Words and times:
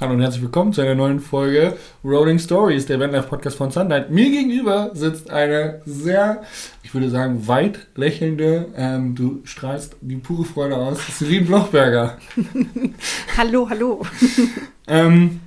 Hallo 0.00 0.12
und 0.12 0.20
herzlich 0.20 0.42
willkommen 0.42 0.72
zu 0.72 0.80
einer 0.80 0.94
neuen 0.94 1.18
Folge 1.18 1.76
Rolling 2.04 2.38
Stories, 2.38 2.86
der 2.86 3.00
Vanlife 3.00 3.26
Podcast 3.26 3.56
von 3.56 3.72
Sunlight. 3.72 4.10
Mir 4.10 4.30
gegenüber 4.30 4.92
sitzt 4.94 5.28
eine 5.28 5.82
sehr, 5.86 6.42
ich 6.84 6.94
würde 6.94 7.10
sagen, 7.10 7.48
weit 7.48 7.88
lächelnde, 7.96 8.66
ähm, 8.76 9.16
du 9.16 9.40
strahlst 9.42 9.96
die 10.00 10.14
pure 10.14 10.44
Freude 10.44 10.76
aus, 10.76 11.00
Celine 11.16 11.46
Blochberger. 11.46 12.16
hallo, 13.36 13.68
hallo. 13.68 14.06
ähm, 14.86 15.40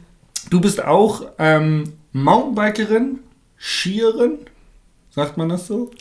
du 0.49 0.59
bist 0.59 0.83
auch 0.83 1.27
ähm, 1.39 1.93
Mountainbikerin, 2.11 3.19
Skierin, 3.57 4.39
sagt 5.11 5.37
man 5.37 5.47
das 5.47 5.67
so? 5.67 5.91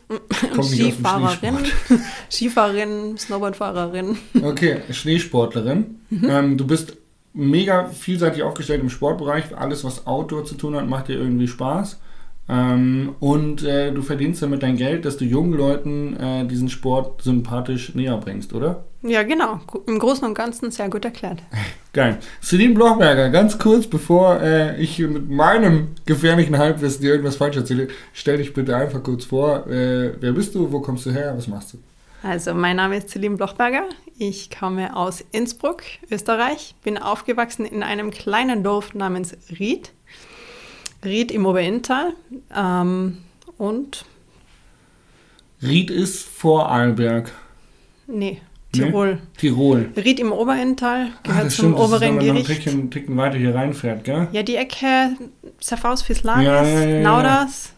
Skifahrerin, 0.60 1.56
Skifahrerin, 2.28 3.16
Snowboardfahrerin. 3.16 4.18
Okay, 4.42 4.78
Schneesportlerin. 4.90 6.00
Mhm. 6.10 6.28
Ähm, 6.28 6.56
du 6.56 6.66
bist 6.66 6.96
mega 7.32 7.86
vielseitig 7.86 8.42
aufgestellt 8.42 8.82
im 8.82 8.90
Sportbereich. 8.90 9.56
Alles, 9.56 9.84
was 9.84 10.06
Outdoor 10.06 10.44
zu 10.44 10.54
tun 10.54 10.74
hat, 10.76 10.88
macht 10.88 11.08
dir 11.08 11.18
irgendwie 11.18 11.48
Spaß. 11.48 11.98
Ähm, 12.50 13.14
und 13.20 13.62
äh, 13.62 13.92
du 13.92 14.02
verdienst 14.02 14.42
damit 14.42 14.64
dein 14.64 14.76
Geld, 14.76 15.04
dass 15.04 15.16
du 15.16 15.24
jungen 15.24 15.52
Leuten 15.52 16.16
äh, 16.16 16.44
diesen 16.46 16.68
Sport 16.68 17.22
sympathisch 17.22 17.94
näher 17.94 18.16
bringst, 18.16 18.52
oder? 18.52 18.84
Ja, 19.02 19.22
genau. 19.22 19.60
Im 19.86 20.00
Großen 20.00 20.26
und 20.26 20.34
Ganzen 20.34 20.72
sehr 20.72 20.90
gut 20.90 21.04
erklärt. 21.04 21.42
Geil. 21.92 22.18
Celine 22.42 22.74
Blochberger, 22.74 23.30
ganz 23.30 23.56
kurz, 23.58 23.86
bevor 23.86 24.40
äh, 24.40 24.80
ich 24.80 24.98
mit 24.98 25.30
meinem 25.30 25.88
gefährlichen 26.06 26.58
Halbwissen 26.58 27.02
dir 27.02 27.12
irgendwas 27.12 27.36
falsch 27.36 27.56
erzähle, 27.56 27.88
stell 28.12 28.38
dich 28.38 28.52
bitte 28.52 28.76
einfach 28.76 29.02
kurz 29.02 29.24
vor. 29.24 29.68
Äh, 29.68 30.14
wer 30.20 30.32
bist 30.32 30.54
du? 30.56 30.72
Wo 30.72 30.80
kommst 30.80 31.06
du 31.06 31.12
her? 31.12 31.32
Was 31.36 31.46
machst 31.46 31.74
du? 31.74 31.78
Also, 32.22 32.54
mein 32.54 32.76
Name 32.76 32.98
ist 32.98 33.08
Celine 33.08 33.36
Blochberger. 33.36 33.84
Ich 34.18 34.50
komme 34.50 34.94
aus 34.94 35.24
Innsbruck, 35.32 35.82
Österreich. 36.10 36.74
Bin 36.82 36.98
aufgewachsen 36.98 37.64
in 37.64 37.82
einem 37.82 38.10
kleinen 38.10 38.62
Dorf 38.62 38.94
namens 38.94 39.36
Ried. 39.58 39.92
Ried 41.04 41.32
im 41.32 41.46
Oberinntal. 41.46 42.12
Ähm, 42.54 43.18
und. 43.56 44.04
Ried 45.62 45.90
ist 45.90 46.22
Vorarlberg. 46.22 47.32
Nee, 48.06 48.42
Tirol. 48.72 49.14
Nee? 49.14 49.20
Tirol. 49.38 49.90
Ried 49.96 50.20
im 50.20 50.32
Oberinntal 50.32 51.08
gehört 51.22 51.46
ah, 51.46 51.48
zum 51.48 51.50
stimmt, 51.50 51.74
oberen 51.76 51.90
das 51.90 52.00
ist. 52.00 52.04
Wenn 52.04 52.26
man 52.26 52.80
einen 52.80 52.90
Ticken, 52.90 53.16
weiter 53.16 53.38
hier 53.38 53.54
reinfährt, 53.54 54.04
gell? 54.04 54.28
Ja, 54.32 54.42
die 54.42 54.56
Ecke 54.56 55.16
Zerfaus 55.60 56.02
Fislanis, 56.02 56.46
ja, 56.46 56.64
ja, 56.64 56.84
ja, 56.84 57.02
Nauders, 57.02 57.72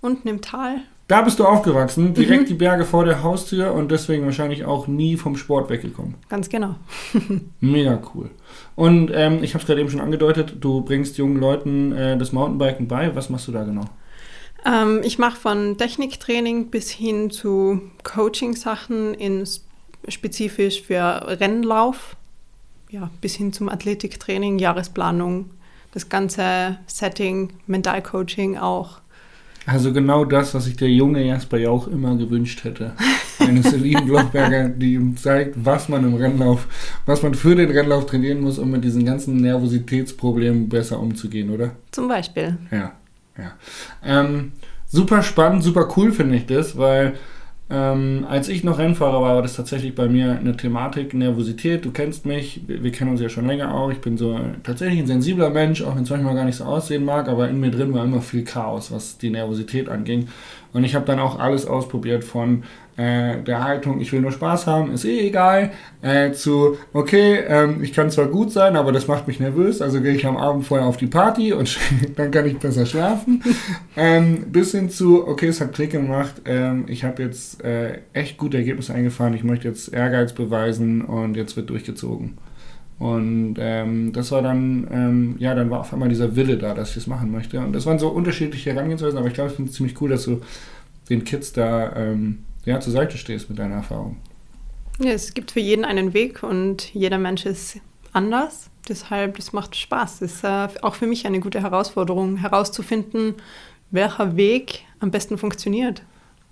unten 0.00 0.28
im 0.28 0.40
Tal. 0.40 0.82
Da 1.08 1.22
bist 1.22 1.38
du 1.38 1.46
aufgewachsen, 1.46 2.12
direkt 2.12 2.42
mhm. 2.42 2.46
die 2.46 2.54
Berge 2.54 2.84
vor 2.84 3.06
der 3.06 3.22
Haustür 3.22 3.72
und 3.72 3.90
deswegen 3.90 4.26
wahrscheinlich 4.26 4.66
auch 4.66 4.86
nie 4.86 5.16
vom 5.16 5.36
Sport 5.38 5.70
weggekommen. 5.70 6.16
Ganz 6.28 6.50
genau. 6.50 6.76
Mega 7.60 7.98
cool. 8.14 8.30
Und 8.76 9.10
ähm, 9.14 9.42
ich 9.42 9.54
habe 9.54 9.62
es 9.62 9.66
gerade 9.66 9.80
eben 9.80 9.88
schon 9.88 10.02
angedeutet, 10.02 10.56
du 10.60 10.82
bringst 10.82 11.16
jungen 11.16 11.38
Leuten 11.38 11.92
äh, 11.92 12.18
das 12.18 12.32
Mountainbiken 12.32 12.88
bei. 12.88 13.16
Was 13.16 13.30
machst 13.30 13.48
du 13.48 13.52
da 13.52 13.64
genau? 13.64 13.86
Ähm, 14.66 15.00
ich 15.02 15.18
mache 15.18 15.36
von 15.36 15.78
Techniktraining 15.78 16.70
bis 16.70 16.90
hin 16.90 17.30
zu 17.30 17.80
Coaching-Sachen 18.04 19.16
spezifisch 20.08 20.82
für 20.82 21.40
Rennlauf, 21.40 22.16
ja, 22.90 23.10
bis 23.22 23.34
hin 23.34 23.54
zum 23.54 23.70
Athletiktraining, 23.70 24.58
Jahresplanung, 24.58 25.50
das 25.92 26.10
ganze 26.10 26.78
Setting, 26.86 27.54
Mentalcoaching 27.66 28.58
auch. 28.58 29.00
Also 29.68 29.92
genau 29.92 30.24
das, 30.24 30.54
was 30.54 30.64
sich 30.64 30.76
der 30.76 30.88
junge 30.88 31.22
Jasper 31.22 31.58
ja 31.58 31.68
auch 31.68 31.88
immer 31.88 32.16
gewünscht 32.16 32.64
hätte. 32.64 32.92
Eine 33.38 33.62
Celine 33.62 34.00
Blochberger, 34.00 34.70
die 34.70 34.94
ihm 34.94 35.14
zeigt, 35.18 35.62
was 35.62 35.90
man 35.90 36.04
im 36.04 36.14
Rennlauf, 36.14 36.66
was 37.04 37.22
man 37.22 37.34
für 37.34 37.54
den 37.54 37.70
Rennlauf 37.70 38.06
trainieren 38.06 38.40
muss, 38.40 38.58
um 38.58 38.70
mit 38.70 38.82
diesen 38.82 39.04
ganzen 39.04 39.36
Nervositätsproblemen 39.36 40.70
besser 40.70 40.98
umzugehen, 40.98 41.50
oder? 41.50 41.72
Zum 41.90 42.08
Beispiel. 42.08 42.56
Ja, 42.70 42.92
ja. 43.36 43.52
Ähm, 44.02 44.52
super 44.86 45.22
spannend, 45.22 45.62
super 45.62 45.86
cool 45.96 46.12
finde 46.12 46.36
ich 46.36 46.46
das, 46.46 46.78
weil 46.78 47.18
ähm, 47.70 48.24
als 48.26 48.48
ich 48.48 48.64
noch 48.64 48.78
Rennfahrer 48.78 49.20
war, 49.20 49.34
war 49.34 49.42
das 49.42 49.56
tatsächlich 49.56 49.94
bei 49.94 50.08
mir 50.08 50.38
eine 50.38 50.56
Thematik, 50.56 51.12
Nervosität. 51.12 51.84
Du 51.84 51.90
kennst 51.90 52.24
mich, 52.24 52.62
wir, 52.66 52.82
wir 52.82 52.92
kennen 52.92 53.10
uns 53.10 53.20
ja 53.20 53.28
schon 53.28 53.46
länger 53.46 53.74
auch. 53.74 53.90
Ich 53.90 54.00
bin 54.00 54.16
so 54.16 54.40
tatsächlich 54.62 55.00
ein 55.00 55.06
sensibler 55.06 55.50
Mensch, 55.50 55.82
auch 55.82 55.94
wenn 55.94 56.04
es 56.04 56.10
manchmal 56.10 56.34
gar 56.34 56.44
nicht 56.46 56.56
so 56.56 56.64
aussehen 56.64 57.04
mag, 57.04 57.28
aber 57.28 57.48
in 57.50 57.60
mir 57.60 57.70
drin 57.70 57.92
war 57.92 58.04
immer 58.04 58.22
viel 58.22 58.44
Chaos, 58.44 58.90
was 58.90 59.18
die 59.18 59.28
Nervosität 59.28 59.90
anging. 59.90 60.28
Und 60.72 60.84
ich 60.84 60.94
habe 60.94 61.06
dann 61.06 61.18
auch 61.18 61.38
alles 61.38 61.66
ausprobiert 61.66 62.24
von 62.24 62.64
äh, 62.98 63.40
der 63.42 63.62
Haltung, 63.62 64.00
ich 64.00 64.12
will 64.12 64.20
nur 64.20 64.32
Spaß 64.32 64.66
haben, 64.66 64.92
ist 64.92 65.04
eh 65.04 65.28
egal, 65.28 65.70
äh, 66.02 66.32
zu, 66.32 66.76
okay, 66.92 67.38
ähm, 67.46 67.82
ich 67.82 67.92
kann 67.92 68.10
zwar 68.10 68.26
gut 68.26 68.50
sein, 68.50 68.76
aber 68.76 68.90
das 68.90 69.06
macht 69.06 69.28
mich 69.28 69.38
nervös, 69.38 69.80
also 69.80 70.00
gehe 70.00 70.14
ich 70.14 70.26
am 70.26 70.36
Abend 70.36 70.66
vorher 70.66 70.86
auf 70.86 70.96
die 70.96 71.06
Party 71.06 71.52
und 71.52 71.78
dann 72.16 72.32
kann 72.32 72.44
ich 72.44 72.58
besser 72.58 72.86
schlafen, 72.86 73.42
ähm, 73.96 74.46
bis 74.50 74.72
hin 74.72 74.90
zu, 74.90 75.26
okay, 75.28 75.46
es 75.46 75.60
hat 75.60 75.74
Klick 75.74 75.92
gemacht, 75.92 76.42
ähm, 76.44 76.86
ich 76.88 77.04
habe 77.04 77.22
jetzt 77.22 77.62
äh, 77.62 78.00
echt 78.14 78.36
gute 78.36 78.56
Ergebnisse 78.56 78.92
eingefahren, 78.92 79.32
ich 79.32 79.44
möchte 79.44 79.68
jetzt 79.68 79.92
Ehrgeiz 79.94 80.32
beweisen 80.32 81.02
und 81.02 81.36
jetzt 81.36 81.56
wird 81.56 81.70
durchgezogen. 81.70 82.36
Und 82.98 83.56
ähm, 83.58 84.12
das 84.12 84.32
war 84.32 84.42
dann, 84.42 84.88
ähm, 84.90 85.36
ja, 85.38 85.54
dann 85.54 85.70
war 85.70 85.80
auf 85.80 85.92
einmal 85.92 86.08
dieser 86.08 86.34
Wille 86.34 86.58
da, 86.58 86.74
dass 86.74 86.90
ich 86.90 86.94
das 86.96 87.06
machen 87.06 87.30
möchte. 87.30 87.60
Und 87.60 87.72
das 87.72 87.86
waren 87.86 87.98
so 87.98 88.08
unterschiedliche 88.08 88.72
Herangehensweisen, 88.72 89.18
aber 89.18 89.28
ich 89.28 89.34
glaube, 89.34 89.50
ich 89.50 89.56
finde 89.56 89.70
es 89.70 89.76
ziemlich 89.76 90.00
cool, 90.00 90.10
dass 90.10 90.24
du 90.24 90.40
den 91.08 91.22
Kids 91.24 91.52
da 91.52 91.94
ähm, 91.94 92.40
ja, 92.64 92.80
zur 92.80 92.92
Seite 92.92 93.16
stehst 93.16 93.48
mit 93.48 93.58
deiner 93.58 93.76
Erfahrung. 93.76 94.16
Ja, 95.00 95.12
es 95.12 95.32
gibt 95.32 95.52
für 95.52 95.60
jeden 95.60 95.84
einen 95.84 96.12
Weg 96.12 96.42
und 96.42 96.92
jeder 96.92 97.18
Mensch 97.18 97.46
ist 97.46 97.78
anders. 98.12 98.68
Deshalb, 98.88 99.36
das 99.36 99.52
macht 99.52 99.76
Spaß. 99.76 100.22
Es 100.22 100.34
ist 100.34 100.44
äh, 100.44 100.68
auch 100.82 100.96
für 100.96 101.06
mich 101.06 101.24
eine 101.24 101.38
gute 101.38 101.60
Herausforderung, 101.62 102.36
herauszufinden, 102.38 103.34
welcher 103.92 104.36
Weg 104.36 104.84
am 104.98 105.12
besten 105.12 105.38
funktioniert. 105.38 106.02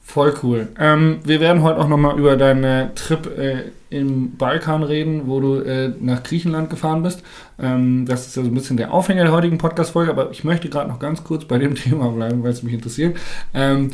Voll 0.07 0.33
cool. 0.45 0.69
Ähm, 0.79 1.19
wir 1.25 1.41
werden 1.41 1.63
heute 1.63 1.81
auch 1.81 1.89
nochmal 1.89 2.17
über 2.17 2.37
deinen 2.37 2.95
Trip 2.95 3.27
äh, 3.37 3.65
im 3.91 4.37
Balkan 4.37 4.85
reden, 4.85 5.23
wo 5.27 5.41
du 5.41 5.57
äh, 5.57 5.93
nach 6.01 6.23
Griechenland 6.23 6.71
gefahren 6.71 7.03
bist. 7.03 7.25
Ähm, 7.59 8.07
das 8.07 8.29
ist 8.29 8.37
ja 8.37 8.45
so 8.45 8.49
ein 8.49 8.55
bisschen 8.55 8.77
der 8.77 8.95
Aufhänger 8.95 9.25
der 9.25 9.33
heutigen 9.33 9.59
Podcast-Folge, 9.59 10.13
aber 10.13 10.31
ich 10.31 10.45
möchte 10.45 10.69
gerade 10.69 10.89
noch 10.89 11.01
ganz 11.01 11.25
kurz 11.25 11.45
bei 11.45 11.59
dem 11.59 11.75
Thema 11.75 12.09
bleiben, 12.11 12.45
weil 12.45 12.53
es 12.53 12.63
mich 12.63 12.73
interessiert. 12.73 13.19
Ähm, 13.53 13.91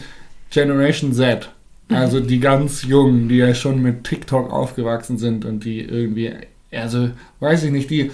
Generation 0.51 1.15
Z. 1.15 1.51
Also 1.89 2.21
die 2.21 2.41
ganz 2.41 2.83
Jungen, 2.83 3.31
die 3.31 3.39
ja 3.39 3.55
schon 3.55 3.81
mit 3.81 4.05
TikTok 4.05 4.53
aufgewachsen 4.53 5.17
sind 5.17 5.47
und 5.47 5.65
die 5.65 5.81
irgendwie, 5.81 6.33
also 6.71 7.09
weiß 7.41 7.65
ich 7.65 7.71
nicht, 7.71 7.89
die 7.91 8.11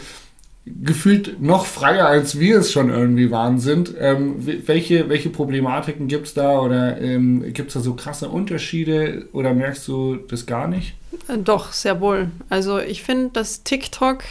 gefühlt 0.83 1.41
noch 1.41 1.67
freier 1.67 2.07
als 2.07 2.39
wir 2.39 2.59
es 2.59 2.73
schon 2.73 2.91
irgendwie 2.91 3.31
waren 3.31 3.59
sind. 3.59 3.95
Ähm, 3.99 4.37
welche, 4.67 5.09
welche 5.09 5.31
Problematiken 5.31 6.09
gibt 6.09 6.27
es 6.29 6.35
da 6.35 6.61
oder 6.61 7.01
ähm, 7.01 7.53
gibt 7.53 7.69
es 7.69 7.75
da 7.75 7.81
so 7.81 7.95
krasse 7.95 8.29
Unterschiede 8.29 9.29
oder 9.33 9.55
merkst 9.55 9.87
du 9.89 10.17
das 10.17 10.47
gar 10.47 10.69
nicht? 10.69 10.95
Äh, 11.29 11.39
doch, 11.39 11.73
sehr 11.73 12.01
wohl. 12.01 12.31
Also 12.49 12.79
ich 12.79 13.03
finde, 13.03 13.31
dass 13.31 13.63
TikTok 13.63 14.23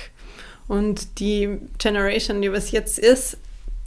und 0.68 1.20
die 1.20 1.58
Generation, 1.78 2.42
die 2.42 2.52
was 2.52 2.72
jetzt 2.72 3.00
ist, 3.00 3.38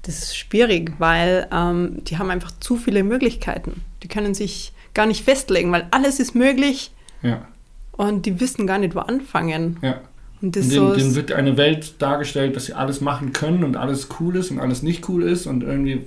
das 0.02 0.18
ist 0.22 0.36
schwierig, 0.36 0.92
weil 0.98 1.46
ähm, 1.52 2.02
die 2.04 2.18
haben 2.18 2.30
einfach 2.30 2.52
zu 2.60 2.76
viele 2.76 3.04
Möglichkeiten. 3.04 3.82
Die 4.02 4.08
können 4.08 4.34
sich 4.34 4.72
gar 4.94 5.06
nicht 5.06 5.24
festlegen, 5.24 5.70
weil 5.72 5.86
alles 5.90 6.20
ist 6.20 6.34
möglich. 6.34 6.90
Ja. 7.22 7.46
Und 7.92 8.24
die 8.24 8.40
wissen 8.40 8.66
gar 8.66 8.78
nicht, 8.78 8.94
wo 8.94 9.00
anfangen. 9.00 9.76
Ja. 9.82 10.00
Und 10.42 10.56
das 10.56 10.68
denen, 10.68 10.94
denen 10.94 11.14
wird 11.16 11.32
eine 11.32 11.58
Welt 11.58 11.94
dargestellt, 11.98 12.56
dass 12.56 12.66
sie 12.66 12.72
alles 12.72 13.02
machen 13.02 13.34
können 13.34 13.62
und 13.62 13.76
alles 13.76 14.08
cool 14.18 14.36
ist 14.36 14.50
und 14.50 14.58
alles 14.58 14.82
nicht 14.82 15.06
cool 15.08 15.22
ist 15.22 15.46
und 15.46 15.62
irgendwie 15.62 16.06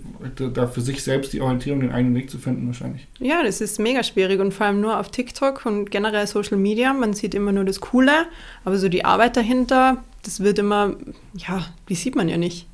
da 0.53 0.65
für 0.65 0.81
sich 0.81 1.03
selbst 1.03 1.33
die 1.33 1.41
Orientierung, 1.41 1.81
den 1.81 1.91
eigenen 1.91 2.15
Weg 2.15 2.31
zu 2.31 2.39
finden 2.39 2.65
wahrscheinlich. 2.65 3.07
Ja, 3.19 3.43
das 3.43 3.61
ist 3.61 3.79
mega 3.79 4.01
schwierig 4.01 4.39
und 4.39 4.51
vor 4.51 4.65
allem 4.65 4.81
nur 4.81 4.99
auf 4.99 5.09
TikTok 5.09 5.67
und 5.67 5.91
generell 5.91 6.25
Social 6.25 6.57
Media. 6.57 6.93
Man 6.93 7.13
sieht 7.13 7.35
immer 7.35 7.51
nur 7.51 7.63
das 7.63 7.79
Coole, 7.79 8.25
aber 8.65 8.79
so 8.79 8.89
die 8.89 9.05
Arbeit 9.05 9.37
dahinter, 9.37 10.03
das 10.23 10.39
wird 10.39 10.57
immer, 10.57 10.95
ja, 11.35 11.67
die 11.89 11.95
sieht 11.95 12.15
man 12.15 12.27
ja 12.27 12.37
nicht. 12.37 12.67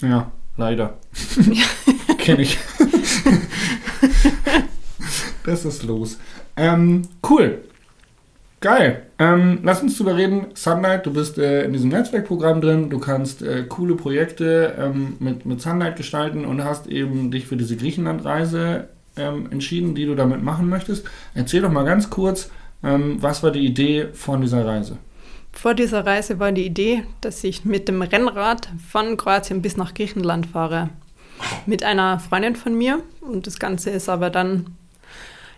Ja, 0.00 0.32
leider. 0.56 0.96
Kenne 2.18 2.42
ich. 2.42 2.58
das 5.44 5.66
ist 5.66 5.82
los. 5.82 6.18
Ähm, 6.56 7.02
cool. 7.28 7.62
Geil. 8.64 9.02
Ähm, 9.18 9.58
lass 9.62 9.82
uns 9.82 9.98
drüber 9.98 10.16
reden. 10.16 10.46
Sunlight, 10.54 11.04
du 11.04 11.12
bist 11.12 11.36
äh, 11.36 11.64
in 11.64 11.74
diesem 11.74 11.90
Netzwerkprogramm 11.90 12.62
drin. 12.62 12.88
Du 12.88 12.98
kannst 12.98 13.42
äh, 13.42 13.64
coole 13.68 13.94
Projekte 13.94 14.74
ähm, 14.78 15.16
mit, 15.18 15.44
mit 15.44 15.60
Sunlight 15.60 15.96
gestalten 15.96 16.46
und 16.46 16.64
hast 16.64 16.86
eben 16.86 17.30
dich 17.30 17.46
für 17.46 17.58
diese 17.58 17.76
Griechenlandreise 17.76 18.88
ähm, 19.18 19.52
entschieden, 19.52 19.94
die 19.94 20.06
du 20.06 20.14
damit 20.14 20.42
machen 20.42 20.70
möchtest. 20.70 21.06
Erzähl 21.34 21.60
doch 21.60 21.70
mal 21.70 21.84
ganz 21.84 22.08
kurz, 22.08 22.50
ähm, 22.82 23.18
was 23.20 23.42
war 23.42 23.50
die 23.50 23.66
Idee 23.66 24.08
von 24.14 24.40
dieser 24.40 24.64
Reise? 24.64 24.96
Vor 25.52 25.74
dieser 25.74 26.06
Reise 26.06 26.38
war 26.38 26.50
die 26.50 26.64
Idee, 26.64 27.02
dass 27.20 27.44
ich 27.44 27.66
mit 27.66 27.86
dem 27.86 28.00
Rennrad 28.00 28.70
von 28.90 29.18
Kroatien 29.18 29.60
bis 29.60 29.76
nach 29.76 29.92
Griechenland 29.92 30.46
fahre. 30.46 30.88
Mit 31.66 31.84
einer 31.84 32.18
Freundin 32.18 32.56
von 32.56 32.74
mir. 32.74 33.00
Und 33.20 33.46
das 33.46 33.58
Ganze 33.58 33.90
ist 33.90 34.08
aber 34.08 34.30
dann 34.30 34.68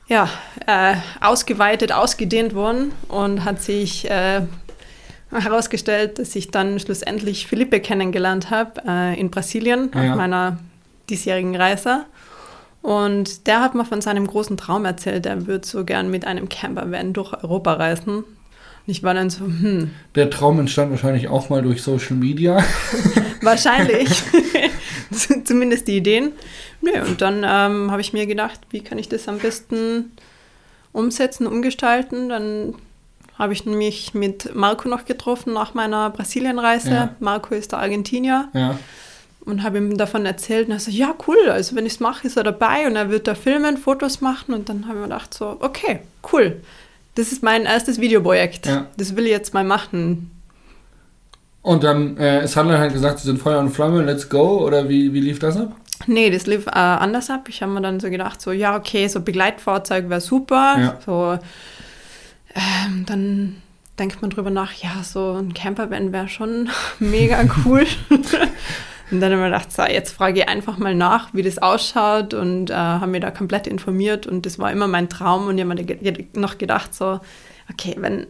ja, 0.08 0.28
äh, 0.66 0.94
ausgeweitet, 1.20 1.92
ausgedehnt 1.92 2.54
worden 2.54 2.92
und 3.08 3.44
hat 3.44 3.60
sich 3.62 4.08
äh, 4.10 4.42
herausgestellt, 5.32 6.18
dass 6.18 6.34
ich 6.36 6.50
dann 6.50 6.78
schlussendlich 6.78 7.46
Felipe 7.46 7.80
kennengelernt 7.80 8.50
habe 8.50 8.82
äh, 8.86 9.18
in 9.18 9.30
Brasilien 9.30 9.90
Ja. 9.94 10.10
auf 10.12 10.16
meiner 10.16 10.58
diesjährigen 11.10 11.56
Reise. 11.56 12.04
Und 12.82 13.48
der 13.48 13.60
hat 13.60 13.74
mir 13.74 13.84
von 13.84 14.00
seinem 14.00 14.26
großen 14.28 14.56
Traum 14.56 14.84
erzählt, 14.84 15.26
er 15.26 15.46
würde 15.48 15.66
so 15.66 15.84
gern 15.84 16.08
mit 16.10 16.24
einem 16.24 16.48
Campervan 16.48 17.12
durch 17.12 17.32
Europa 17.32 17.72
reisen. 17.74 18.18
Und 18.18 18.24
ich 18.86 19.02
war 19.02 19.12
dann 19.14 19.28
so, 19.28 19.44
hm, 19.44 19.90
Der 20.14 20.30
Traum 20.30 20.60
entstand 20.60 20.92
wahrscheinlich 20.92 21.26
auch 21.26 21.48
mal 21.48 21.62
durch 21.62 21.82
Social 21.82 22.14
Media. 22.16 22.62
wahrscheinlich. 23.42 24.08
Zumindest 25.44 25.88
die 25.88 25.96
Ideen. 25.96 26.32
Nö, 26.80 26.90
und 27.02 27.20
dann 27.20 27.38
ähm, 27.46 27.90
habe 27.90 28.00
ich 28.00 28.12
mir 28.12 28.26
gedacht, 28.26 28.60
wie 28.70 28.80
kann 28.80 28.98
ich 28.98 29.08
das 29.08 29.28
am 29.28 29.38
besten 29.38 30.12
umsetzen, 30.92 31.46
umgestalten. 31.46 32.28
Dann 32.28 32.74
habe 33.38 33.52
ich 33.52 33.66
mich 33.66 34.14
mit 34.14 34.54
Marco 34.54 34.88
noch 34.88 35.04
getroffen 35.04 35.52
nach 35.52 35.74
meiner 35.74 36.10
Brasilienreise. 36.10 36.90
Ja. 36.90 37.14
Marco 37.20 37.54
ist 37.54 37.72
der 37.72 37.80
Argentinier 37.80 38.48
Ja. 38.54 38.78
und 39.44 39.62
habe 39.62 39.78
ihm 39.78 39.96
davon 39.98 40.24
erzählt. 40.26 40.68
Und 40.68 40.72
er 40.72 40.80
so, 40.80 40.90
ja, 40.90 41.14
cool, 41.26 41.50
also 41.50 41.76
wenn 41.76 41.84
ich 41.86 41.94
es 41.94 42.00
mache, 42.00 42.26
ist 42.26 42.36
er 42.36 42.44
dabei 42.44 42.86
und 42.86 42.96
er 42.96 43.10
wird 43.10 43.26
da 43.26 43.34
filmen, 43.34 43.76
Fotos 43.76 44.20
machen. 44.20 44.54
Und 44.54 44.68
dann 44.68 44.88
haben 44.88 44.96
wir 44.96 45.02
gedacht, 45.04 45.34
so, 45.34 45.56
okay, 45.60 46.00
cool. 46.32 46.62
Das 47.14 47.32
ist 47.32 47.42
mein 47.42 47.64
erstes 47.64 48.00
Videoprojekt. 48.00 48.66
Ja. 48.66 48.86
Das 48.96 49.16
will 49.16 49.24
ich 49.24 49.30
jetzt 49.32 49.54
mal 49.54 49.64
machen. 49.64 50.30
Und 51.66 51.82
dann 51.82 52.16
äh, 52.16 52.44
ist 52.44 52.56
Handel 52.56 52.78
halt 52.78 52.92
gesagt, 52.92 53.18
sie 53.18 53.26
sind 53.26 53.42
Feuer 53.42 53.58
und 53.58 53.70
Flamme, 53.70 54.04
let's 54.04 54.28
go. 54.28 54.64
Oder 54.64 54.88
wie, 54.88 55.12
wie 55.12 55.18
lief 55.18 55.40
das 55.40 55.56
ab? 55.56 55.72
Nee, 56.06 56.30
das 56.30 56.46
lief 56.46 56.68
äh, 56.68 56.70
anders 56.70 57.28
ab. 57.28 57.48
Ich 57.48 57.60
habe 57.60 57.72
mir 57.72 57.80
dann 57.80 57.98
so 57.98 58.08
gedacht, 58.08 58.40
so, 58.40 58.52
ja, 58.52 58.76
okay, 58.76 59.08
so 59.08 59.20
Begleitfahrzeug 59.20 60.08
wäre 60.08 60.20
super. 60.20 60.76
Ja. 60.78 60.98
So, 61.04 61.36
ähm, 62.54 63.04
dann 63.06 63.56
denkt 63.98 64.22
man 64.22 64.30
drüber 64.30 64.50
nach, 64.50 64.74
ja, 64.74 65.02
so 65.02 65.32
ein 65.32 65.54
Campervan 65.54 66.12
wäre 66.12 66.28
schon 66.28 66.70
mega 67.00 67.42
cool. 67.64 67.84
und 69.10 69.20
dann 69.20 69.32
haben 69.32 69.40
wir 69.40 69.46
gedacht, 69.46 69.72
so, 69.72 69.82
jetzt 69.82 70.12
frage 70.12 70.42
ich 70.42 70.48
einfach 70.48 70.78
mal 70.78 70.94
nach, 70.94 71.34
wie 71.34 71.42
das 71.42 71.58
ausschaut 71.58 72.32
und 72.32 72.70
äh, 72.70 72.74
haben 72.74 73.10
mir 73.10 73.18
da 73.18 73.32
komplett 73.32 73.66
informiert 73.66 74.28
und 74.28 74.46
das 74.46 74.60
war 74.60 74.70
immer 74.70 74.86
mein 74.86 75.08
Traum 75.08 75.48
und 75.48 75.58
ich 75.58 75.64
habe 75.64 75.74
mir 75.74 76.26
noch 76.34 76.58
gedacht, 76.58 76.94
so, 76.94 77.18
okay, 77.68 77.96
wenn, 77.98 78.28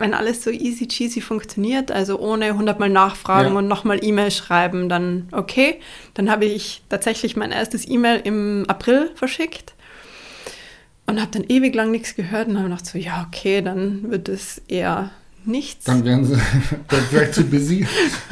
wenn 0.00 0.14
alles 0.14 0.42
so 0.42 0.50
easy 0.50 0.88
cheesy 0.88 1.20
funktioniert, 1.20 1.92
also 1.92 2.18
ohne 2.18 2.56
hundertmal 2.56 2.88
nachfragen 2.88 3.52
Ja. 3.52 3.58
und 3.58 3.68
nochmal 3.68 4.02
E-Mail 4.02 4.30
schreiben, 4.30 4.88
dann 4.88 5.28
okay. 5.30 5.78
Dann 6.14 6.30
habe 6.30 6.46
ich 6.46 6.82
tatsächlich 6.88 7.36
mein 7.36 7.52
erstes 7.52 7.86
E-Mail 7.88 8.20
im 8.24 8.64
April 8.66 9.10
verschickt 9.14 9.74
und 11.06 11.20
habe 11.20 11.30
dann 11.32 11.44
ewig 11.48 11.74
lang 11.74 11.90
nichts 11.90 12.14
gehört 12.16 12.48
und 12.48 12.56
habe 12.56 12.68
gedacht 12.68 12.86
so, 12.86 12.98
ja, 12.98 13.26
okay, 13.28 13.62
dann 13.62 14.10
wird 14.10 14.28
es 14.28 14.62
eher 14.68 15.10
nichts. 15.44 15.84
Dann 15.84 16.04
wären 16.04 16.24
sie 16.24 16.36
dann 16.88 17.00
vielleicht 17.08 17.34
zu 17.34 17.44
busy. 17.44 17.86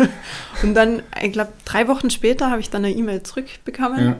und 0.62 0.74
dann, 0.74 1.02
ich 1.22 1.32
glaube, 1.32 1.52
drei 1.64 1.88
Wochen 1.88 2.10
später 2.10 2.50
habe 2.50 2.60
ich 2.60 2.70
dann 2.70 2.84
eine 2.84 2.94
E-Mail 2.94 3.22
zurückbekommen. 3.22 4.04
Ja. 4.04 4.16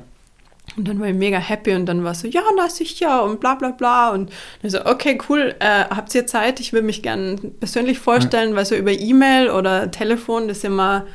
Und 0.76 0.87
dann 0.87 1.00
war 1.00 1.09
ich 1.09 1.15
mega 1.15 1.38
happy 1.38 1.75
und 1.75 1.87
dann 1.87 2.05
war 2.05 2.12
es 2.12 2.20
so, 2.20 2.29
ja, 2.29 2.43
na 2.56 2.69
sicher 2.69 3.25
und 3.25 3.41
bla 3.41 3.55
bla 3.55 3.70
bla. 3.70 4.11
Und 4.11 4.31
dann 4.62 4.70
so, 4.70 4.85
okay, 4.85 5.19
cool, 5.29 5.55
äh, 5.59 5.85
habt 5.85 6.15
ihr 6.15 6.26
Zeit? 6.26 6.61
Ich 6.61 6.73
würde 6.73 6.87
mich 6.87 7.03
gern 7.03 7.53
persönlich 7.59 7.99
vorstellen, 7.99 8.55
weil 8.55 8.65
so 8.65 8.75
über 8.75 8.93
E-Mail 8.93 9.50
oder 9.50 9.91
Telefon, 9.91 10.49
das 10.49 10.59
ist 10.59 10.65
immer, 10.65 11.06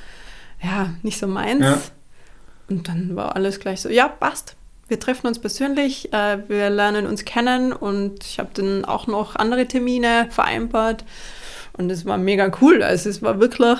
ja, 0.61 0.93
nicht 1.03 1.19
so 1.19 1.27
meins. 1.27 1.61
Ja. 1.61 1.79
Und 2.69 2.87
dann 2.87 3.15
war 3.15 3.35
alles 3.35 3.59
gleich 3.59 3.81
so, 3.81 3.89
ja, 3.89 4.07
passt. 4.07 4.55
Wir 4.87 4.99
treffen 4.99 5.27
uns 5.27 5.39
persönlich, 5.39 6.11
äh, 6.13 6.37
wir 6.49 6.69
lernen 6.69 7.07
uns 7.07 7.23
kennen 7.25 7.71
und 7.71 8.23
ich 8.23 8.39
habe 8.39 8.49
dann 8.53 8.85
auch 8.85 9.07
noch 9.07 9.35
andere 9.35 9.65
Termine 9.65 10.27
vereinbart. 10.29 11.05
Und 11.77 11.91
es 11.91 12.05
war 12.05 12.17
mega 12.17 12.51
cool. 12.61 12.83
Also 12.83 13.09
es 13.09 13.21
war 13.21 13.39
wirklich, 13.39 13.79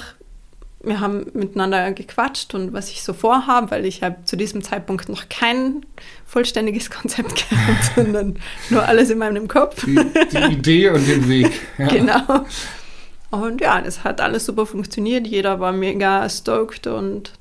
wir 0.83 0.99
haben 0.99 1.25
miteinander 1.33 1.91
gequatscht 1.93 2.53
und 2.53 2.73
was 2.73 2.89
ich 2.89 3.03
so 3.03 3.13
vorhabe, 3.13 3.71
weil 3.71 3.85
ich 3.85 4.03
habe 4.03 4.17
zu 4.25 4.35
diesem 4.35 4.61
Zeitpunkt 4.61 5.07
noch 5.07 5.29
kein 5.29 5.85
vollständiges 6.25 6.89
Konzept 6.91 7.49
gehabt, 7.49 7.91
sondern 7.95 8.35
nur 8.69 8.85
alles 8.85 9.09
in 9.09 9.17
meinem 9.17 9.47
Kopf. 9.47 9.85
Die, 9.85 9.95
die 10.31 10.53
Idee 10.53 10.89
und 10.89 11.07
den 11.07 11.27
Weg. 11.29 11.51
Ja. 11.77 11.87
Genau. 11.87 12.45
Und 13.31 13.61
ja, 13.61 13.81
das 13.81 14.03
hat 14.03 14.21
alles 14.21 14.45
super 14.45 14.65
funktioniert. 14.65 15.25
Jeder 15.25 15.59
war 15.59 15.71
mega 15.71 16.27
stoked 16.29 16.85
und 16.85 17.33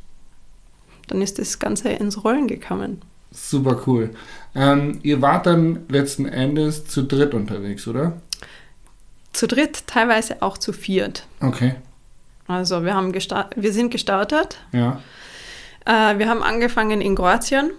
dann 1.08 1.20
ist 1.20 1.38
das 1.38 1.58
Ganze 1.58 1.90
ins 1.90 2.24
Rollen 2.24 2.46
gekommen. 2.46 3.02
Super 3.30 3.82
cool. 3.86 4.10
Ähm, 4.54 5.00
ihr 5.02 5.20
wart 5.20 5.46
dann 5.46 5.80
letzten 5.88 6.26
Endes 6.26 6.86
zu 6.86 7.02
dritt 7.02 7.34
unterwegs, 7.34 7.86
oder? 7.86 8.20
Zu 9.32 9.46
dritt, 9.46 9.86
teilweise 9.86 10.40
auch 10.40 10.56
zu 10.56 10.72
viert. 10.72 11.26
Okay. 11.40 11.74
Also 12.46 12.84
wir, 12.84 12.94
haben 12.94 13.12
wir 13.14 13.72
sind 13.72 13.90
gestartet. 13.90 14.58
Ja. 14.72 15.00
Äh, 15.84 16.18
wir 16.18 16.28
haben 16.28 16.42
angefangen 16.42 17.00
in 17.00 17.14
Kroatien. 17.14 17.70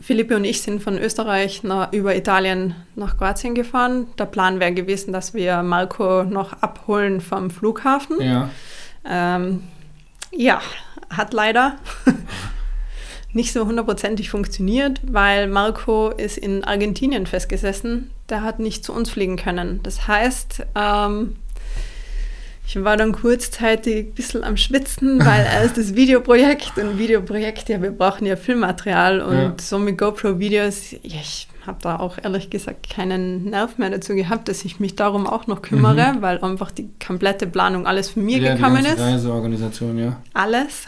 Philippe 0.00 0.36
und 0.36 0.44
ich 0.44 0.62
sind 0.62 0.82
von 0.82 0.98
Österreich 0.98 1.62
nach, 1.62 1.92
über 1.92 2.16
Italien 2.16 2.74
nach 2.96 3.16
Kroatien 3.16 3.54
gefahren. 3.54 4.06
Der 4.18 4.26
Plan 4.26 4.60
wäre 4.60 4.72
gewesen, 4.72 5.12
dass 5.12 5.34
wir 5.34 5.62
Marco 5.62 6.24
noch 6.24 6.52
abholen 6.62 7.20
vom 7.20 7.50
Flughafen. 7.50 8.20
Ja. 8.20 8.50
Ähm, 9.04 9.62
ja, 10.32 10.60
hat 11.08 11.32
leider 11.32 11.76
nicht 13.32 13.52
so 13.52 13.66
hundertprozentig 13.66 14.30
funktioniert, 14.30 15.00
weil 15.04 15.48
Marco 15.48 16.10
ist 16.10 16.38
in 16.38 16.64
Argentinien 16.64 17.26
festgesessen. 17.26 18.10
Der 18.28 18.42
hat 18.42 18.58
nicht 18.58 18.84
zu 18.84 18.92
uns 18.92 19.10
fliegen 19.10 19.36
können. 19.36 19.80
Das 19.82 20.06
heißt, 20.06 20.66
ähm, 20.76 21.36
ich 22.66 22.84
war 22.84 22.96
dann 22.96 23.12
kurzzeitig 23.12 24.06
ein 24.06 24.14
bisschen 24.14 24.44
am 24.44 24.56
Schwitzen, 24.56 25.18
weil 25.24 25.44
erst 25.62 25.76
das 25.76 25.94
Videoprojekt 25.94 26.78
und 26.78 26.98
Videoprojekt, 26.98 27.68
ja, 27.68 27.82
wir 27.82 27.90
brauchen 27.90 28.26
ja 28.26 28.36
Filmmaterial 28.36 29.20
und 29.20 29.36
Ja. 29.36 29.54
so 29.60 29.78
mit 29.78 29.98
GoPro-Videos, 29.98 30.92
ja, 30.92 31.20
ich 31.20 31.48
habe 31.66 31.78
da 31.82 31.98
auch 31.98 32.16
ehrlich 32.22 32.48
gesagt 32.48 32.88
keinen 32.88 33.44
Nerv 33.50 33.76
mehr 33.78 33.90
dazu 33.90 34.14
gehabt, 34.14 34.48
dass 34.48 34.64
ich 34.64 34.80
mich 34.80 34.96
darum 34.96 35.26
auch 35.26 35.46
noch 35.46 35.62
kümmere, 35.62 36.16
weil 36.20 36.38
einfach 36.42 36.70
die 36.70 36.88
komplette 37.04 37.46
Planung 37.46 37.86
alles 37.86 38.10
von 38.10 38.24
mir 38.24 38.38
ja, 38.38 38.54
gekommen 38.54 38.76
die 38.78 38.84
ganze 38.84 38.94
ist 38.94 39.00
Reiseorganisation, 39.00 39.98
ja. 39.98 40.20
alles. 40.32 40.86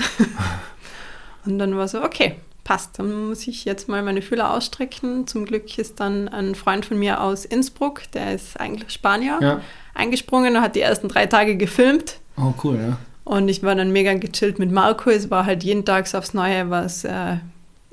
und 1.44 1.58
dann 1.58 1.76
war 1.76 1.88
so, 1.88 2.02
okay, 2.02 2.36
passt, 2.64 2.98
dann 2.98 3.28
muss 3.28 3.46
ich 3.48 3.64
jetzt 3.64 3.88
mal 3.88 4.02
meine 4.02 4.22
Fühler 4.22 4.52
ausstrecken. 4.54 5.26
Zum 5.26 5.44
Glück 5.44 5.78
ist 5.78 6.00
dann 6.00 6.28
ein 6.28 6.54
Freund 6.54 6.84
von 6.86 6.98
mir 6.98 7.20
aus 7.20 7.44
Innsbruck, 7.44 8.02
der 8.12 8.34
ist 8.34 8.58
eigentlich 8.60 8.90
Spanier, 8.90 9.38
Ja. 9.40 9.60
eingesprungen 9.94 10.56
und 10.56 10.62
hat 10.62 10.76
die 10.76 10.80
ersten 10.80 11.08
drei 11.08 11.26
Tage 11.26 11.56
gefilmt. 11.56 12.18
Oh, 12.36 12.52
cool, 12.64 12.78
ja. 12.80 12.96
Und 13.24 13.48
ich 13.48 13.62
war 13.62 13.74
dann 13.74 13.92
mega 13.92 14.14
gechillt 14.14 14.58
mit 14.58 14.70
Marco. 14.72 15.10
Es 15.10 15.30
war 15.30 15.46
halt 15.46 15.62
jeden 15.62 15.84
Tag 15.84 16.12
aufs 16.14 16.34
Neue 16.34 16.70
was 16.70 17.04
äh, 17.04 17.36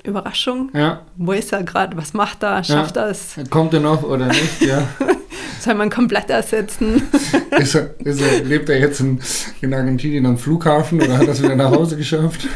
Überraschung. 0.02 0.70
Ja. 0.74 1.02
Wo 1.16 1.32
ist 1.32 1.52
er 1.52 1.62
gerade? 1.62 1.96
Was 1.96 2.14
macht 2.14 2.42
er? 2.42 2.64
Schafft 2.64 2.96
er 2.96 3.06
es? 3.10 3.36
Kommt 3.50 3.74
er 3.74 3.80
noch 3.80 4.02
oder 4.02 4.26
nicht? 4.26 4.60
Ja. 4.62 4.82
Soll 5.60 5.74
man 5.74 5.90
komplett 5.90 6.30
ersetzen? 6.30 7.02
ist 7.58 7.74
er, 7.74 7.94
ist 8.04 8.20
er, 8.20 8.44
lebt 8.44 8.68
er 8.68 8.78
jetzt 8.78 9.00
in, 9.00 9.20
in 9.60 9.74
Argentinien 9.74 10.24
am 10.26 10.38
Flughafen 10.38 11.00
oder 11.02 11.18
hat 11.18 11.26
er 11.26 11.32
es 11.32 11.42
wieder 11.42 11.56
nach 11.56 11.70
Hause 11.70 11.96
geschafft? 11.96 12.46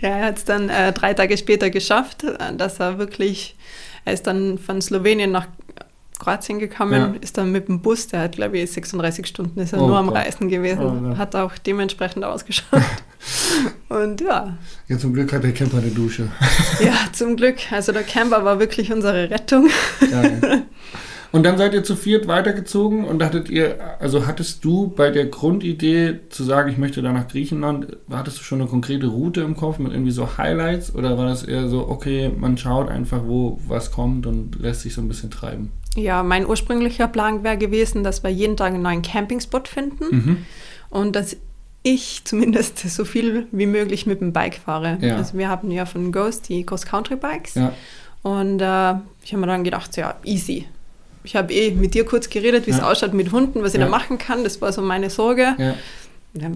Ja, 0.00 0.08
er 0.10 0.24
hat 0.26 0.38
es 0.38 0.44
dann 0.44 0.68
äh, 0.68 0.92
drei 0.92 1.14
Tage 1.14 1.36
später 1.36 1.70
geschafft, 1.70 2.24
dass 2.56 2.80
er 2.80 2.98
wirklich, 2.98 3.56
er 4.04 4.14
ist 4.14 4.26
dann 4.26 4.58
von 4.58 4.80
Slowenien 4.80 5.30
nach 5.30 5.46
Kroatien 6.18 6.58
gekommen, 6.58 6.92
Ja. 6.92 7.14
ist 7.22 7.38
dann 7.38 7.50
mit 7.50 7.68
dem 7.68 7.80
Bus, 7.80 8.08
der 8.08 8.20
hat 8.20 8.32
glaube 8.32 8.58
ich 8.58 8.70
36 8.70 9.26
Stunden, 9.26 9.58
ist 9.60 9.72
er 9.72 9.80
Oh 9.80 9.86
nur 9.86 9.96
am 9.98 10.08
Gott. 10.08 10.16
Reisen 10.18 10.48
gewesen, 10.50 10.80
Oh 10.82 10.90
Gott. 11.08 11.16
hat 11.18 11.34
auch 11.34 11.56
dementsprechend 11.58 12.24
ausgeschaut. 12.24 12.82
Und 13.88 14.20
ja, 14.20 14.56
Ja, 14.88 14.98
zum 14.98 15.14
Glück 15.14 15.32
hat 15.32 15.44
der 15.44 15.52
Camper 15.52 15.78
eine 15.78 15.88
Dusche. 15.90 16.28
ja, 16.84 16.94
zum 17.12 17.36
Glück, 17.36 17.56
also 17.70 17.92
der 17.92 18.02
Camper 18.02 18.44
war 18.44 18.58
wirklich 18.60 18.92
unsere 18.92 19.30
Rettung. 19.30 19.68
Geil. 20.10 20.62
Und 21.32 21.44
dann 21.44 21.56
seid 21.58 21.74
ihr 21.74 21.84
zu 21.84 21.94
viert 21.94 22.26
weitergezogen 22.26 23.04
und 23.04 23.22
hattet 23.22 23.48
ihr, 23.50 23.78
also 24.00 24.26
hattest 24.26 24.64
du 24.64 24.88
bei 24.88 25.10
der 25.10 25.26
Grundidee 25.26 26.20
zu 26.28 26.42
sagen, 26.42 26.70
ich 26.70 26.76
möchte 26.78 27.02
da 27.02 27.12
nach 27.12 27.28
Griechenland, 27.28 27.96
hattest 28.10 28.38
du 28.40 28.42
schon 28.42 28.60
eine 28.60 28.68
konkrete 28.68 29.06
Route 29.06 29.42
im 29.42 29.56
Kopf 29.56 29.78
mit 29.78 29.92
irgendwie 29.92 30.10
so 30.10 30.38
Highlights 30.38 30.92
oder 30.94 31.16
war 31.16 31.26
das 31.26 31.44
eher 31.44 31.68
so, 31.68 31.88
okay, 31.88 32.30
man 32.36 32.58
schaut 32.58 32.88
einfach, 32.88 33.20
wo 33.24 33.60
was 33.68 33.92
kommt 33.92 34.26
und 34.26 34.60
lässt 34.60 34.80
sich 34.82 34.94
so 34.94 35.00
ein 35.02 35.08
bisschen 35.08 35.30
treiben? 35.30 35.70
Ja, 35.96 36.22
mein 36.22 36.46
ursprünglicher 36.46 37.06
Plan 37.08 37.44
wäre 37.44 37.58
gewesen, 37.58 38.02
dass 38.02 38.22
wir 38.24 38.30
jeden 38.30 38.56
Tag 38.56 38.74
einen 38.74 38.82
neuen 38.82 39.02
Campingspot 39.02 39.68
finden 39.68 40.04
Mhm. 40.10 40.36
und 40.90 41.14
dass 41.14 41.36
ich 41.82 42.22
zumindest 42.24 42.78
so 42.90 43.04
viel 43.04 43.46
wie 43.52 43.66
möglich 43.66 44.04
mit 44.06 44.20
dem 44.20 44.32
Bike 44.32 44.56
fahre. 44.56 44.98
Ja. 45.00 45.16
Also 45.16 45.38
wir 45.38 45.48
haben 45.48 45.70
ja 45.70 45.86
von 45.86 46.10
Ghost 46.12 46.48
die 46.48 46.66
Cross-Country-Bikes. 46.66 47.54
Ja, 47.54 47.72
Und 48.22 48.60
äh, 48.60 48.94
ich 49.24 49.32
habe 49.32 49.40
mir 49.40 49.46
dann 49.46 49.62
gedacht, 49.64 49.96
ja, 49.96 50.14
easy. 50.24 50.66
Ich 51.24 51.36
habe 51.36 51.52
eh 51.52 51.70
mit 51.72 51.94
dir 51.94 52.04
kurz 52.04 52.30
geredet, 52.30 52.66
wie 52.66 52.70
es 52.70 52.78
Ja. 52.78 52.90
ausschaut 52.90 53.12
mit 53.14 53.30
Hunden, 53.32 53.62
was 53.62 53.74
ich 53.74 53.80
Ja. 53.80 53.86
da 53.86 53.90
machen 53.90 54.18
kann. 54.18 54.42
Das 54.44 54.60
war 54.62 54.72
so 54.72 54.80
meine 54.82 55.10
Sorge. 55.10 55.54
ja, 55.58 55.74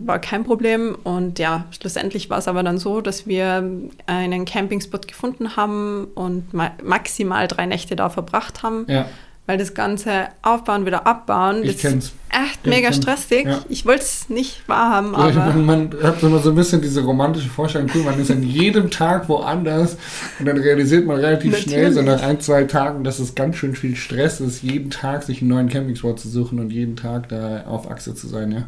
War 0.06 0.18
kein 0.20 0.44
Problem. 0.44 0.96
Und 1.04 1.38
ja, 1.38 1.66
schlussendlich 1.70 2.30
war 2.30 2.38
es 2.38 2.48
aber 2.48 2.62
dann 2.62 2.78
so, 2.78 3.00
dass 3.00 3.26
wir 3.26 3.68
einen 4.06 4.44
Campingspot 4.44 5.08
gefunden 5.08 5.56
haben 5.56 6.06
und 6.14 6.54
ma 6.54 6.70
maximal 6.82 7.48
drei 7.48 7.66
Nächte 7.66 7.96
da 7.96 8.08
verbracht 8.08 8.62
haben. 8.62 8.86
ja, 8.88 9.06
weil 9.46 9.58
das 9.58 9.74
ganze 9.74 10.28
Aufbauen, 10.42 10.86
wieder 10.86 11.06
abbauen, 11.06 11.62
Ich 11.64 11.72
das 11.74 11.80
kenn's. 11.82 12.04
ist 12.06 12.14
echt 12.30 12.64
Ja, 12.66 12.70
mega 12.70 12.88
ich 12.88 12.96
stressig. 12.96 13.44
Ja. 13.46 13.60
Ich 13.68 13.84
wollte 13.84 14.02
es 14.02 14.28
nicht 14.30 14.66
wahrhaben, 14.68 15.12
Ja, 15.12 15.18
aber 15.18 15.52
man, 15.52 15.64
man 15.90 16.02
hat 16.02 16.22
immer 16.22 16.38
so 16.38 16.50
ein 16.50 16.56
bisschen 16.56 16.80
diese 16.80 17.02
romantische 17.02 17.48
Vorstellung, 17.50 17.90
cool, 17.94 18.02
man 18.04 18.18
ist 18.18 18.30
an 18.30 18.42
jedem 18.42 18.90
Tag 18.90 19.28
woanders 19.28 19.98
und 20.38 20.46
dann 20.46 20.56
realisiert 20.56 21.06
man 21.06 21.16
relativ 21.20 21.56
schnell, 21.58 21.92
so 21.92 22.00
Natürlich. 22.00 22.22
nach 22.22 22.28
ein, 22.28 22.40
zwei 22.40 22.64
Tagen, 22.64 23.04
dass 23.04 23.18
es 23.18 23.34
ganz 23.34 23.56
schön 23.56 23.76
viel 23.76 23.96
Stress 23.96 24.40
ist, 24.40 24.62
jeden 24.62 24.90
Tag 24.90 25.22
sich 25.24 25.40
einen 25.42 25.50
neuen 25.50 25.68
Campingspot 25.68 26.18
zu 26.18 26.28
suchen 26.28 26.58
und 26.58 26.70
jeden 26.70 26.96
Tag 26.96 27.28
da 27.28 27.64
auf 27.66 27.90
Achse 27.90 28.14
zu 28.14 28.26
sein, 28.26 28.50
ja. 28.50 28.62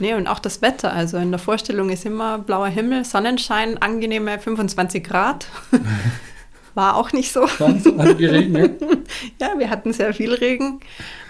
nee, 0.00 0.14
und 0.14 0.26
auch 0.26 0.40
das 0.40 0.60
Wetter. 0.60 0.92
Also 0.92 1.18
in 1.18 1.30
der 1.30 1.38
Vorstellung 1.38 1.88
ist 1.90 2.04
immer 2.04 2.38
blauer 2.38 2.66
Himmel, 2.68 3.04
Sonnenschein, 3.04 3.78
angenehme 3.80 4.38
25 4.40 5.04
Grad. 5.04 5.46
War 6.74 6.96
auch 6.96 7.12
nicht 7.12 7.32
so. 7.32 7.46
Hat 7.48 8.18
geregnet. 8.18 8.80
Ja, 9.40 9.58
wir 9.58 9.68
hatten 9.70 9.92
sehr 9.92 10.14
viel 10.14 10.32
Regen, 10.32 10.80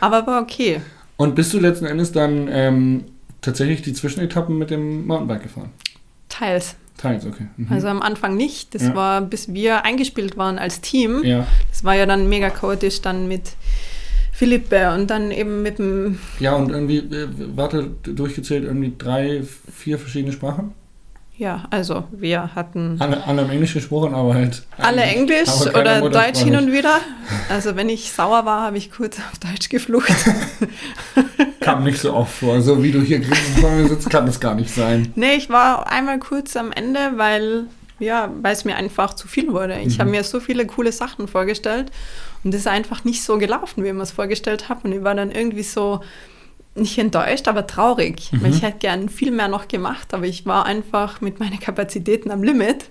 aber 0.00 0.26
war 0.26 0.42
okay. 0.42 0.80
Und 1.16 1.34
bist 1.34 1.52
du 1.54 1.58
letzten 1.58 1.86
Endes 1.86 2.12
dann 2.12 2.48
ähm, 2.50 3.04
tatsächlich 3.40 3.82
die 3.82 3.92
Zwischenetappen 3.94 4.56
mit 4.58 4.70
dem 4.70 5.06
Mountainbike 5.06 5.44
gefahren? 5.44 5.70
Teils. 6.28 6.76
Teils, 6.98 7.24
okay. 7.24 7.46
Mhm. 7.56 7.68
Also 7.72 7.88
am 7.88 8.02
Anfang 8.02 8.36
nicht. 8.36 8.74
Das 8.74 8.82
Ja. 8.82 8.94
war, 8.94 9.20
bis 9.22 9.52
wir 9.54 9.84
eingespielt 9.84 10.36
waren 10.36 10.58
als 10.58 10.80
Team. 10.82 11.22
ja. 11.24 11.46
Das 11.70 11.82
war 11.84 11.94
ja 11.96 12.04
dann 12.06 12.28
mega 12.28 12.50
chaotisch 12.50 13.00
dann 13.00 13.26
mit 13.28 13.42
Philippe 14.32 14.92
und 14.94 15.08
dann 15.10 15.30
eben 15.30 15.62
mit 15.62 15.78
dem, 15.78 16.18
ja, 16.38 16.54
und 16.54 16.70
irgendwie, 16.70 16.98
äh, 16.98 17.28
warte, 17.56 17.90
durchgezählt, 18.04 18.64
irgendwie 18.64 18.92
drei, 18.96 19.42
vier 19.74 19.98
verschiedene 19.98 20.32
Sprachen? 20.32 20.72
Ja, 21.40 21.64
also 21.70 22.04
wir 22.12 22.54
hatten 22.54 22.96
Alle, 23.00 23.24
alle 23.26 23.42
im 23.42 23.50
Englisch 23.50 23.72
gesprochen, 23.72 24.14
aber 24.14 24.34
halt. 24.34 24.62
alle 24.76 25.00
Englisch 25.02 25.48
oder. 25.74 26.08
Deutsch 26.10 26.40
hin 26.40 26.54
und 26.56 26.70
wieder. 26.70 26.98
Also 27.48 27.74
wenn 27.76 27.88
ich 27.88 28.12
sauer 28.12 28.44
war, 28.44 28.62
habe 28.62 28.76
ich 28.78 28.90
kurz 28.92 29.18
auf 29.18 29.38
Deutsch 29.38 29.68
geflucht. 29.70 30.12
Kam 31.60 31.84
nicht 31.84 31.98
so 31.98 32.14
oft 32.14 32.32
vor. 32.32 32.60
So 32.60 32.82
wie 32.82 32.90
du 32.92 33.00
hier 33.00 33.20
sitzt, 33.88 34.10
kann 34.10 34.26
das 34.26 34.40
gar 34.40 34.54
nicht 34.54 34.70
sein. 34.70 35.12
nee, 35.16 35.34
ich 35.34 35.48
war 35.50 35.90
einmal 35.90 36.18
kurz 36.18 36.56
am 36.56 36.72
Ende, 36.72 36.98
weil 37.16 37.64
ja, 37.98 38.30
weil 38.40 38.52
es 38.54 38.64
mir 38.64 38.76
einfach 38.76 39.14
zu 39.14 39.28
viel 39.28 39.52
wurde. 39.52 39.78
Ich 39.80 39.96
Mhm. 39.96 40.00
habe 40.00 40.10
mir 40.10 40.24
so 40.24 40.40
viele 40.40 40.66
coole 40.66 40.90
Sachen 40.92 41.28
vorgestellt 41.28 41.90
und 42.44 42.54
es 42.54 42.60
ist 42.62 42.66
einfach 42.66 43.04
nicht 43.04 43.22
so 43.22 43.36
gelaufen, 43.38 43.84
wie 43.84 43.88
ich 43.88 43.94
mir 43.94 44.02
es 44.02 44.10
vorgestellt 44.12 44.68
habe. 44.70 44.80
Und 44.84 44.92
ich 44.92 45.02
war 45.04 45.14
dann 45.14 45.30
irgendwie 45.30 45.62
so 45.62 46.00
nicht 46.74 46.98
enttäuscht, 46.98 47.48
aber 47.48 47.66
traurig. 47.66 48.32
Mhm. 48.32 48.42
Weil 48.42 48.54
ich 48.54 48.62
hätte 48.62 48.78
gern 48.78 49.08
viel 49.08 49.30
mehr 49.30 49.48
noch 49.48 49.68
gemacht, 49.68 50.14
aber 50.14 50.24
ich 50.24 50.46
war 50.46 50.66
einfach 50.66 51.20
mit 51.20 51.40
meinen 51.40 51.60
Kapazitäten 51.60 52.30
am 52.30 52.42
Limit. 52.42 52.90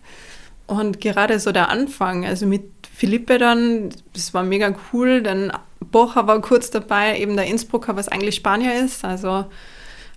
Und 0.68 1.02
gerade 1.02 1.40
so 1.40 1.52
der 1.52 1.70
Anfang, 1.70 2.26
also 2.26 2.46
mit 2.46 2.64
Philippe 2.94 3.40
dann, 3.40 3.90
das 4.14 4.34
war 4.34 4.44
mega 4.44 4.76
cool. 4.94 5.24
Dann 5.24 5.52
Bocha 5.80 6.28
war 6.28 6.42
kurz 6.42 6.70
dabei, 6.70 7.20
eben 7.20 7.36
der 7.36 7.48
Innsbrucker, 7.48 7.96
was 7.96 8.08
eigentlich 8.08 8.36
Spanier 8.36 8.84
ist. 8.84 9.04
Also 9.04 9.46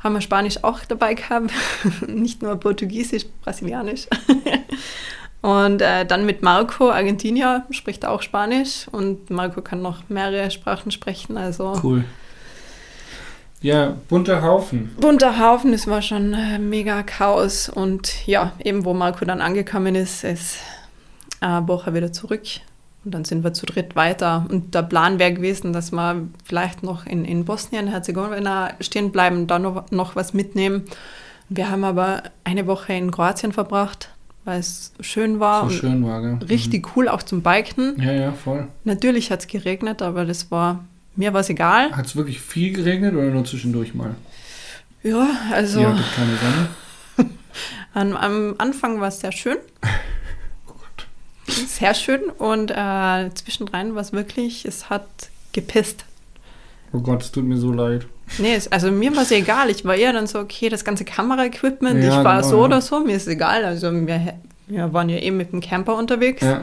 haben 0.00 0.14
wir 0.14 0.20
Spanisch 0.20 0.62
auch 0.62 0.80
dabei 0.80 1.14
gehabt, 1.14 1.52
nicht 2.06 2.42
nur 2.42 2.56
Portugiesisch, 2.56 3.24
Brasilianisch. 3.42 4.08
Und 5.42 5.82
äh, 5.82 6.06
dann 6.06 6.24
mit 6.24 6.42
Marco, 6.42 6.90
Argentinier, 6.90 7.64
spricht 7.70 8.04
auch 8.06 8.22
Spanisch 8.22 8.86
und 8.92 9.28
Marco 9.28 9.60
kann 9.60 9.82
noch 9.82 10.08
mehrere 10.08 10.52
Sprachen 10.52 10.92
sprechen. 10.92 11.36
Also 11.36 11.80
Cool. 11.82 12.04
Ja, 13.62 13.96
bunter 14.08 14.42
Haufen. 14.42 14.90
bunter 15.00 15.38
Haufen, 15.38 15.72
es 15.72 15.86
war 15.86 16.02
schon 16.02 16.34
äh, 16.34 16.58
mega 16.58 17.02
Chaos. 17.02 17.68
Und 17.68 18.26
ja, 18.26 18.52
eben 18.62 18.84
wo 18.84 18.92
Marco 18.92 19.24
dann 19.24 19.40
angekommen 19.40 19.94
ist, 19.94 20.24
ist 20.24 20.58
äh, 21.40 21.60
Bocha 21.60 21.94
wieder 21.94 22.12
zurück. 22.12 22.42
Und 23.04 23.14
dann 23.14 23.24
sind 23.24 23.42
wir 23.42 23.52
zu 23.52 23.66
dritt 23.66 23.96
weiter. 23.96 24.46
Und 24.48 24.74
der 24.74 24.82
Plan 24.82 25.18
wäre 25.18 25.32
gewesen, 25.32 25.72
dass 25.72 25.90
wir 25.92 26.28
vielleicht 26.44 26.82
noch 26.82 27.06
in, 27.06 27.24
in 27.24 27.44
Bosnien-Herzegowina 27.44 28.74
stehen 28.80 29.10
bleiben, 29.10 29.46
da 29.46 29.58
noch, 29.58 29.90
noch 29.90 30.14
was 30.16 30.34
mitnehmen. 30.34 30.84
Wir 31.48 31.70
haben 31.70 31.84
aber 31.84 32.22
eine 32.44 32.66
Woche 32.66 32.92
in 32.94 33.10
Kroatien 33.10 33.52
verbracht, 33.52 34.08
weil 34.44 34.60
es 34.60 34.92
schön 35.00 35.38
war 35.40 35.68
So 35.68 35.70
schön 35.70 36.04
war, 36.04 36.22
gell? 36.22 36.38
richtig 36.48 36.96
cool 36.96 37.08
auch 37.08 37.22
zum 37.22 37.42
Biken. 37.42 37.96
Mhm. 37.96 38.02
Ja, 38.02 38.12
ja, 38.12 38.32
voll. 38.32 38.68
Natürlich 38.84 39.30
hat 39.30 39.40
es 39.40 39.46
geregnet, 39.48 40.00
aber 40.00 40.24
das 40.24 40.50
war, 40.50 40.84
mir 41.16 41.32
war 41.32 41.40
es 41.40 41.48
egal. 41.48 41.92
Hat 41.96 42.06
es 42.06 42.16
wirklich 42.16 42.40
viel 42.40 42.72
geregnet 42.72 43.14
oder 43.14 43.24
nur 43.30 43.44
zwischendurch 43.44 43.94
mal? 43.94 44.14
Ja, 45.02 45.28
also 45.50 45.80
Ihr 45.80 45.88
hattet 45.88 46.14
keine 46.14 46.36
Sonne? 46.36 47.30
am, 47.94 48.16
am 48.16 48.54
Anfang 48.58 49.00
war 49.00 49.08
es 49.08 49.20
sehr 49.20 49.32
schön. 49.32 49.56
Oh 50.68 50.74
Gott. 50.74 51.06
Sehr 51.68 51.94
schön 51.94 52.22
und 52.38 52.70
äh, 52.70 53.30
zwischendrin 53.34 53.94
war 53.94 54.02
es 54.02 54.12
wirklich, 54.12 54.64
es 54.64 54.88
hat 54.90 55.06
gepisst. 55.52 56.04
Oh 56.92 57.00
Gott, 57.00 57.22
es 57.22 57.32
tut 57.32 57.44
mir 57.44 57.56
so 57.56 57.72
leid. 57.72 58.06
Nee, 58.38 58.58
also 58.70 58.90
mir 58.90 59.14
war 59.14 59.22
es 59.22 59.30
egal. 59.30 59.70
Ich 59.70 59.84
war 59.84 59.94
eher 59.94 60.12
dann 60.12 60.26
so, 60.26 60.38
okay, 60.38 60.68
das 60.68 60.84
ganze 60.84 61.04
Kameraequipment, 61.04 62.02
Ja, 62.02 62.18
ich 62.20 62.24
war 62.24 62.36
genau, 62.38 62.48
so 62.48 62.58
ja. 62.58 62.64
oder 62.64 62.80
so, 62.80 63.00
mir 63.00 63.16
ist 63.16 63.28
egal. 63.28 63.64
Also 63.64 63.92
wir, 63.92 64.34
wir 64.66 64.92
waren 64.92 65.08
ja 65.08 65.18
eben 65.18 65.36
mit 65.36 65.52
dem 65.52 65.60
Camper 65.60 65.96
unterwegs. 65.96 66.42
Ja. 66.42 66.62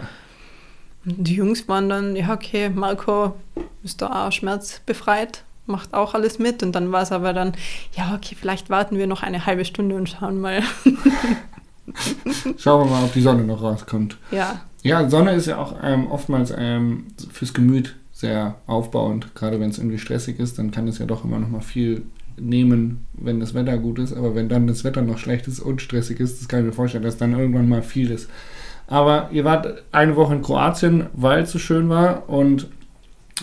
Und 1.06 1.15
die 1.27 1.36
Jungs 1.36 1.68
waren 1.68 1.89
dann, 1.89 2.15
ja, 2.15 2.34
okay, 2.34 2.70
Marco 2.70 3.36
ist 3.84 4.01
da 4.01 4.27
auch 4.27 4.32
schmerzbefreit, 4.32 5.44
macht 5.65 5.94
auch 5.94 6.13
alles 6.13 6.39
mit. 6.39 6.63
Und 6.63 6.74
dann 6.74 6.91
war 6.91 7.01
es 7.01 7.12
aber 7.12 7.34
dann, 7.34 7.53
ja, 7.96 8.15
okay, 8.15 8.36
vielleicht 8.39 8.70
warten 8.70 8.98
wir 8.98 9.08
noch 9.08 9.24
eine 9.24 9.46
halbe 9.46 9.65
Stunde 9.65 9.96
und 9.96 10.10
schauen 10.10 10.39
mal. 10.39 10.62
Schauen 12.58 12.86
wir 12.86 12.91
mal, 12.91 13.03
ob 13.03 13.13
die 13.13 13.22
Sonne 13.22 13.44
noch 13.44 13.62
rauskommt. 13.62 14.18
ja, 14.32 14.62
Ja, 14.84 15.10
Sonne 15.10 15.34
ist 15.34 15.48
ja 15.48 15.58
auch 15.58 15.75
ähm, 15.82 16.08
oftmals 16.08 16.53
ähm, 16.56 17.08
fürs 17.32 17.53
Gemüt 17.53 17.96
sehr 18.12 18.56
aufbauend. 18.68 19.34
Gerade 19.34 19.60
wenn 19.60 19.70
es 19.70 19.77
irgendwie 19.77 19.98
stressig 19.98 20.39
ist, 20.39 20.60
dann 20.60 20.72
kann 20.72 20.88
es 20.88 21.00
ja 21.00 21.06
doch 21.06 21.24
immer 21.24 21.39
noch 21.39 21.50
mal 21.50 21.62
viel 21.62 22.03
nehmen, 22.38 23.06
wenn 23.13 23.39
das 23.39 23.53
Wetter 23.53 23.77
gut 23.77 24.00
ist. 24.00 24.13
Aber 24.13 24.36
wenn 24.36 24.50
dann 24.50 24.68
das 24.68 24.84
Wetter 24.84 25.01
noch 25.01 25.18
schlecht 25.18 25.48
ist 25.48 25.60
und 25.60 25.82
stressig 25.82 26.20
ist, 26.20 26.39
das 26.39 26.48
kann 26.48 26.60
ich 26.60 26.65
mir 26.68 26.74
vorstellen, 26.74 27.03
dass 27.03 27.18
dann 27.18 27.38
irgendwann 27.38 27.70
mal 27.70 27.82
viel 27.82 28.12
ist. 28.12 28.29
Aber 28.89 29.29
ihr 29.31 29.46
wart 29.46 29.84
eine 29.91 30.15
Woche 30.15 30.34
in 30.34 30.41
Kroatien, 30.41 31.08
weil 31.13 31.43
es 31.43 31.51
so 31.51 31.60
schön 31.60 31.89
war. 31.89 32.27
Und 32.27 32.67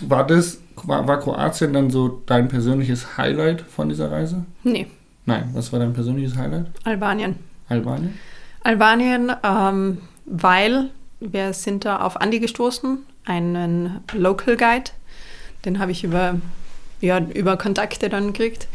war 0.03 0.27
das, 0.27 0.59
war, 0.83 1.07
war 1.07 1.21
Kroatien 1.21 1.73
dann 1.73 1.91
so 1.91 2.21
dein 2.27 2.49
persönliches 2.49 3.17
Highlight 3.17 3.63
von 3.63 3.89
dieser 3.89 4.11
Reise? 4.11 4.45
nee, 4.65 4.87
Nein, 5.29 5.51
was 5.55 5.73
war 5.73 5.81
dein 5.81 5.93
persönliches 5.93 6.37
Highlight? 6.37 6.67
Albanien. 6.85 7.37
Albanien? 7.69 8.17
Albanien, 8.63 9.33
ähm, 9.43 9.99
weil 10.25 10.91
wir 11.19 11.53
sind 11.53 11.85
da 11.85 12.01
auf 12.01 12.21
Andi 12.21 12.39
gestoßen, 12.39 12.99
einen 13.25 14.01
Local 14.13 14.57
Guide. 14.57 14.91
Den 15.65 15.81
habe 15.81 15.91
ich 15.91 16.05
über, 16.05 16.37
ja, 17.01 17.19
über 17.19 17.57
Kontakte 17.57 18.09
dann 18.09 18.33
gekriegt. 18.33 18.69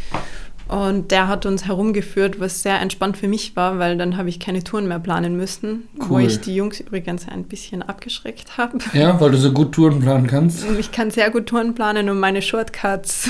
Und 0.71 1.11
der 1.11 1.27
hat 1.27 1.45
uns 1.45 1.65
herumgeführt, 1.65 2.39
was 2.39 2.63
sehr 2.63 2.79
entspannt 2.79 3.17
für 3.17 3.27
mich 3.27 3.57
war, 3.57 3.77
weil 3.77 3.97
dann 3.97 4.15
habe 4.15 4.29
ich 4.29 4.39
keine 4.39 4.63
Touren 4.63 4.87
mehr 4.87 4.99
planen 4.99 5.35
müssen, 5.35 5.89
wo 5.97 6.15
Cool. 6.15 6.21
ich 6.23 6.39
die 6.39 6.55
Jungs 6.55 6.79
übrigens 6.79 7.27
ein 7.27 7.43
bisschen 7.43 7.83
abgeschreckt 7.83 8.57
habe. 8.57 8.77
Ja, 8.93 9.19
weil 9.19 9.31
du 9.31 9.37
so 9.37 9.51
gut 9.51 9.73
Touren 9.73 9.99
planen 9.99 10.27
kannst. 10.27 10.63
Ich 10.79 10.93
kann 10.93 11.11
sehr 11.11 11.29
gut 11.29 11.47
Touren 11.47 11.75
planen 11.75 12.09
und 12.09 12.21
meine 12.21 12.41
Shortcuts 12.41 13.29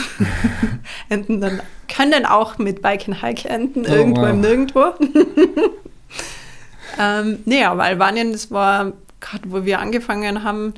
enden 1.10 1.41
dann, 1.41 1.62
können 1.88 2.27
auch 2.27 2.60
mit 2.60 2.83
Bike 2.83 3.07
and 3.07 3.24
Hike 3.24 3.50
enden, 3.50 3.86
Oh, 3.88 3.91
irgendwo 3.91 4.21
wow. 4.21 4.29
im 4.29 4.41
Nirgendwo. 4.41 4.83
ähm, 7.00 7.39
nee, 7.45 7.63
aber 7.63 7.86
Albanien, 7.86 8.33
das 8.33 8.51
war 8.51 8.93
gerade, 9.19 9.51
wo 9.51 9.65
wir 9.65 9.79
angefangen 9.79 10.43
haben, 10.43 10.75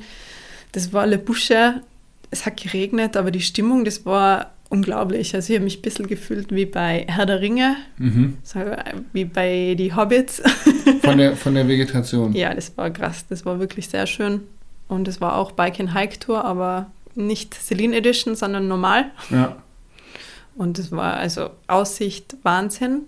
das 0.72 0.94
war 0.94 1.02
alle 1.02 1.18
Busche. 1.18 1.82
Es 2.30 2.46
hat 2.46 2.56
geregnet, 2.56 3.18
aber 3.18 3.30
die 3.30 3.42
Stimmung, 3.42 3.84
das 3.84 4.06
war 4.06 4.53
unglaublich. 4.74 5.34
Also 5.34 5.52
ich 5.52 5.56
habe 5.58 5.64
mich 5.64 5.78
ein 5.78 5.82
bisschen 5.82 6.06
gefühlt 6.06 6.52
wie 6.54 6.66
bei 6.66 7.04
Herr 7.08 7.26
der 7.26 7.40
Ringe, 7.40 7.76
Mhm. 7.98 8.38
so 8.42 8.60
wie 9.12 9.24
bei 9.24 9.74
die 9.78 9.94
Hobbits. 9.94 10.42
Von 11.02 11.18
der, 11.18 11.36
von 11.42 11.54
der 11.54 11.66
Vegetation. 11.68 12.32
Ja, 12.34 12.52
das 12.54 12.76
war 12.76 12.90
krass. 12.90 13.24
Das 13.28 13.44
war 13.46 13.58
wirklich 13.60 13.88
sehr 13.88 14.06
schön. 14.06 14.40
Und 14.88 15.08
es 15.08 15.20
war 15.20 15.36
auch 15.36 15.52
Bike 15.52 15.80
and 15.80 15.94
Hike 15.94 16.18
Tour, 16.18 16.44
aber 16.44 16.90
nicht 17.14 17.54
Celine 17.54 17.96
Edition, 17.96 18.34
sondern 18.34 18.68
normal. 18.68 19.06
Ja. 19.30 19.56
Und 20.56 20.78
es 20.78 20.92
war 20.92 21.14
also 21.14 21.50
Aussicht 21.66 22.36
Wahnsinn. 22.42 23.02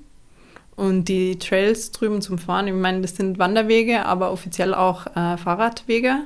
Und 0.74 1.04
die 1.08 1.38
Trails 1.38 1.90
drüben 1.90 2.20
zum 2.20 2.38
Fahren, 2.38 2.66
ich 2.68 2.74
meine, 2.74 3.00
das 3.00 3.16
sind 3.16 3.38
Wanderwege, 3.38 4.04
aber 4.04 4.30
offiziell 4.30 4.74
auch 4.74 5.06
äh, 5.16 5.36
Fahrradwege. 5.38 6.18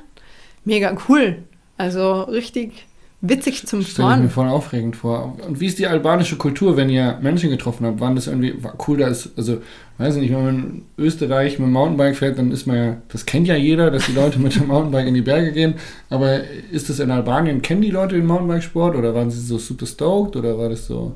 Mega 0.65 0.95
cool. 1.07 1.37
Also 1.77 2.23
richtig 2.23 2.85
witzig 3.21 3.67
zum 3.67 3.81
Stelle 3.83 4.15
ich 4.15 4.21
mir 4.21 4.29
voll 4.29 4.47
aufregend 4.49 4.95
vor. 4.95 5.37
Und 5.47 5.59
wie 5.59 5.67
ist 5.67 5.79
die 5.79 5.87
albanische 5.87 6.37
Kultur, 6.37 6.75
wenn 6.77 6.89
ihr 6.89 7.19
Menschen 7.21 7.49
getroffen 7.49 7.85
habt? 7.85 7.99
Waren 7.99 8.15
das 8.15 8.27
irgendwie 8.27 8.63
war 8.63 8.73
cool, 8.87 8.97
da 8.97 9.07
ist, 9.07 9.29
also, 9.37 9.61
weiß 9.97 10.15
ich 10.15 10.21
nicht, 10.21 10.31
wenn 10.33 10.43
man 10.43 10.55
in 10.57 10.85
Österreich 10.97 11.59
mit 11.59 11.67
dem 11.67 11.73
Mountainbike 11.73 12.15
fährt, 12.15 12.37
dann 12.37 12.51
ist 12.51 12.65
man 12.65 12.75
ja, 12.75 12.97
das 13.09 13.25
kennt 13.25 13.47
ja 13.47 13.55
jeder, 13.55 13.91
dass 13.91 14.05
die 14.07 14.13
Leute 14.13 14.39
mit 14.39 14.55
dem 14.55 14.67
Mountainbike 14.67 15.07
in 15.07 15.13
die 15.13 15.21
Berge 15.21 15.51
gehen. 15.51 15.75
Aber 16.09 16.41
ist 16.71 16.89
das 16.89 16.99
in 16.99 17.11
Albanien, 17.11 17.61
kennen 17.61 17.81
die 17.81 17.91
Leute 17.91 18.15
den 18.15 18.25
Mountainbikesport 18.25 18.95
oder 18.95 19.13
waren 19.13 19.29
sie 19.29 19.39
so 19.39 19.57
super 19.57 19.85
stoked 19.85 20.35
oder 20.35 20.57
war 20.57 20.69
das 20.69 20.87
so? 20.87 21.13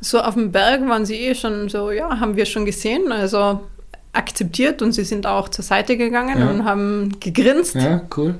So 0.00 0.20
auf 0.20 0.34
dem 0.34 0.52
Berg 0.52 0.86
waren 0.88 1.06
sie 1.06 1.16
eh 1.16 1.34
schon 1.34 1.68
so, 1.68 1.90
ja, 1.90 2.20
haben 2.20 2.36
wir 2.36 2.46
schon 2.46 2.64
gesehen. 2.64 3.12
Also 3.12 3.60
akzeptiert 4.12 4.80
und 4.82 4.92
sie 4.92 5.04
sind 5.04 5.26
auch 5.26 5.48
zur 5.50 5.64
Seite 5.64 5.96
gegangen 5.96 6.38
Ja. 6.38 6.50
und 6.50 6.64
haben 6.64 7.12
gegrinst. 7.20 7.74
Ja, 7.74 8.02
cool. 8.16 8.34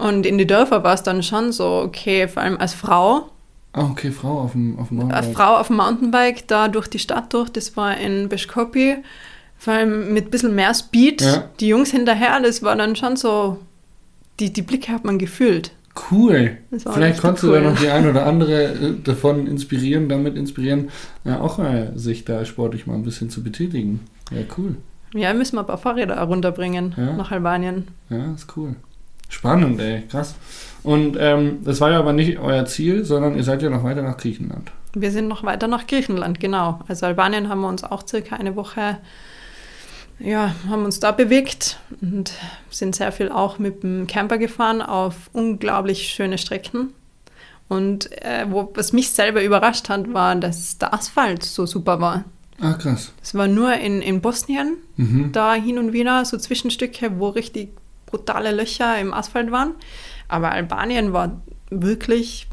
Und 0.00 0.26
in 0.26 0.38
die 0.38 0.46
Dörfer 0.46 0.82
war 0.82 0.94
es 0.94 1.02
dann 1.02 1.22
schon 1.22 1.52
so, 1.52 1.82
okay, 1.84 2.26
vor 2.28 2.42
allem 2.42 2.56
als 2.58 2.74
Frau, 2.74 3.28
Ah, 3.72 3.84
okay, 3.88 4.10
Frau 4.10 4.40
auf 4.40 4.52
dem, 4.52 4.76
auf 4.80 4.88
dem 4.88 4.96
Mountainbike. 4.96 5.32
Frau 5.36 5.56
auf 5.58 5.68
dem 5.68 5.76
Mountainbike 5.76 6.48
da 6.48 6.66
durch 6.66 6.88
die 6.88 6.98
Stadt 6.98 7.32
durch, 7.32 7.50
das 7.50 7.76
war 7.76 7.96
in 7.96 8.28
Beschkopi, 8.28 8.96
vor 9.58 9.74
allem 9.74 10.12
mit 10.12 10.24
ein 10.26 10.30
bisschen 10.30 10.56
mehr 10.56 10.74
Speed. 10.74 11.20
Ja. 11.22 11.44
Die 11.60 11.68
Jungs 11.68 11.92
hinterher, 11.92 12.40
das 12.42 12.64
war 12.64 12.74
dann 12.74 12.96
schon 12.96 13.14
so, 13.14 13.58
die, 14.40 14.52
die 14.52 14.62
Blicke 14.62 14.90
hat 14.90 15.04
man 15.04 15.18
gefühlt. 15.18 15.70
Cool. 16.10 16.56
Vielleicht 16.92 17.20
konntest 17.20 17.44
du 17.44 17.48
cool. 17.50 17.60
da 17.62 17.70
noch 17.70 17.78
die 17.78 17.88
ein 17.88 18.08
oder 18.10 18.26
andere 18.32 18.64
äh, 18.64 18.94
davon 19.04 19.46
inspirieren, 19.46 20.08
damit 20.08 20.36
inspirieren, 20.36 20.90
ja, 21.24 21.40
auch 21.40 21.60
äh, 21.60 21.92
sich 21.94 22.24
da 22.24 22.44
sportlich 22.44 22.88
mal 22.88 22.94
ein 22.94 23.04
bisschen 23.04 23.30
zu 23.30 23.44
betätigen. 23.44 24.00
Ja, 24.32 24.42
cool. 24.58 24.76
Ja, 25.14 25.32
müssen 25.32 25.54
wir 25.56 25.60
ein 25.60 25.66
paar 25.66 25.78
Fahrräder 25.78 26.20
runterbringen 26.22 26.94
Ja. 26.96 27.12
nach 27.16 27.30
Albanien. 27.30 27.86
Ja, 28.08 28.32
ist 28.34 28.48
cool. 28.56 28.74
Spannend, 29.30 29.80
ey, 29.80 30.02
krass. 30.10 30.34
Und 30.82 31.16
ähm, 31.18 31.60
das 31.64 31.80
war 31.80 31.90
ja 31.90 31.98
aber 31.98 32.12
nicht 32.12 32.38
euer 32.38 32.66
Ziel, 32.66 33.04
sondern 33.04 33.36
ihr 33.36 33.44
seid 33.44 33.62
ja 33.62 33.70
noch 33.70 33.84
weiter 33.84 34.02
nach 34.02 34.16
Griechenland. 34.18 34.70
Wir 34.92 35.10
sind 35.12 35.28
noch 35.28 35.44
weiter 35.44 35.68
nach 35.68 35.86
Griechenland, 35.86 36.40
genau. 36.40 36.80
Also 36.88 37.06
Albanien 37.06 37.48
haben 37.48 37.60
wir 37.62 37.68
uns 37.68 37.84
auch 37.84 38.06
circa 38.06 38.36
eine 38.36 38.56
Woche, 38.56 38.98
ja, 40.18 40.54
haben 40.68 40.84
uns 40.84 41.00
da 41.00 41.12
bewegt 41.12 41.78
und 42.02 42.32
sind 42.70 42.94
sehr 42.96 43.12
viel 43.12 43.30
auch 43.30 43.58
mit 43.58 43.82
dem 43.82 44.06
Camper 44.06 44.36
gefahren 44.38 44.82
auf 44.82 45.30
unglaublich 45.32 46.08
schöne 46.08 46.36
Strecken. 46.38 46.92
Und 47.68 48.10
äh, 48.22 48.46
wo, 48.50 48.70
was 48.74 48.92
mich 48.92 49.10
selber 49.10 49.44
überrascht 49.44 49.88
hat, 49.88 50.12
war, 50.12 50.34
dass 50.34 50.76
der 50.78 50.92
Asphalt 50.92 51.44
so 51.44 51.66
super 51.66 52.00
war. 52.00 52.24
Ah, 52.60 52.72
krass. 52.74 53.12
Es 53.22 53.34
war 53.34 53.46
nur 53.46 53.72
in, 53.74 54.02
in 54.02 54.20
Bosnien, 54.20 54.76
Mhm. 54.96 55.30
da 55.32 55.54
hin 55.54 55.78
und 55.78 55.92
wieder 55.94 56.24
so 56.26 56.36
Zwischenstücke, 56.36 57.18
wo 57.18 57.28
richtig 57.28 57.70
brutale 58.10 58.52
Löcher 58.52 58.98
im 59.00 59.12
Asphalt 59.14 59.50
waren. 59.50 59.72
Aber 60.28 60.52
Albanien 60.52 61.12
war 61.12 61.40
wirklich 61.70 62.46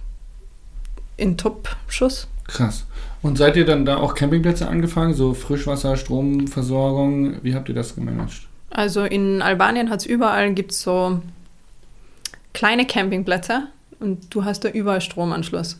in 1.17 1.37
Top-Schuss. 1.37 2.27
Krass. 2.47 2.85
Und 3.21 3.37
seid 3.37 3.55
ihr 3.57 3.65
dann 3.65 3.85
da 3.85 3.97
auch 3.97 4.13
Campingplätze 4.13 4.67
angefangen, 4.67 5.13
so 5.13 5.33
Frischwasser, 5.33 5.97
Stromversorgung? 5.97 7.43
Wie 7.43 7.55
habt 7.55 7.67
ihr 7.69 7.75
das 7.75 7.95
gemanagt? 7.95 8.47
Also 8.69 9.03
in 9.03 9.41
Albanien 9.41 9.89
hat 9.89 10.01
es 10.01 10.05
überall 10.05 10.53
gibt's 10.53 10.81
so 10.81 11.21
kleine 12.53 12.85
Campingplätze 12.85 13.67
und 13.99 14.33
du 14.33 14.45
hast 14.45 14.63
da 14.65 14.69
überall 14.69 15.01
Stromanschluss. 15.01 15.79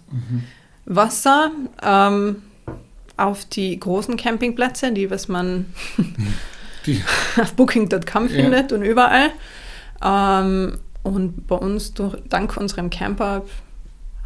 Wasser 0.86 1.52
ähm, 1.84 2.44
auf 3.18 3.46
die 3.46 3.80
großen 3.80 4.16
Campingplätze, 4.18 4.92
die 4.92 5.10
was 5.12 5.28
man 5.28 5.66
Die, 6.86 7.04
auf 7.42 7.54
Booking.com 7.54 8.24
Ja. 8.30 8.30
findet 8.30 8.72
und 8.74 8.84
überall. 8.84 9.32
Ähm, 10.04 10.74
und 11.04 11.48
bei 11.48 11.56
uns, 11.56 11.94
durch, 11.94 12.16
dank 12.30 12.58
unserem 12.58 12.90
Camper, 12.90 13.44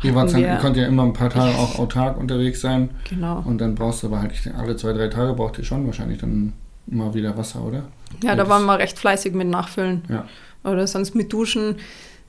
ihr, 0.03 0.15
wart 0.15 0.29
hatten 0.33 0.41
dann, 0.43 0.51
ihr 0.55 0.57
konnt 0.59 0.77
ja 0.77 0.87
immer 0.87 1.03
ein 1.03 1.13
paar 1.13 1.29
Tage 1.29 1.55
auch 1.57 1.77
autark 1.79 2.17
unterwegs 2.17 2.61
sein. 2.61 2.89
genau. 3.09 3.43
Und 3.45 3.59
dann 3.59 3.75
brauchst 3.75 4.03
du 4.03 4.07
aber 4.07 4.21
halt 4.21 4.33
alle 4.57 4.75
zwei, 4.75 4.93
drei 4.93 5.07
Tage 5.07 5.33
braucht 5.33 5.57
ihr 5.59 5.63
schon 5.63 5.85
wahrscheinlich 5.85 6.19
dann 6.19 6.53
mal 6.87 7.13
wieder 7.13 7.37
Wasser, 7.37 7.63
oder? 7.63 7.83
Ja, 8.23 8.31
da 8.31 8.35
das- 8.37 8.49
waren 8.49 8.65
wir 8.65 8.79
recht 8.79 8.97
fleißig 8.97 9.33
mit 9.33 9.47
Nachfüllen. 9.47 10.01
Ja. 10.09 10.25
Oder 10.63 10.85
sonst 10.87 11.15
mit 11.15 11.31
Duschen. 11.31 11.75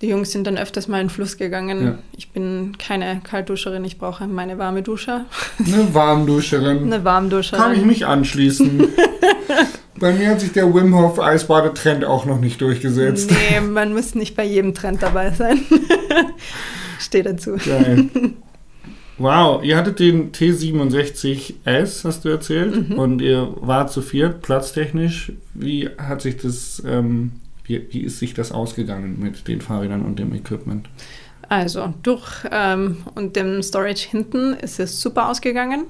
Die 0.00 0.08
Jungs 0.08 0.32
sind 0.32 0.46
dann 0.48 0.58
öfters 0.58 0.88
mal 0.88 1.00
in 1.00 1.06
den 1.06 1.10
Fluss 1.10 1.36
gegangen. 1.36 1.84
Ja. 1.84 1.98
Ich 2.16 2.30
bin 2.32 2.76
keine 2.76 3.20
Kaltduscherin, 3.22 3.84
ich 3.84 3.98
brauche 3.98 4.26
meine 4.26 4.58
warme 4.58 4.82
Dusche. 4.82 5.26
Eine 5.64 5.94
Warmduscherin. 5.94 6.78
Eine 6.92 7.04
Warmduscherin. 7.04 7.62
Kann 7.62 7.74
ich 7.74 7.84
mich 7.84 8.04
anschließen. 8.04 8.88
Bei 10.02 10.12
mir 10.12 10.30
hat 10.30 10.40
sich 10.40 10.50
der 10.50 10.74
Wim 10.74 10.96
Hof 10.96 11.20
Eisbadetrend 11.20 12.04
auch 12.04 12.26
noch 12.26 12.40
nicht 12.40 12.60
durchgesetzt. 12.60 13.30
Nee, 13.30 13.60
man 13.60 13.94
muss 13.94 14.16
nicht 14.16 14.34
bei 14.34 14.44
jedem 14.44 14.74
Trend 14.74 15.00
dabei 15.00 15.30
sein. 15.30 15.60
Steht 16.98 17.26
dazu. 17.26 17.52
Geil. 17.64 18.08
Wow, 19.18 19.62
ihr 19.62 19.76
hattet 19.76 20.00
den 20.00 20.32
T67S, 20.32 22.04
hast 22.04 22.24
du 22.24 22.30
erzählt, 22.30 22.88
Mhm. 22.88 22.98
und 22.98 23.20
ihr 23.22 23.54
wart 23.60 23.92
zu 23.92 24.02
viert, 24.02 24.42
platztechnisch. 24.42 25.32
Wie 25.54 25.88
hat 25.96 26.22
sich 26.22 26.38
das, 26.38 26.82
ähm, 26.84 27.30
wie, 27.64 27.86
wie 27.90 28.00
ist 28.00 28.18
sich 28.18 28.34
das 28.34 28.50
ausgegangen 28.50 29.20
mit 29.20 29.46
den 29.46 29.60
Fahrrädern 29.60 30.02
und 30.02 30.18
dem 30.18 30.34
Equipment? 30.34 30.88
Also, 31.48 31.94
durch 32.02 32.26
ähm, 32.50 32.96
und 33.14 33.36
dem 33.36 33.62
Storage 33.62 34.08
hinten 34.08 34.54
ist 34.54 34.80
es 34.80 35.00
super 35.00 35.28
ausgegangen. 35.28 35.84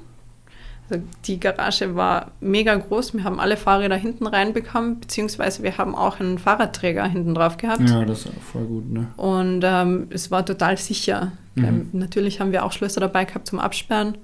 Die 1.27 1.41
Garage 1.41 1.95
war 1.95 2.33
mega 2.41 2.75
groß. 2.75 3.15
Wir 3.15 3.25
haben 3.25 3.41
alle 3.41 3.57
Fahrräder 3.57 3.97
hinten 3.97 4.27
reinbekommen, 4.27 5.01
beziehungsweise 5.01 5.63
wir 5.63 5.79
haben 5.79 5.95
auch 5.95 6.21
einen 6.21 6.39
Fahrradträger 6.39 7.05
hinten 7.07 7.35
drauf 7.35 7.57
gehabt. 7.57 7.89
Ja, 7.89 8.05
das 8.05 8.27
ist 8.27 8.33
voll 8.53 8.65
gut, 8.65 8.91
ne? 8.91 9.09
Und 9.17 9.63
ähm, 9.65 10.09
es 10.11 10.31
war 10.31 10.45
total 10.45 10.77
sicher. 10.79 11.33
Mhm. 11.55 11.65
Ähm, 11.65 11.89
natürlich 11.93 12.41
haben 12.41 12.53
wir 12.53 12.65
auch 12.65 12.73
Schlösser 12.73 13.01
dabei 13.01 13.25
gehabt 13.25 13.47
zum 13.47 13.59
Absperren, 13.59 14.17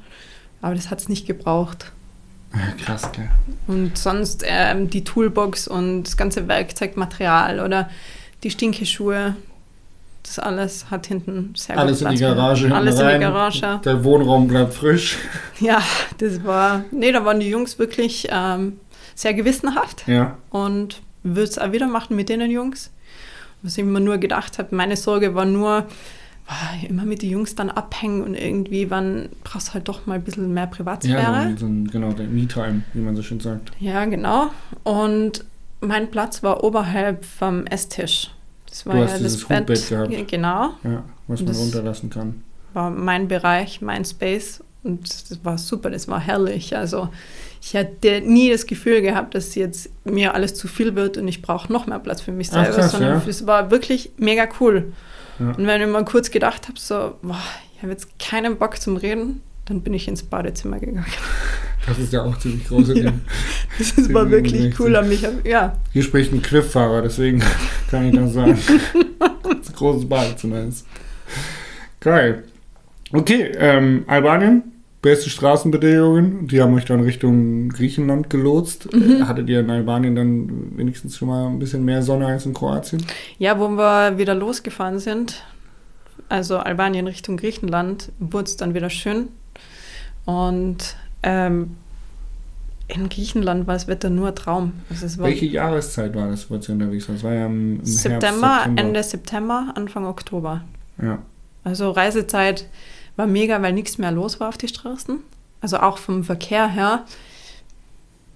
aber 0.62 0.74
das 0.74 0.90
hat 0.90 1.00
es 1.00 1.09
nicht 1.09 1.26
gebraucht. 1.26 1.92
Krass, 2.83 3.12
gell. 3.12 3.28
Und 3.66 3.98
sonst 3.98 4.42
ähm, 4.46 4.88
die 4.88 5.04
Toolbox 5.04 5.68
und 5.68 6.04
das 6.04 6.16
ganze 6.16 6.48
Werkzeugmaterial 6.48 7.61
oder 7.61 7.90
die 8.42 8.50
Stinkeschuhe, 8.50 9.37
das 10.28 10.38
alles 10.38 10.90
hat 10.90 11.06
hinten 11.06 11.52
sehr 11.56 11.78
Alles 11.78 11.98
gut 12.00 12.08
in 12.08 12.14
die 12.14 12.20
Garage. 12.20 12.74
Alles 12.74 12.96
hinten 12.96 13.00
in 13.00 13.06
rein. 13.12 13.20
die 13.20 13.26
Garage. 13.26 13.80
Der 13.84 14.04
Wohnraum 14.04 14.48
bleibt 14.48 14.74
frisch. 14.74 15.16
Ja, 15.60 15.82
das 16.18 16.44
war, 16.44 16.84
nee, 16.92 17.10
da 17.10 17.24
waren 17.24 17.40
die 17.40 17.48
Jungs 17.48 17.78
wirklich 17.80 18.28
ähm, 18.30 18.78
sehr 19.16 19.34
gewissenhaft 19.34 20.04
Ja. 20.06 20.36
und 20.50 21.00
würde 21.24 21.42
es 21.50 21.58
auch 21.58 21.72
wieder 21.72 21.88
machen 21.88 22.14
mit 22.14 22.28
denen 22.28 22.50
Jungs. 22.50 22.92
Was 23.62 23.76
ich 23.76 23.84
mir 23.84 23.98
nur 24.00 24.18
gedacht 24.18 24.58
habe, 24.60 24.74
meine 24.76 24.94
Sorge 24.96 25.34
war 25.34 25.44
nur, 25.44 25.84
ah, 26.46 26.86
immer 26.88 27.02
mit 27.04 27.22
den 27.22 27.30
Jungs 27.30 27.56
dann 27.56 27.70
abhängen 27.70 28.22
und 28.22 28.34
irgendwie, 28.36 28.88
wann 28.88 29.30
brauchst 29.42 29.68
du 29.70 29.74
halt 29.74 29.88
doch 29.88 30.06
mal 30.06 30.14
ein 30.14 30.22
bisschen 30.22 30.54
mehr 30.54 30.62
Ja, 30.64 30.70
Privatsphäre. 30.70 31.54
so 31.58 31.66
ein, 31.66 31.88
genau, 31.88 32.12
der 32.12 32.26
Me-Time, 32.28 32.82
wie 32.94 33.00
man 33.00 33.16
so 33.16 33.22
schön 33.24 33.40
sagt. 33.40 33.72
Ja, 33.80 34.04
genau. 34.04 34.50
Und 34.84 35.44
mein 35.80 36.08
Platz 36.08 36.44
war 36.44 36.62
oberhalb 36.62 37.24
vom 37.24 37.66
Esstisch. 37.66 38.30
Das 38.68 38.87
war 38.87 38.94
Du 38.94 38.98
ja 39.00 39.04
hast 39.07 39.12
das 39.14 39.20
dieses 39.20 39.44
Bett. 39.46 39.66
Gehabt. 39.66 40.11
Ja, 40.12 40.22
Genau. 40.26 40.70
Ja, 40.85 41.04
was 41.26 41.42
man 41.42 41.54
runterlassen 41.54 42.11
kann. 42.11 42.42
War 42.74 42.90
mein 42.90 43.28
Bereich, 43.28 43.81
mein 43.81 44.04
Space. 44.04 44.62
Und 44.85 45.02
das 45.11 45.44
war 45.44 45.59
super, 45.59 45.90
das 45.90 46.09
war 46.09 46.20
herrlich. 46.20 46.76
Also 46.76 47.09
ich 47.61 47.74
hatte 47.74 48.20
nie 48.20 48.50
das 48.50 48.66
Gefühl 48.66 49.02
gehabt, 49.02 49.35
dass 49.35 49.54
jetzt 49.54 49.90
mir 50.04 50.35
alles 50.35 50.54
zu 50.54 50.68
viel 50.68 50.94
wird 50.94 51.16
und 51.16 51.26
ich 51.26 51.42
brauche 51.42 51.72
noch 51.72 51.87
mehr 51.87 51.98
Platz 51.98 52.20
für 52.20 52.33
mich 52.33 52.48
Ach, 52.50 52.64
selber, 52.64 52.76
krass, 52.78 52.92
sondern 52.92 53.20
ja. 53.20 53.28
es 53.28 53.46
war 53.46 53.70
wirklich 53.70 54.12
mega 54.16 54.48
cool. 54.61 54.92
Ja. 55.38 55.48
Und 55.50 55.66
wenn 55.66 55.81
ich 55.81 55.88
mal 55.88 56.04
kurz 56.04 56.31
gedacht 56.31 56.68
habe, 56.68 56.78
so, 56.78 57.14
boah, 57.22 57.38
ich 57.76 57.83
habe 57.83 57.92
jetzt 57.92 58.18
keinen 58.18 58.57
Bock 58.57 58.81
zum 58.81 58.96
Reden, 58.96 59.42
dann 59.66 59.83
bin 59.83 59.94
ich 59.94 60.09
ins 60.09 60.22
Badezimmer 60.22 60.78
gegangen. 60.78 61.04
Das 61.86 61.98
ist 61.98 62.12
ja 62.12 62.22
auch 62.22 62.38
ziemlich 62.38 62.66
groß. 62.66 62.88
Ja. 62.94 63.12
Das 63.78 64.12
war 64.12 64.30
wirklich 64.30 64.78
cool 64.80 64.96
an 64.96 65.08
mich. 65.08 65.26
Ja, 65.44 65.76
Hier 65.92 66.02
spricht 66.02 66.32
ein 66.32 66.42
Cliff-Fahrer, 66.42 67.02
deswegen 67.02 67.42
kann 67.90 68.08
ich 68.08 68.14
das 68.14 68.32
sagen. 68.32 68.58
das 69.42 69.68
ein 69.68 69.74
großes 69.74 70.08
Badezimmer 70.08 70.64
ist. 70.64 70.86
Geil. 72.00 72.44
Okay, 73.12 73.52
ähm, 73.58 74.04
Albanien, 74.06 74.64
beste 75.00 75.30
Straßenbedingungen. 75.30 76.46
Die 76.48 76.60
haben 76.60 76.74
euch 76.74 76.84
dann 76.84 77.00
Richtung 77.00 77.70
Griechenland 77.70 78.30
gelotst. 78.30 78.92
Mhm. 78.92 79.26
Hattet 79.26 79.48
ihr 79.48 79.60
in 79.60 79.70
Albanien 79.70 80.14
dann 80.14 80.76
wenigstens 80.76 81.16
schon 81.16 81.28
mal 81.28 81.46
ein 81.46 81.58
bisschen 81.58 81.84
mehr 81.84 82.02
Sonne 82.02 82.26
als 82.26 82.44
in 82.46 82.54
Kroatien? 82.54 83.04
Ja, 83.38 83.58
wo 83.58 83.68
wir 83.68 84.18
wieder 84.18 84.34
losgefahren 84.34 84.98
sind, 84.98 85.42
also 86.28 86.58
Albanien 86.58 87.06
Richtung 87.06 87.36
Griechenland, 87.36 88.12
wurde 88.18 88.44
es 88.44 88.56
dann 88.56 88.74
wieder 88.74 88.90
schön. 88.90 89.28
Und 90.26 90.96
ähm, 91.22 91.76
in 92.88 93.09
Griechenland 93.09 93.66
war 93.66 93.74
das 93.74 93.87
Wetter 93.87 94.09
nur 94.09 94.28
ein 94.28 94.35
Traum. 94.35 94.72
Also 94.88 95.22
Welche 95.22 95.46
Jahreszeit 95.46 96.14
war 96.14 96.28
das, 96.28 96.50
wo 96.50 96.57
ihr 96.57 96.70
unterwegs 96.70 97.09
war? 97.09 97.14
Das 97.14 97.24
war 97.24 97.35
ja 97.35 97.46
im, 97.46 97.81
im 97.81 97.85
September, 97.85 98.20
Herbst, 98.20 98.64
September. 98.64 98.83
Ende 98.83 99.02
September, 99.02 99.72
Anfang 99.74 100.07
Oktober. 100.07 100.64
Ja. 101.00 101.18
Also 101.64 101.90
Reisezeit 101.90 102.66
war 103.16 103.26
mega, 103.26 103.61
weil 103.61 103.74
nichts 103.74 103.98
mehr 103.98 104.11
los 104.11 104.40
war 104.40 104.48
auf 104.48 104.57
die 104.57 104.68
Straßen. 104.68 105.18
Also 105.61 105.78
auch 105.78 105.98
vom 105.98 106.24
Verkehr 106.24 106.68
her 106.68 107.04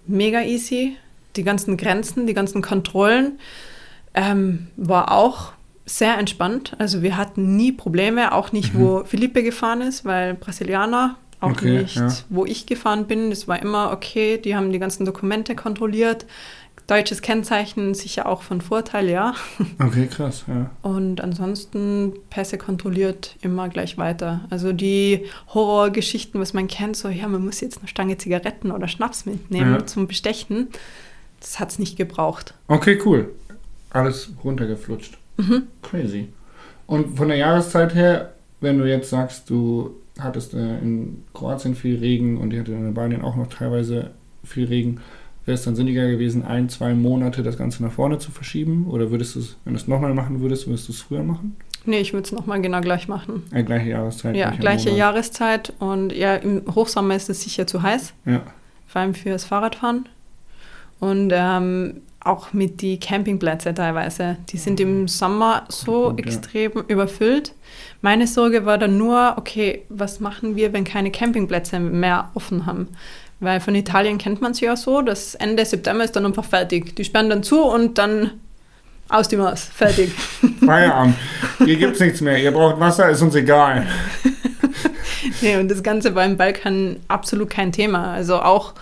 mega 0.06 0.42
easy. 0.42 0.96
Die 1.36 1.44
ganzen 1.44 1.78
Grenzen, 1.78 2.26
die 2.26 2.34
ganzen 2.34 2.60
Kontrollen 2.60 3.38
ähm, 4.12 4.66
war 4.76 5.12
auch 5.12 5.52
sehr 5.86 6.18
entspannt. 6.18 6.74
Also 6.78 7.02
wir 7.02 7.16
hatten 7.16 7.56
nie 7.56 7.72
Probleme, 7.72 8.32
auch 8.32 8.52
nicht, 8.52 8.78
wo 8.78 9.04
Felipe 9.04 9.42
gefahren 9.42 9.80
ist, 9.80 10.04
weil 10.04 10.34
Brasilianer, 10.34 11.16
auch. 11.42 11.50
Okay, 11.50 11.82
nicht, 11.82 11.96
ja. 11.96 12.08
wo 12.28 12.44
ich 12.44 12.66
gefahren 12.66 13.06
bin. 13.06 13.32
Es 13.32 13.48
war 13.48 13.60
immer 13.60 13.90
okay, 13.92 14.38
die 14.38 14.54
haben 14.56 14.72
die 14.72 14.78
ganzen 14.78 15.04
Dokumente 15.04 15.54
kontrolliert. 15.54 16.26
Deutsches 16.88 17.22
Kennzeichen 17.22 17.94
sicher 17.94 18.26
auch 18.26 18.42
von 18.42 18.60
Vorteil, 18.60 19.08
ja. 19.08 19.34
Okay, 19.78 20.08
krass. 20.08 20.44
Ja. 20.48 20.70
Und 20.82 21.20
ansonsten 21.20 22.12
Pässe 22.28 22.58
kontrolliert 22.58 23.36
immer 23.40 23.68
gleich 23.68 23.98
weiter. 23.98 24.40
Also 24.50 24.72
die 24.72 25.26
Horrorgeschichten, 25.54 26.40
was 26.40 26.54
man 26.54 26.66
kennt, 26.66 26.96
so 26.96 27.08
ja, 27.08 27.28
man 27.28 27.44
muss 27.44 27.60
jetzt 27.60 27.78
eine 27.78 27.88
Stange 27.88 28.18
Zigaretten 28.18 28.72
oder 28.72 28.88
Schnaps 28.88 29.26
mitnehmen 29.26 29.74
Ja. 29.74 29.86
zum 29.86 30.08
Bestechen, 30.08 30.68
das 31.40 31.60
hat 31.60 31.70
es 31.70 31.78
nicht 31.78 31.96
gebraucht. 31.96 32.54
Okay, 32.66 32.98
cool. 33.04 33.30
Alles 33.90 34.30
runtergeflutscht. 34.42 35.18
Mhm. 35.36 35.64
Crazy. 35.82 36.28
Und 36.86 37.16
von 37.16 37.28
der 37.28 37.36
Jahreszeit 37.36 37.94
her, 37.94 38.32
wenn 38.60 38.78
du 38.78 38.88
jetzt 38.88 39.10
sagst, 39.10 39.48
du 39.50 39.94
hattest 40.18 40.54
äh, 40.54 40.78
in 40.78 41.24
Kroatien 41.34 41.74
viel 41.74 41.98
Regen 41.98 42.38
und 42.38 42.52
ihr 42.52 42.60
hattet 42.60 42.74
in 42.74 42.84
Albanien 42.84 43.22
auch 43.22 43.36
noch 43.36 43.48
teilweise 43.48 44.10
viel 44.44 44.66
Regen, 44.66 45.00
wäre 45.44 45.54
es 45.56 45.64
dann 45.64 45.74
sinniger 45.76 46.08
gewesen, 46.10 46.44
ein, 46.44 46.68
zwei 46.68 46.94
Monate 46.94 47.42
das 47.42 47.58
Ganze 47.58 47.82
nach 47.82 47.92
vorne 47.92 48.18
zu 48.18 48.30
verschieben? 48.30 48.86
Oder 48.88 49.10
würdest 49.10 49.34
du 49.34 49.40
es, 49.40 49.56
wenn 49.64 49.74
du 49.74 49.80
es 49.80 49.88
nochmal 49.88 50.14
machen 50.14 50.40
würdest, 50.40 50.66
würdest 50.66 50.88
du 50.88 50.92
es 50.92 51.00
früher 51.00 51.22
machen? 51.22 51.56
Nee, 51.84 51.98
ich 51.98 52.12
würde 52.12 52.24
es 52.26 52.32
nochmal 52.32 52.60
genau 52.60 52.80
gleich 52.80 53.08
machen. 53.08 53.42
Äh, 53.50 53.64
gleiche 53.64 53.88
Jahreszeit. 53.88 54.36
Ja, 54.36 54.50
gleiche 54.50 54.90
Monat. 54.90 54.98
Jahreszeit 54.98 55.72
und 55.80 56.12
ja, 56.12 56.36
im 56.36 56.62
Hochsommer 56.72 57.16
ist 57.16 57.28
es 57.28 57.42
sicher 57.42 57.66
zu 57.66 57.82
heiß, 57.82 58.14
Ja, 58.24 58.42
vor 58.86 59.00
allem 59.00 59.14
fürs 59.14 59.44
Fahrradfahren. 59.44 60.08
Und 61.02 61.32
ähm, 61.34 62.02
auch 62.20 62.52
mit 62.52 62.80
die 62.80 63.00
Campingplätze 63.00 63.74
teilweise. 63.74 64.36
Die 64.50 64.56
sind 64.56 64.78
im 64.78 65.08
Sommer 65.08 65.64
so 65.68 66.10
Gut, 66.10 66.20
ja. 66.20 66.26
extrem 66.26 66.72
überfüllt. 66.86 67.54
Meine 68.02 68.28
Sorge 68.28 68.66
war 68.66 68.78
dann 68.78 68.98
nur, 68.98 69.34
okay, 69.36 69.84
was 69.88 70.20
machen 70.20 70.54
wir, 70.54 70.72
wenn 70.72 70.84
keine 70.84 71.10
Campingplätze 71.10 71.80
mehr 71.80 72.30
offen 72.34 72.66
haben? 72.66 72.86
Weil 73.40 73.58
von 73.58 73.74
Italien 73.74 74.18
kennt 74.18 74.40
man 74.40 74.52
es 74.52 74.60
ja 74.60 74.76
so, 74.76 75.02
dass 75.02 75.34
Ende 75.34 75.64
September 75.64 76.04
ist 76.04 76.14
dann 76.14 76.24
einfach 76.24 76.44
fertig. 76.44 76.94
Die 76.94 77.04
sperren 77.04 77.28
dann 77.28 77.42
zu 77.42 77.60
und 77.64 77.98
dann 77.98 78.30
aus 79.08 79.26
die 79.26 79.36
Maus. 79.36 79.64
Fertig. 79.64 80.12
Feierabend. 80.64 81.16
Hier 81.58 81.76
gibt's 81.78 81.98
nichts 81.98 82.20
mehr. 82.20 82.38
Ihr 82.38 82.52
braucht 82.52 82.78
Wasser, 82.78 83.10
ist 83.10 83.22
uns 83.22 83.34
egal. 83.34 83.88
nee, 85.40 85.56
und 85.56 85.68
das 85.68 85.82
Ganze 85.82 86.14
war 86.14 86.24
im 86.24 86.36
Balkan 86.36 86.98
absolut 87.08 87.50
kein 87.50 87.72
Thema. 87.72 88.12
Also 88.12 88.40
auch 88.40 88.74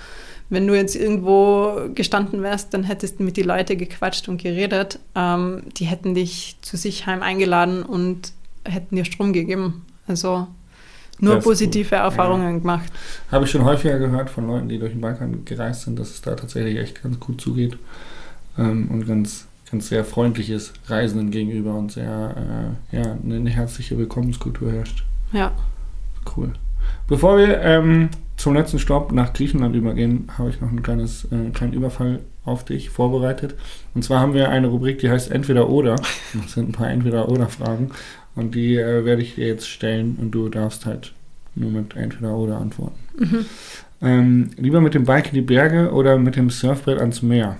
wenn 0.50 0.66
du 0.66 0.74
jetzt 0.74 0.96
irgendwo 0.96 1.88
gestanden 1.94 2.42
wärst, 2.42 2.74
dann 2.74 2.82
hättest 2.82 3.20
du 3.20 3.22
mit 3.22 3.36
die 3.36 3.42
Leute 3.42 3.76
gequatscht 3.76 4.28
und 4.28 4.42
geredet. 4.42 4.98
Ähm, 5.14 5.62
die 5.76 5.84
hätten 5.84 6.14
dich 6.14 6.56
zu 6.60 6.76
sich 6.76 7.06
heim 7.06 7.22
eingeladen 7.22 7.82
und 7.84 8.32
hätten 8.64 8.96
dir 8.96 9.04
Strom 9.04 9.32
gegeben. 9.32 9.86
Also 10.08 10.48
nur 11.20 11.38
positive 11.38 11.90
gut, 11.90 11.98
Erfahrungen 11.98 12.60
gemacht. 12.60 12.90
Habe 13.30 13.44
ich 13.44 13.50
schon 13.50 13.64
häufiger 13.64 13.98
gehört 13.98 14.28
von 14.28 14.46
Leuten, 14.48 14.68
die 14.68 14.78
durch 14.78 14.92
den 14.92 15.00
Balkan 15.00 15.44
gereist 15.44 15.82
sind, 15.82 15.98
dass 15.98 16.10
es 16.10 16.20
da 16.20 16.34
tatsächlich 16.34 16.78
echt 16.78 17.02
ganz 17.02 17.20
gut 17.20 17.40
zugeht. 17.40 17.78
Ähm, 18.58 18.88
und 18.90 19.06
ganz, 19.06 19.46
ganz 19.70 19.88
sehr 19.88 20.04
freundliches 20.04 20.72
Reisenden 20.86 21.30
gegenüber 21.30 21.74
und 21.74 21.92
sehr, 21.92 22.74
äh, 22.92 22.96
ja, 22.96 23.16
eine 23.22 23.50
herzliche 23.50 23.96
Willkommenskultur 23.98 24.72
herrscht. 24.72 25.04
Ja. 25.32 25.52
Cool. 26.36 26.52
Bevor 27.10 27.38
wir 27.38 27.60
ähm, 27.62 28.08
zum 28.36 28.54
letzten 28.54 28.78
Stopp 28.78 29.10
nach 29.10 29.32
Griechenland 29.32 29.74
übergehen, 29.74 30.28
habe 30.38 30.48
ich 30.48 30.60
noch 30.60 30.70
ein 30.70 30.80
kleines, 30.80 31.24
äh, 31.24 31.50
kleinen 31.52 31.72
Überfall 31.72 32.20
auf 32.44 32.64
dich 32.64 32.88
vorbereitet. 32.88 33.56
Und 33.94 34.04
zwar 34.04 34.20
haben 34.20 34.32
wir 34.32 34.48
eine 34.48 34.68
Rubrik, 34.68 35.00
die 35.00 35.10
heißt 35.10 35.32
Entweder 35.32 35.68
oder. 35.68 35.96
Das 36.40 36.52
sind 36.52 36.68
ein 36.68 36.72
paar 36.72 36.88
Entweder-oder-Fragen. 36.88 37.90
Und 38.36 38.54
die 38.54 38.76
äh, 38.76 39.04
werde 39.04 39.22
ich 39.22 39.34
dir 39.34 39.48
jetzt 39.48 39.68
stellen 39.68 40.18
und 40.20 40.30
du 40.30 40.48
darfst 40.48 40.86
halt 40.86 41.12
nur 41.56 41.72
mit 41.72 41.96
Entweder 41.96 42.36
oder 42.36 42.58
antworten. 42.58 42.98
Mhm. 43.18 43.46
Ähm, 44.02 44.50
lieber 44.56 44.80
mit 44.80 44.94
dem 44.94 45.04
Bike 45.04 45.26
in 45.26 45.34
die 45.34 45.40
Berge 45.40 45.90
oder 45.90 46.16
mit 46.16 46.36
dem 46.36 46.48
Surfbrett 46.48 47.00
ans 47.00 47.22
Meer? 47.22 47.56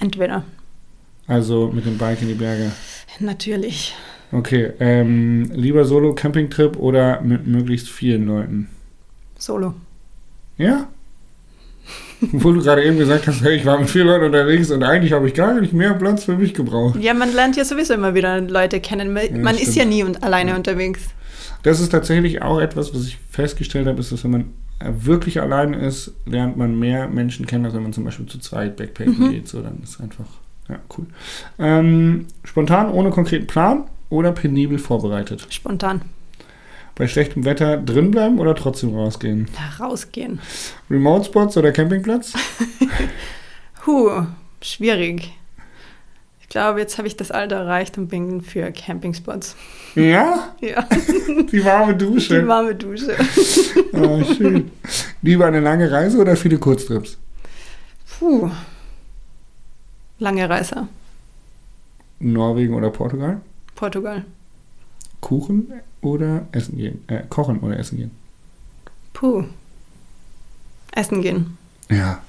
Entweder. 0.00 0.44
Also 1.26 1.70
mit 1.74 1.84
dem 1.84 1.98
Bike 1.98 2.22
in 2.22 2.28
die 2.28 2.34
Berge. 2.34 2.72
Natürlich. 3.20 3.94
Okay, 4.32 4.72
ähm, 4.80 5.50
lieber 5.54 5.84
Solo-Campingtrip 5.84 6.76
oder 6.76 7.20
mit 7.22 7.46
möglichst 7.46 7.88
vielen 7.88 8.26
Leuten? 8.26 8.68
Solo. 9.38 9.74
Ja? 10.58 10.88
Obwohl 12.32 12.54
du 12.54 12.62
gerade 12.62 12.82
eben 12.82 12.98
gesagt 12.98 13.26
hast, 13.26 13.42
hey, 13.42 13.56
ich 13.56 13.64
war 13.66 13.78
mit 13.78 13.90
vier 13.90 14.04
Leuten 14.04 14.24
unterwegs 14.24 14.70
und 14.70 14.82
eigentlich 14.82 15.12
habe 15.12 15.28
ich 15.28 15.34
gar 15.34 15.58
nicht 15.60 15.72
mehr 15.72 15.92
Platz 15.94 16.24
für 16.24 16.36
mich 16.36 16.54
gebraucht. 16.54 16.98
Ja, 17.00 17.14
man 17.14 17.32
lernt 17.32 17.56
ja 17.56 17.64
sowieso 17.64 17.94
immer 17.94 18.14
wieder 18.14 18.40
Leute 18.40 18.80
kennen. 18.80 19.12
Man, 19.12 19.44
Ja, 19.44 19.50
ist 19.62 19.76
ja 19.76 19.84
nie 19.84 20.02
und 20.02 20.22
alleine 20.22 20.50
Ja. 20.50 20.56
unterwegs. 20.56 21.02
Das 21.62 21.78
ist 21.80 21.90
tatsächlich 21.90 22.42
auch 22.42 22.58
etwas, 22.60 22.94
was 22.94 23.06
ich 23.06 23.18
festgestellt 23.30 23.86
habe, 23.86 24.00
ist, 24.00 24.12
dass 24.12 24.24
wenn 24.24 24.30
man 24.30 24.40
äh, 24.80 24.90
wirklich 25.04 25.40
alleine 25.40 25.76
ist, 25.78 26.12
lernt 26.24 26.56
man 26.56 26.78
mehr 26.78 27.06
Menschen 27.08 27.46
kennen, 27.46 27.64
als 27.66 27.74
wenn 27.74 27.82
man 27.82 27.92
zum 27.92 28.04
Beispiel 28.04 28.26
zu 28.26 28.38
zweit 28.38 28.76
Backpacken 28.76 29.18
Mhm. 29.18 29.30
geht. 29.30 29.48
So, 29.48 29.60
dann 29.62 29.80
ist 29.82 30.00
einfach, 30.00 30.26
ja, 30.68 30.78
cool. 30.96 31.06
Ähm, 31.58 32.26
spontan, 32.44 32.90
ohne 32.90 33.10
konkreten 33.10 33.46
Plan 33.46 33.84
oder 34.10 34.32
penibel 34.32 34.78
vorbereitet? 34.78 35.46
Spontan. 35.50 36.02
Bei 36.94 37.06
schlechtem 37.08 37.44
Wetter 37.44 37.76
drinbleiben 37.76 38.38
oder 38.38 38.54
trotzdem 38.54 38.94
rausgehen? 38.94 39.48
Rausgehen. 39.78 40.40
Remote-Spots 40.90 41.56
oder 41.56 41.72
Campingplatz? 41.72 42.32
Huh, 43.86 44.24
schwierig. 44.60 45.32
Ich 46.40 46.48
glaube, 46.48 46.80
jetzt 46.80 46.98
habe 46.98 47.06
ich 47.06 47.16
das 47.16 47.30
Alter 47.30 47.56
erreicht 47.56 47.96
und 47.98 48.08
bin 48.08 48.40
für 48.40 48.72
Campingspots. 48.72 49.54
Ja, 49.94 50.54
Ja, 50.60 50.82
die 51.52 51.64
warme 51.64 51.94
die 51.94 52.04
Dusche. 52.04 52.48
warme 52.48 52.74
Dusche. 52.74 53.16
Ah, 53.92 54.24
schön. 54.24 54.72
Lieber 55.22 55.46
eine 55.46 55.60
lange 55.60 55.88
Reise 55.88 56.18
oder 56.18 56.34
viele 56.34 56.58
Kurztrips? 56.58 57.16
Puh. 58.18 58.50
Lange 60.18 60.48
Reise. 60.48 60.88
Norwegen 62.18 62.74
oder 62.74 62.90
Portugal? 62.90 63.40
Portugal. 63.76 64.24
Kuchen 65.20 65.72
oder 66.00 66.46
essen 66.52 66.76
gehen? 66.76 67.04
Äh, 67.06 67.22
kochen 67.28 67.60
oder 67.60 67.78
essen 67.78 67.98
gehen? 67.98 68.10
Puh. 69.12 69.44
Essen 70.92 71.22
gehen. 71.22 71.56
Ja. 71.88 72.22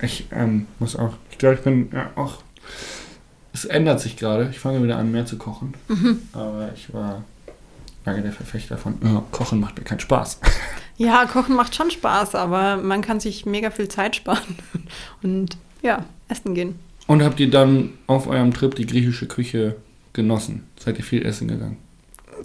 Ich 0.00 0.26
ähm, 0.32 0.66
muss 0.78 0.96
auch. 0.96 1.14
Ich 1.30 1.38
glaube, 1.38 1.56
ich 1.56 1.60
bin 1.62 1.90
ja, 1.92 2.10
auch. 2.14 2.42
Es 3.52 3.64
ändert 3.64 4.00
sich 4.00 4.16
gerade. 4.16 4.48
Ich 4.50 4.58
fange 4.58 4.82
wieder 4.82 4.96
an, 4.96 5.10
mehr 5.10 5.26
zu 5.26 5.36
kochen. 5.36 5.74
Mhm. 5.88 6.22
Aber 6.32 6.70
ich 6.74 6.92
war 6.94 7.24
lange 8.04 8.22
der 8.22 8.32
Verfechter 8.32 8.78
von, 8.78 8.98
ja, 9.02 9.22
Kochen 9.30 9.60
macht 9.60 9.76
mir 9.78 9.84
keinen 9.84 10.00
Spaß. 10.00 10.40
Ja, 10.96 11.24
Kochen 11.24 11.56
macht 11.56 11.74
schon 11.74 11.90
Spaß, 11.90 12.34
aber 12.34 12.76
man 12.76 13.00
kann 13.00 13.20
sich 13.20 13.46
mega 13.46 13.70
viel 13.70 13.88
Zeit 13.88 14.16
sparen. 14.16 14.58
Und 15.22 15.56
ja, 15.80 16.04
essen 16.28 16.54
gehen. 16.54 16.78
Und 17.06 17.22
habt 17.22 17.40
ihr 17.40 17.48
dann 17.48 17.94
auf 18.06 18.26
eurem 18.26 18.52
Trip 18.52 18.74
die 18.74 18.84
griechische 18.84 19.26
Küche 19.26 19.76
genossen? 20.12 20.64
Seid 20.78 20.98
ihr 20.98 21.04
viel 21.04 21.24
essen 21.24 21.48
gegangen? 21.48 21.76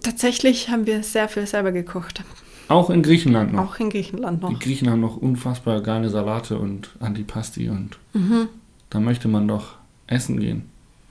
Tatsächlich 0.04 0.70
haben 0.70 0.86
wir 0.86 1.04
sehr 1.04 1.30
viel 1.30 1.46
selber 1.48 1.72
gekocht. 1.72 2.24
Auch 2.68 2.90
in 2.90 3.04
Griechenland 3.04 3.54
noch. 3.54 3.76
Auch 3.76 3.80
in 3.80 3.90
Griechenland 3.90 4.42
Die 4.42 4.48
noch. 4.54 4.60
Griechen 4.60 4.90
haben 4.90 5.00
noch 5.02 5.18
unfassbar 5.18 5.82
geile 5.82 6.10
Salate 6.10 6.58
und 6.58 6.90
Antipasti 7.00 7.70
und 7.70 7.98
Mhm. 8.14 8.48
da 8.90 9.00
möchte 9.00 9.28
man 9.28 9.48
doch 9.48 9.76
essen 10.08 10.40
gehen. 10.40 10.64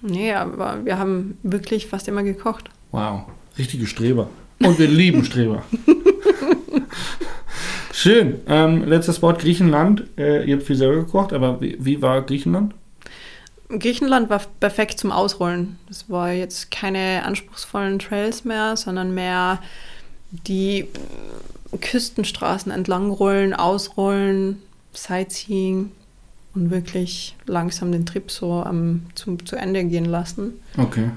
Nee, 0.02 0.32
aber 0.34 0.84
wir 0.84 0.98
haben 0.98 1.38
wirklich 1.42 1.86
fast 1.86 2.08
immer 2.08 2.22
gekocht. 2.22 2.68
Wow, 2.90 3.22
richtige 3.56 3.86
Streber. 3.86 4.28
Und 4.62 4.78
wir 4.78 4.88
lieben 4.88 5.24
Streber. 5.24 5.62
Schön. 7.92 8.40
Ähm, 8.48 8.84
letztes 8.84 9.22
Wort 9.22 9.40
Griechenland. 9.40 10.04
Äh, 10.18 10.44
ihr 10.44 10.56
habt 10.56 10.66
viel 10.66 10.76
selber 10.76 10.96
gekocht, 10.96 11.32
aber 11.32 11.60
wie, 11.60 11.76
wie 11.80 12.02
war 12.02 12.20
Griechenland? 12.22 12.74
Griechenland 13.68 14.30
war 14.30 14.42
perfekt 14.60 14.98
zum 14.98 15.10
Ausrollen. 15.10 15.78
Das 15.88 16.10
war 16.10 16.32
jetzt 16.32 16.70
keine 16.70 17.24
anspruchsvollen 17.24 17.98
Trails 17.98 18.44
mehr, 18.44 18.76
sondern 18.76 19.14
mehr 19.14 19.60
die 20.30 20.86
Küstenstraßen 21.80 22.70
entlangrollen, 22.70 23.54
ausrollen, 23.54 24.62
Sightseeing 24.92 25.90
und 26.54 26.70
wirklich 26.70 27.34
langsam 27.46 27.90
den 27.90 28.06
Trip 28.06 28.30
so 28.30 28.62
am, 28.62 29.06
zu, 29.14 29.36
zu 29.38 29.56
Ende 29.56 29.84
gehen 29.84 30.04
lassen. 30.04 30.54
Okay. 30.78 31.10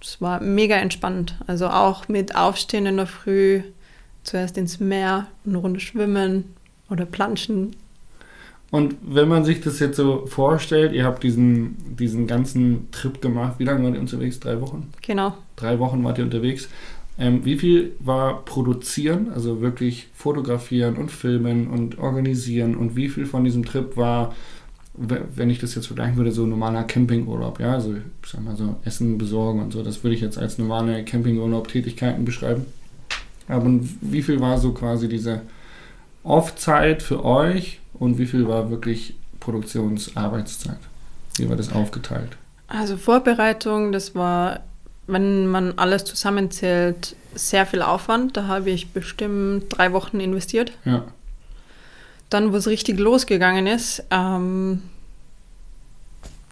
Es 0.00 0.20
war 0.20 0.40
mega 0.40 0.76
entspannt. 0.76 1.36
Also 1.46 1.68
auch 1.68 2.08
mit 2.08 2.34
Aufstehen 2.34 2.86
in 2.86 2.96
der 2.96 3.06
Früh, 3.06 3.62
zuerst 4.24 4.56
ins 4.56 4.80
Meer, 4.80 5.26
eine 5.46 5.58
Runde 5.58 5.80
schwimmen 5.80 6.54
oder 6.90 7.04
planschen. 7.04 7.76
Und 8.70 8.96
wenn 9.02 9.28
man 9.28 9.44
sich 9.44 9.60
das 9.60 9.78
jetzt 9.78 9.96
so 9.96 10.26
vorstellt, 10.26 10.92
ihr 10.92 11.04
habt 11.04 11.22
diesen, 11.22 11.76
diesen 11.96 12.26
ganzen 12.26 12.90
Trip 12.90 13.20
gemacht. 13.20 13.54
Wie 13.58 13.64
lange 13.64 13.84
wart 13.84 13.94
ihr 13.94 14.00
unterwegs? 14.00 14.40
Drei 14.40 14.60
Wochen? 14.60 14.90
Genau. 15.00 15.34
Drei 15.56 15.78
Wochen 15.78 16.04
wart 16.04 16.18
ihr 16.18 16.24
unterwegs. 16.24 16.68
Ähm, 17.18 17.44
wie 17.44 17.56
viel 17.56 17.92
war 17.98 18.44
produzieren, 18.44 19.30
also 19.34 19.60
wirklich 19.60 20.08
fotografieren 20.14 20.96
und 20.96 21.10
filmen 21.10 21.66
und 21.66 21.98
organisieren 21.98 22.76
und 22.76 22.94
wie 22.94 23.08
viel 23.08 23.26
von 23.26 23.42
diesem 23.42 23.64
Trip 23.64 23.96
war, 23.96 24.36
wenn 24.94 25.50
ich 25.50 25.58
das 25.58 25.74
jetzt 25.74 25.86
vergleichen 25.86 26.16
würde, 26.16 26.30
so 26.30 26.46
normaler 26.46 26.84
Campingurlaub, 26.84 27.58
ja, 27.60 27.72
also 27.72 27.94
ich 27.94 28.30
sag 28.30 28.44
mal 28.44 28.56
so 28.56 28.76
Essen 28.84 29.18
besorgen 29.18 29.60
und 29.60 29.72
so, 29.72 29.82
das 29.82 30.02
würde 30.04 30.14
ich 30.14 30.20
jetzt 30.20 30.38
als 30.38 30.58
normale 30.58 31.04
Campingurlaub-Tätigkeiten 31.04 32.24
beschreiben. 32.24 32.66
Aber 33.48 33.68
wie 34.00 34.22
viel 34.22 34.40
war 34.40 34.58
so 34.58 34.72
quasi 34.72 35.08
diese 35.08 35.42
Off-Zeit 36.22 37.02
für 37.02 37.24
euch 37.24 37.80
und 37.98 38.18
wie 38.18 38.26
viel 38.26 38.46
war 38.48 38.70
wirklich 38.70 39.14
Produktionsarbeitszeit? 39.40 40.78
Wie 41.36 41.48
war 41.48 41.56
das 41.56 41.72
aufgeteilt? 41.72 42.36
Also 42.68 42.96
Vorbereitung, 42.96 43.92
das 43.92 44.14
war, 44.14 44.60
wenn 45.06 45.46
man 45.46 45.74
alles 45.78 46.04
zusammenzählt, 46.04 47.16
sehr 47.34 47.64
viel 47.66 47.82
Aufwand. 47.82 48.36
Da 48.36 48.46
habe 48.46 48.70
ich 48.70 48.90
bestimmt 48.90 49.64
drei 49.70 49.92
Wochen 49.92 50.20
investiert. 50.20 50.72
Ja, 50.84 51.04
Dann, 52.30 52.52
wo 52.52 52.56
es 52.56 52.66
richtig 52.66 52.98
losgegangen 52.98 53.66
ist, 53.66 54.02
ähm, 54.10 54.82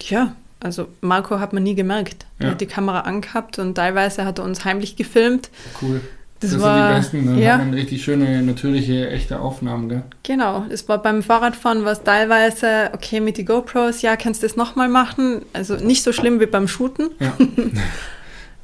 ja, 0.00 0.34
also 0.60 0.88
Marco 1.02 1.38
hat 1.38 1.52
man 1.52 1.62
nie 1.64 1.74
gemerkt. 1.74 2.24
Er 2.38 2.46
Ja. 2.46 2.50
hat 2.52 2.60
die 2.60 2.66
Kamera 2.66 3.00
angehabt 3.00 3.58
und 3.58 3.74
teilweise 3.74 4.24
hat 4.24 4.38
er 4.38 4.44
uns 4.44 4.64
heimlich 4.64 4.96
gefilmt. 4.96 5.50
Cool. 5.82 6.00
Das, 6.40 6.50
Das, 6.50 6.60
war, 6.60 7.02
sind 7.02 7.12
die 7.14 7.18
besten, 7.24 7.34
ne? 7.36 7.42
ja, 7.42 7.52
Hat 7.54 7.64
man 7.64 7.74
richtig 7.74 8.04
schöne, 8.04 8.42
natürliche, 8.42 9.08
echte 9.10 9.40
Aufnahmen, 9.40 9.88
gell? 9.88 10.02
genau. 10.22 10.66
Es 10.68 10.86
war 10.88 11.00
beim 11.02 11.22
Fahrradfahren 11.22 11.84
war 11.84 11.92
es 11.92 12.02
teilweise, 12.02 12.90
okay, 12.92 13.20
mit 13.20 13.38
die 13.38 13.44
GoPros, 13.46 14.02
ja, 14.02 14.16
kannst 14.16 14.42
du 14.42 14.46
das 14.46 14.56
nochmal 14.56 14.88
machen? 14.88 15.42
Also 15.54 15.76
nicht 15.76 16.02
so 16.02 16.12
schlimm 16.12 16.38
wie 16.40 16.46
beim 16.46 16.68
Shooten. 16.68 17.10
Ja. 17.20 17.32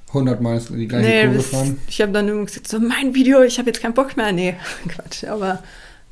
100 0.08 0.42
Mal 0.42 0.60
die 0.68 0.86
gleiche 0.88 1.08
Nee, 1.08 1.22
Kurve 1.24 1.36
das, 1.38 1.46
fahren. 1.46 1.78
ich 1.88 2.00
habe 2.02 2.12
dann 2.12 2.28
immer 2.28 2.44
gesagt, 2.44 2.68
so 2.68 2.78
mein 2.78 3.14
Video, 3.14 3.42
ich 3.42 3.58
habe 3.58 3.70
jetzt 3.70 3.80
keinen 3.80 3.94
Bock 3.94 4.16
mehr. 4.18 4.30
Nee, 4.32 4.56
Quatsch. 4.88 5.24
Aber 5.24 5.62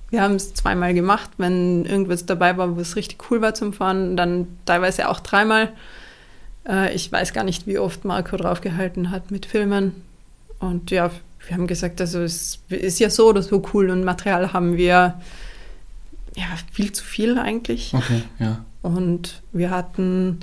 wir 0.09 0.23
haben 0.23 0.37
es 0.37 0.55
zweimal 0.55 0.95
gemacht, 0.95 1.29
wenn 1.37 1.85
irgendwas 1.85 2.25
dabei 2.25 2.57
war, 2.57 2.75
wo 2.77 2.81
es 2.81 2.97
richtig 2.97 3.19
cool 3.31 3.43
war 3.43 3.53
zum 3.53 3.75
Fahren. 3.75 4.17
Dann 4.17 4.47
teilweise 4.65 5.09
auch 5.11 5.21
dreimal. 5.21 5.69
Äh, 6.67 6.95
ich 6.95 7.13
weiß 7.13 7.35
gar 7.35 7.45
nicht, 7.45 7.67
wie 7.67 7.79
oft 7.79 8.07
Marco 8.07 8.39
draufgehalten 8.39 9.11
hat 9.11 9.31
mit 9.31 9.45
Filmen. 9.45 9.93
Und 10.61 10.91
ja, 10.91 11.11
wir 11.47 11.57
haben 11.57 11.67
gesagt, 11.67 12.01
also 12.01 12.21
es 12.21 12.61
ist 12.69 13.01
ja 13.01 13.11
so 13.11 13.29
oder 13.29 13.43
so 13.43 13.63
cool 13.75 13.91
und 13.91 14.05
Material 14.05 14.53
haben 14.53 14.77
wir 14.77 15.15
ja 16.37 16.47
viel 16.73 16.93
zu 16.93 17.05
viel 17.05 17.39
eigentlich. 17.39 17.93
Okay, 17.95 18.23
ja. 18.39 18.65
Und 18.83 19.43
wir 19.53 19.71
hatten 19.71 20.39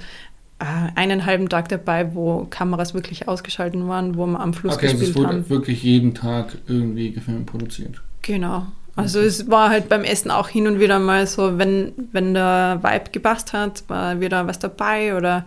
äh, 0.60 0.66
einen 0.96 1.26
halben 1.26 1.50
Tag 1.50 1.70
dabei, 1.70 2.14
wo 2.14 2.46
Kameras 2.50 2.94
wirklich 2.94 3.28
ausgeschalten 3.28 3.88
waren, 3.88 4.16
wo 4.18 4.26
wir 4.26 4.40
am 4.40 4.54
Fluss 4.54 4.76
Okay, 4.76 4.88
also 4.88 4.96
es 4.98 5.02
gespielt 5.02 5.18
wurde 5.26 5.38
haben. 5.38 5.50
wirklich 5.50 5.84
jeden 5.84 6.14
Tag 6.14 6.58
irgendwie 6.68 7.12
gefilmt 7.12 7.46
produziert. 7.46 8.02
Genau. 8.22 8.68
Also 8.96 9.20
es 9.20 9.48
war 9.50 9.70
halt 9.70 9.90
beim 9.90 10.04
Essen 10.04 10.32
auch 10.32 10.50
hin 10.50 10.68
und 10.68 10.80
wieder 10.80 10.98
mal 10.98 11.28
so, 11.28 11.60
wenn, 11.60 11.94
wenn 12.12 12.34
der 12.34 12.80
Vibe 12.82 13.12
gepasst 13.12 13.54
hat, 13.54 13.84
war 13.88 14.20
wieder 14.20 14.48
was 14.48 14.58
dabei 14.58 15.16
oder 15.16 15.46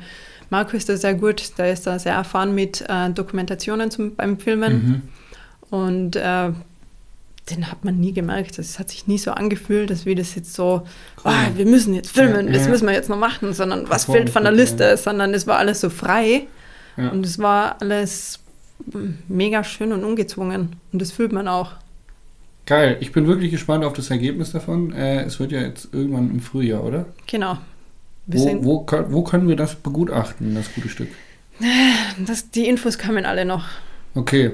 Marco 0.51 0.77
ist 0.77 0.89
da 0.89 0.97
sehr 0.97 1.15
gut, 1.15 1.59
der 1.59 1.73
ist 1.73 1.85
da 1.87 1.99
sehr 1.99 2.15
erfahren 2.15 2.55
mit 2.55 2.85
äh, 2.89 3.11
Dokumentationen 3.11 3.91
zum, 3.91 4.15
beim 4.15 4.39
Filmen 4.39 4.73
Mhm. 4.73 5.03
Und 5.71 6.17
äh, 6.17 6.51
den 7.51 7.71
hat 7.71 7.85
man 7.85 7.99
nie 7.99 8.13
gemerkt. 8.13 8.59
Es 8.59 8.79
hat 8.79 8.91
sich 8.91 9.07
nie 9.07 9.19
so 9.19 9.33
angefühlt, 9.33 9.91
dass 9.91 10.07
wir 10.07 10.15
das 10.15 10.35
jetzt 10.35 10.55
so, 10.55 10.83
Cool. 11.25 11.33
ah, 11.33 11.49
wir 11.57 11.67
müssen 11.67 11.95
jetzt 11.95 12.13
filmen, 12.13 12.47
Ja, 12.49 12.53
das 12.53 12.65
ja. 12.65 12.71
müssen 12.71 12.87
wir 12.87 12.95
jetzt 12.95 13.09
noch 13.09 13.19
machen, 13.19 13.53
sondern 13.53 13.89
was 13.89 14.05
fehlt 14.05 14.31
von 14.31 14.43
der 14.45 14.53
Liste, 14.53 14.85
ja. 14.85 14.97
sondern 14.97 15.35
es 15.35 15.47
war 15.47 15.59
alles 15.59 15.81
so 15.81 15.91
frei 15.91 16.47
und 16.97 17.25
es 17.25 17.39
war 17.39 17.81
alles 17.81 18.41
mega 19.29 19.65
schön 19.65 19.93
und 19.93 20.05
ungezwungen 20.05 20.77
und 20.93 21.01
das 21.03 21.13
fühlt 21.13 21.33
man 21.33 21.49
auch. 21.49 21.73
Geil, 22.67 22.99
ich 23.01 23.11
bin 23.13 23.27
wirklich 23.27 23.51
gespannt 23.51 23.85
auf 23.85 23.95
das 23.95 24.11
Ergebnis 24.11 24.53
davon. 24.53 24.93
Äh, 24.93 25.23
es 25.25 25.41
wird 25.41 25.51
ja 25.51 25.61
jetzt 25.61 25.89
irgendwann 25.93 26.31
im 26.31 26.41
Frühjahr, 26.41 26.85
oder? 26.85 27.07
Genau. 27.27 27.59
Wo, 28.27 28.63
wo, 28.63 28.87
wo 29.09 29.23
können 29.25 29.49
wir 29.49 29.57
das 29.57 29.75
begutachten, 29.75 30.55
das 30.55 30.73
gute 30.75 30.89
Stück? 30.89 31.09
Das, 32.27 32.51
die 32.51 32.69
Infos 32.69 32.97
kamen 32.97 33.25
alle 33.27 33.45
noch. 33.45 33.65
Okay, 34.15 34.53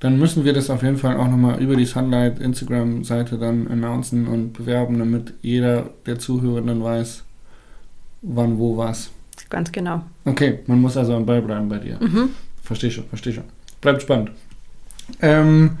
dann 0.00 0.18
müssen 0.18 0.44
wir 0.44 0.54
das 0.54 0.70
auf 0.70 0.82
jeden 0.82 0.96
Fall 0.96 1.18
auch 1.18 1.28
nochmal 1.28 1.62
über 1.62 1.76
die 1.76 1.84
Sunlight 1.84 2.38
Instagram-Seite 2.38 3.36
dann 3.36 3.68
announcen 3.68 4.26
und 4.26 4.54
bewerben, 4.54 4.98
damit 4.98 5.34
jeder 5.42 5.90
der 6.06 6.18
Zuhörenden 6.18 6.82
weiß, 6.82 7.22
wann, 8.22 8.58
wo, 8.58 8.78
was. 8.78 9.10
Ganz 9.50 9.70
genau. 9.70 10.02
Okay, 10.24 10.60
man 10.66 10.80
muss 10.80 10.96
also 10.96 11.14
am 11.14 11.26
Ball 11.26 11.42
bleiben 11.42 11.68
bei 11.68 11.78
dir. 11.78 11.98
Mhm. 12.00 12.30
Verstehe 12.62 12.90
schon, 12.90 13.04
verstehe 13.04 13.34
schon. 13.34 13.44
Bleibt 13.82 14.00
spannend. 14.00 14.30
Ähm, 15.20 15.78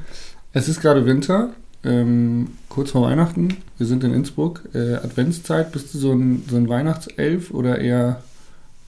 es 0.52 0.68
ist 0.68 0.82
gerade 0.82 1.06
Winter, 1.06 1.50
ähm, 1.82 2.48
kurz 2.68 2.90
vor 2.90 3.02
Weihnachten. 3.02 3.56
Wir 3.78 3.86
sind 3.86 4.04
in 4.04 4.12
Innsbruck. 4.12 4.68
Äh, 4.74 4.96
Adventszeit, 4.96 5.72
bist 5.72 5.94
du 5.94 5.98
so 5.98 6.12
ein, 6.12 6.44
so 6.46 6.56
ein 6.56 6.68
Weihnachtself 6.68 7.52
oder 7.52 7.78
eher, 7.78 8.22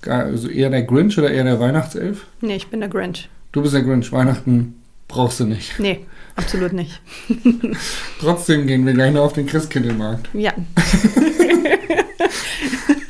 also 0.06 0.48
eher 0.48 0.68
der 0.68 0.82
Grinch 0.82 1.18
oder 1.18 1.30
eher 1.30 1.44
der 1.44 1.58
Weihnachtself? 1.58 2.26
Nee, 2.42 2.56
ich 2.56 2.68
bin 2.68 2.80
der 2.80 2.90
Grinch. 2.90 3.30
Du 3.52 3.62
bist 3.62 3.72
der 3.72 3.82
Grinch, 3.82 4.12
Weihnachten 4.12 4.74
brauchst 5.12 5.40
du 5.40 5.44
nicht. 5.44 5.78
Nee, 5.78 6.06
absolut 6.36 6.72
nicht. 6.72 7.00
Trotzdem 8.20 8.66
gehen 8.66 8.84
wir 8.86 8.92
gleich 8.94 9.12
noch 9.12 9.22
auf 9.22 9.32
den 9.34 9.46
Christkindlmarkt. 9.46 10.28
Ja, 10.34 10.52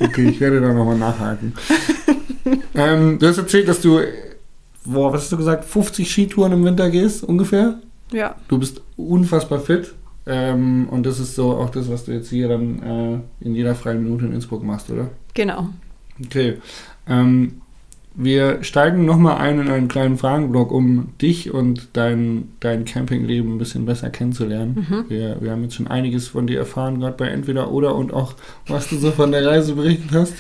Okay, 0.01 0.29
ich 0.29 0.41
werde 0.41 0.61
da 0.61 0.73
nochmal 0.73 0.99
nachhaken. 0.99 1.55
ähm, 2.75 3.19
du 3.19 3.27
hast 3.29 3.39
erzählt, 3.39 3.69
dass 3.69 3.81
du, 3.81 4.01
boah, 4.85 5.13
was 5.13 5.23
hast 5.23 5.33
du 5.33 5.37
gesagt, 5.37 5.65
50 5.65 6.11
Skitouren 6.11 6.53
im 6.53 6.65
Winter 6.65 6.91
gehst, 6.91 7.23
ungefähr? 7.25 7.79
ja, 8.13 8.35
Du 8.49 8.59
bist 8.59 8.83
unfassbar 8.97 9.61
fit. 9.61 9.95
Ähm, 10.27 10.89
und 10.91 11.05
das 11.07 11.19
ist 11.19 11.35
so 11.35 11.53
auch 11.57 11.71
das, 11.71 11.89
was 11.91 12.05
du 12.05 12.13
jetzt 12.13 12.31
hier 12.31 12.49
dann 12.49 12.83
äh, 12.83 13.45
in 13.45 13.55
jeder 13.55 13.75
freien 13.75 14.03
Minute 14.03 14.27
in 14.27 14.33
Innsbruck 14.33 14.63
machst, 14.63 14.91
oder? 14.91 15.11
genau. 15.35 15.69
Okay. 16.25 16.59
Ähm, 17.09 17.62
wir 18.15 18.63
steigen 18.63 19.05
nochmal 19.05 19.39
ein 19.39 19.59
in 19.59 19.69
einen 19.69 19.89
kleinen 19.89 20.19
Fragenblock, 20.19 20.71
um 20.71 21.09
dich 21.21 21.53
und 21.53 21.89
dein, 21.95 22.49
dein 22.61 22.85
Campingleben 22.85 23.55
ein 23.55 23.59
bisschen 23.59 23.87
besser 23.87 24.11
kennenzulernen. 24.11 24.87
Mhm. 24.89 25.05
Wir, 25.09 25.37
wir 25.41 25.51
haben 25.51 25.63
jetzt 25.63 25.77
schon 25.77 25.89
einiges 25.89 26.29
von 26.29 26.47
dir 26.47 26.59
erfahren, 26.59 27.01
gerade 27.01 27.17
bei 27.17 27.29
Entweder 27.29 27.71
oder 27.71 27.95
und 27.95 28.13
auch, 28.13 28.35
was 28.67 28.89
du 28.89 28.97
so 28.99 29.11
von 29.13 29.33
der 29.33 29.47
Reise 29.47 29.75
berichtet 29.75 30.13
hast. 30.13 30.35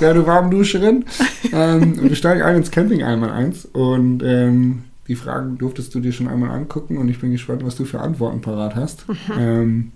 Ja, 0.00 0.12
du 0.12 0.26
Warmduscherin. 0.26 1.04
ähm, 1.52 1.98
und 2.00 2.02
wir 2.08 2.16
steigen 2.16 2.42
ein 2.42 2.56
ins 2.56 2.70
Camping 2.70 3.02
einmal 3.02 3.30
eins 3.30 3.64
und 3.64 4.22
ähm, 4.22 4.84
die 5.06 5.16
Fragen 5.16 5.56
durftest 5.58 5.94
du 5.94 6.00
dir 6.00 6.12
schon 6.12 6.28
einmal 6.28 6.50
angucken 6.50 6.98
und 6.98 7.08
ich 7.08 7.20
bin 7.20 7.30
gespannt, 7.30 7.64
was 7.64 7.76
du 7.76 7.84
für 7.84 8.00
Antworten 8.00 8.40
parat 8.40 8.74
hast. 8.76 9.06
Ähm, 9.38 9.92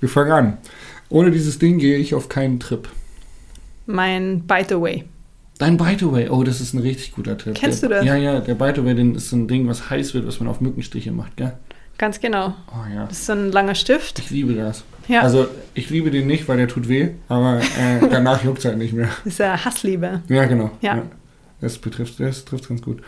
wir 0.00 0.08
fangen 0.08 0.32
an. 0.32 0.58
Ohne 1.08 1.30
dieses 1.30 1.58
Ding 1.58 1.78
gehe 1.78 1.98
ich 1.98 2.14
auf 2.14 2.28
keinen 2.28 2.60
Trip. 2.60 2.88
Mein 3.86 4.42
By 4.46 4.62
the 4.68 4.80
Way. 4.80 5.04
Dein 5.58 5.76
Bite 5.76 6.06
Away, 6.06 6.28
oh, 6.30 6.42
das 6.42 6.60
ist 6.60 6.74
ein 6.74 6.80
richtig 6.80 7.12
guter 7.12 7.38
Tipp. 7.38 7.54
Kennst 7.54 7.82
der, 7.82 7.88
du 7.88 7.94
das? 7.96 8.04
Ja, 8.04 8.16
ja, 8.16 8.40
der 8.40 8.54
Bite 8.54 8.80
Away, 8.80 8.94
den 8.94 9.14
ist 9.14 9.30
so 9.30 9.36
ein 9.36 9.46
Ding, 9.46 9.68
was 9.68 9.88
heiß 9.88 10.12
wird, 10.14 10.26
was 10.26 10.40
man 10.40 10.48
auf 10.48 10.60
Mückenstiche 10.60 11.12
macht, 11.12 11.36
gell? 11.36 11.52
Ganz 11.96 12.20
genau. 12.20 12.54
Oh 12.72 12.92
ja, 12.92 13.06
Das 13.06 13.18
ist 13.18 13.26
so 13.26 13.32
ein 13.34 13.52
langer 13.52 13.76
Stift. 13.76 14.18
ich 14.18 14.30
liebe 14.30 14.54
das. 14.54 14.82
Ja, 15.06 15.20
Also, 15.20 15.46
ich 15.74 15.90
liebe 15.90 16.10
den 16.10 16.26
nicht, 16.26 16.48
weil 16.48 16.56
der 16.56 16.66
tut 16.66 16.88
weh, 16.88 17.10
aber 17.28 17.60
äh, 17.60 18.08
danach 18.10 18.42
juckt 18.42 18.58
es 18.58 18.64
halt 18.64 18.78
nicht 18.78 18.92
mehr. 18.94 19.08
das 19.24 19.34
ist 19.34 19.38
ja 19.38 19.64
Hassliebe. 19.64 20.22
Ja, 20.28 20.44
genau. 20.46 20.70
Ja. 20.80 21.02
Das 21.60 21.78
betrifft, 21.78 22.18
das 22.18 22.44
trifft 22.44 22.68
ganz 22.68 22.82
gut. 22.82 23.00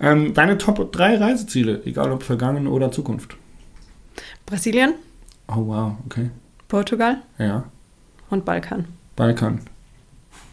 Ähm, 0.00 0.32
deine 0.32 0.56
Top 0.56 0.90
3 0.90 1.18
Reiseziele, 1.18 1.82
egal 1.84 2.10
ob 2.12 2.22
vergangen 2.22 2.66
oder 2.66 2.90
Zukunft. 2.90 3.36
Brasilien, 4.46 4.94
Oh 5.48 5.66
wow, 5.66 5.92
okay. 6.06 6.30
Portugal 6.68 7.18
Ja, 7.38 7.64
und 8.30 8.44
Balkan. 8.44 8.86
Balkan. 9.16 9.60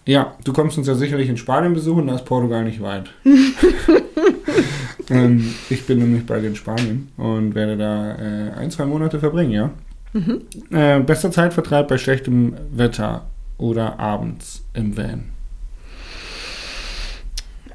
Ja, 0.07 0.35
du 0.45 0.53
kommst 0.53 0.77
uns 0.77 0.87
ja 0.87 0.95
sicherlich 0.95 1.27
in 1.27 1.35
Spanien 1.35 1.73
besuchen, 1.73 2.07
da 2.07 2.15
ist 2.15 2.23
Portugal 2.23 2.63
nicht 2.63 2.81
weit. 2.81 3.11
ähm, 5.09 5.53
ich 5.69 5.85
bin 5.85 5.99
nämlich 5.99 6.25
bald 6.25 6.45
in 6.45 6.55
Spanien 6.55 7.09
und 7.17 7.53
werde 7.55 7.75
da 7.75 8.15
äh, 8.15 8.51
ein, 8.51 8.71
zwei 8.71 8.85
Monate 8.85 9.19
verbringen, 9.19 9.51
ja. 9.51 9.69
Mhm. 10.13 10.43
Äh, 10.71 11.01
bester 11.01 11.29
Zeitvertreib 11.29 11.89
bei 11.89 11.97
schlechtem 11.97 12.53
Wetter 12.71 13.25
oder 13.57 13.99
abends 13.99 14.63
im 14.73 14.95
Van. 14.95 15.25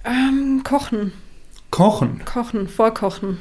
Ähm, 0.02 0.62
kochen. 0.64 1.12
Kochen. 1.70 2.22
Kochen, 2.24 2.66
vorkochen. 2.66 3.36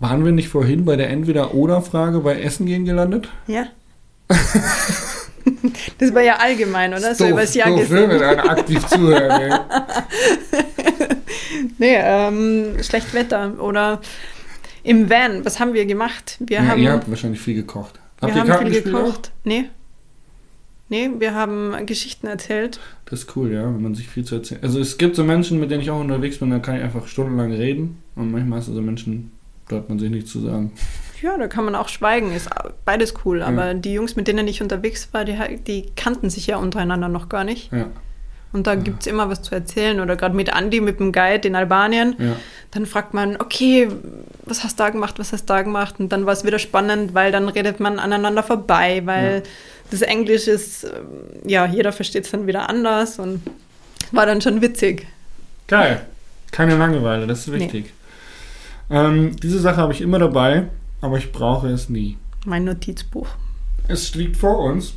Waren 0.00 0.24
wir 0.24 0.32
nicht 0.32 0.48
vorhin 0.48 0.84
bei 0.84 0.96
der 0.96 1.10
Entweder-Oder-Frage 1.10 2.18
bei 2.20 2.40
Essen 2.40 2.66
gehen 2.66 2.84
gelandet? 2.84 3.28
Ja. 3.46 3.66
das 5.98 6.14
war 6.14 6.22
ja 6.22 6.36
allgemein, 6.36 6.92
oder? 6.92 7.14
So 7.14 7.24
Doof, 7.24 7.32
übers 7.32 7.54
Jahr 7.54 7.68
doof, 7.68 7.88
ne, 7.90 8.00
wenn 8.02 8.10
gesehen. 8.10 8.22
einer 8.26 8.50
aktiv 8.50 8.86
zuhört. 8.86 9.40
ey. 9.40 9.50
Nee, 11.78 11.96
ähm, 11.98 12.82
schlecht 12.82 13.12
Wetter. 13.14 13.54
Oder 13.62 14.00
im 14.82 15.10
Van, 15.10 15.44
was 15.44 15.60
haben 15.60 15.74
wir 15.74 15.84
gemacht? 15.86 16.36
Wir 16.40 16.58
Ja, 16.58 16.66
haben, 16.68 16.80
ihr 16.82 16.92
habt 16.92 17.08
wahrscheinlich 17.10 17.40
viel 17.40 17.54
gekocht. 17.54 17.98
wir 18.20 18.28
Habt 18.28 18.36
ihr 18.48 18.54
haben 18.54 18.58
viel 18.66 18.72
gespielt 18.74 18.94
auch? 18.94 19.04
gekocht. 19.04 19.30
Nee. 19.44 19.64
Nee, 20.88 21.10
wir 21.18 21.34
haben 21.34 21.86
Geschichten 21.86 22.26
erzählt. 22.26 22.80
Das 23.06 23.20
ist 23.20 23.36
cool, 23.36 23.52
ja, 23.52 23.62
wenn 23.64 23.80
man 23.82 23.94
sich 23.94 24.08
viel 24.08 24.24
zu 24.24 24.36
erzählen. 24.36 24.60
Also 24.62 24.80
es 24.80 24.98
gibt 24.98 25.14
so 25.16 25.22
Menschen, 25.24 25.60
mit 25.60 25.70
denen 25.70 25.82
ich 25.82 25.90
auch 25.90 26.00
unterwegs 26.00 26.38
bin, 26.38 26.50
da 26.50 26.58
kann 26.58 26.76
ich 26.76 26.82
einfach 26.82 27.06
stundenlang 27.06 27.52
reden. 27.52 28.02
Und 28.16 28.32
manchmal 28.32 28.58
hast 28.58 28.68
du 28.68 28.72
so 28.74 28.82
Menschen, 28.82 29.30
da 29.68 29.76
hat 29.76 29.88
man 29.88 29.98
sich 30.00 30.10
nichts 30.10 30.32
zu 30.32 30.40
sagen. 30.40 30.72
Ja, 31.22 31.36
da 31.36 31.48
kann 31.48 31.64
man 31.64 31.74
auch 31.74 31.88
schweigen, 31.88 32.32
ist 32.34 32.48
beides 32.84 33.14
cool. 33.24 33.42
Aber 33.42 33.74
die 33.74 33.92
Jungs, 33.92 34.16
mit 34.16 34.26
denen 34.28 34.46
ich 34.48 34.62
unterwegs 34.62 35.08
war, 35.12 35.24
die, 35.24 35.36
die 35.66 35.86
kannten 35.96 36.30
sich 36.30 36.46
ja 36.46 36.56
untereinander 36.56 37.08
noch 37.08 37.28
gar 37.28 37.44
nicht. 37.44 37.70
Ja, 37.72 37.86
Und 38.52 38.66
da 38.66 38.74
gibt 38.74 39.02
es 39.02 39.06
immer 39.06 39.28
was 39.28 39.42
zu 39.42 39.54
erzählen. 39.54 40.00
Oder 40.00 40.16
gerade 40.16 40.34
mit 40.34 40.48
Andy, 40.56 40.80
mit 40.80 40.98
dem 40.98 41.12
Guide 41.12 41.46
in 41.48 41.54
Albanien. 41.56 42.16
ja. 42.18 42.36
Dann 42.72 42.86
fragt 42.86 43.14
man, 43.14 43.36
okay, 43.36 43.88
was 44.44 44.62
hast 44.64 44.78
du 44.78 44.84
da 44.84 44.90
gemacht, 44.90 45.18
was 45.18 45.32
hast 45.32 45.42
du 45.50 45.52
da 45.54 45.62
gemacht? 45.62 45.96
Und 45.98 46.10
dann 46.10 46.24
war 46.26 46.32
es 46.32 46.44
wieder 46.44 46.58
spannend, 46.60 47.14
weil 47.14 47.32
dann 47.32 47.48
redet 47.48 47.80
man 47.80 47.98
aneinander 47.98 48.42
vorbei, 48.44 49.02
weil 49.04 49.42
Ja. 49.44 49.50
das 49.90 50.02
Englisch 50.02 50.46
ist, 50.46 50.84
ähm, 50.84 50.90
ja, 51.50 51.66
jeder 51.66 51.92
versteht 51.92 52.24
es 52.26 52.30
dann 52.30 52.46
wieder 52.46 52.68
anders 52.70 53.18
und 53.18 53.42
war 54.12 54.24
dann 54.26 54.40
schon 54.40 54.62
witzig. 54.62 55.06
Geil. 55.66 56.00
Keine 56.52 56.76
Langeweile, 56.76 57.26
das 57.26 57.40
ist 57.40 57.48
Nee. 57.48 57.60
wichtig. 57.60 57.92
Ähm, 58.88 59.36
diese 59.36 59.58
Sache 59.60 59.76
habe 59.76 59.92
ich 59.92 60.00
immer 60.00 60.18
dabei, 60.18 60.66
aber 61.00 61.18
ich 61.18 61.32
brauche 61.32 61.68
es 61.68 61.88
nie. 61.88 62.16
Mein 62.46 62.64
Notizbuch. 62.64 63.28
Es 63.88 64.14
liegt 64.14 64.36
vor 64.36 64.58
uns. 64.60 64.94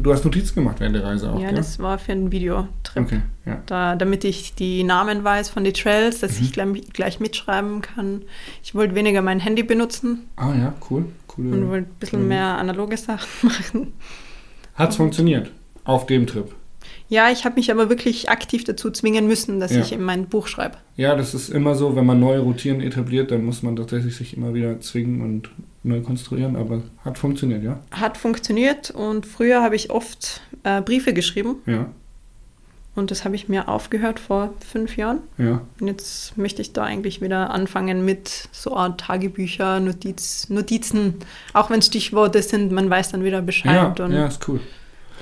Du 0.00 0.12
hast 0.12 0.24
Notizen 0.24 0.54
gemacht 0.54 0.78
während 0.78 0.94
der 0.94 1.02
Reise 1.02 1.28
auch, 1.32 1.40
ja, 1.40 1.46
gell? 1.48 1.56
das 1.56 1.80
war 1.80 1.98
für 1.98 2.12
einen 2.12 2.30
Videotrip. 2.30 3.02
Okay, 3.04 3.20
ja. 3.46 3.60
Da, 3.66 3.96
damit 3.96 4.22
ich 4.22 4.54
die 4.54 4.84
Namen 4.84 5.24
weiß 5.24 5.50
von 5.50 5.64
den 5.64 5.74
Trails, 5.74 6.20
dass 6.20 6.38
Mhm. 6.38 6.44
ich 6.44 6.52
gleich, 6.52 6.82
gleich 6.92 7.18
mitschreiben 7.20 7.82
kann. 7.82 8.22
Ich 8.62 8.76
wollte 8.76 8.94
weniger 8.94 9.22
mein 9.22 9.40
Handy 9.40 9.64
benutzen 9.64 10.28
Ah 10.36 10.54
ja, 10.54 10.74
cool. 10.88 11.00
und 11.00 11.12
Coole. 11.26 11.68
wollte 11.68 11.88
ein 11.90 11.98
bisschen 11.98 12.22
Mhm. 12.22 12.28
mehr 12.28 12.58
analoge 12.58 12.96
Sachen 12.96 13.26
machen. 13.42 13.92
Hat's 14.74 14.94
funktioniert 14.96 15.50
auf 15.82 16.06
dem 16.06 16.28
Trip? 16.28 16.54
Ja, 17.10 17.30
ich 17.30 17.44
habe 17.46 17.54
mich 17.54 17.70
aber 17.70 17.88
wirklich 17.88 18.28
aktiv 18.28 18.64
dazu 18.64 18.90
zwingen 18.90 19.26
müssen, 19.26 19.60
dass 19.60 19.72
Ja. 19.74 19.80
ich 19.80 19.92
in 19.92 20.02
mein 20.02 20.26
Buch 20.26 20.46
schreibe. 20.46 20.76
Ja, 20.96 21.14
das 21.16 21.32
ist 21.32 21.48
immer 21.48 21.74
so, 21.74 21.96
wenn 21.96 22.04
man 22.04 22.20
neue 22.20 22.40
Routinen 22.40 22.82
etabliert, 22.82 23.30
dann 23.30 23.44
muss 23.44 23.62
man 23.62 23.76
tatsächlich 23.76 24.14
sich 24.16 24.36
immer 24.36 24.52
wieder 24.52 24.78
zwingen 24.80 25.22
und 25.22 25.48
neu 25.84 26.00
konstruieren, 26.02 26.54
aber 26.56 26.82
hat 27.04 27.16
funktioniert, 27.16 27.62
ja? 27.62 27.78
Hat 27.92 28.18
funktioniert 28.18 28.90
und 28.90 29.24
früher 29.24 29.62
habe 29.62 29.74
ich 29.74 29.90
oft 29.90 30.42
äh, 30.64 30.82
Briefe 30.82 31.14
geschrieben 31.14 31.56
Ja, 31.66 31.86
und 32.94 33.10
das 33.12 33.24
habe 33.24 33.36
ich 33.36 33.48
mir 33.48 33.68
aufgehört 33.68 34.18
vor 34.20 34.52
fünf 34.70 34.96
Jahren. 34.98 35.20
ja. 35.38 35.62
Und 35.80 35.86
jetzt 35.86 36.36
möchte 36.36 36.60
ich 36.60 36.72
da 36.74 36.82
eigentlich 36.82 37.22
wieder 37.22 37.50
anfangen 37.50 38.04
mit 38.04 38.48
so 38.52 38.76
Art 38.76 39.00
Tagebücher, 39.00 39.78
Notiz, 39.80 40.50
Notizen, 40.50 41.14
auch 41.54 41.70
wenn 41.70 41.80
Stichworte 41.80 42.42
sind, 42.42 42.70
man 42.72 42.90
weiß 42.90 43.12
dann 43.12 43.22
wieder 43.24 43.38
Ja, 43.38 43.40
Bescheid 43.42 44.00
und 44.00 44.12
ja, 44.12 44.26
ist 44.26 44.46
cool. 44.48 44.60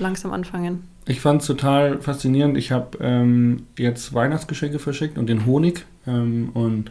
langsam 0.00 0.32
anfangen. 0.32 0.88
Ich 1.08 1.20
fand 1.20 1.40
es 1.40 1.46
total 1.46 2.00
faszinierend. 2.02 2.56
Ich 2.56 2.72
habe 2.72 2.98
ähm, 3.00 3.66
jetzt 3.78 4.12
Weihnachtsgeschenke 4.12 4.78
verschickt 4.78 5.18
und 5.18 5.28
den 5.28 5.46
Honig. 5.46 5.86
Ähm, 6.06 6.50
und 6.52 6.90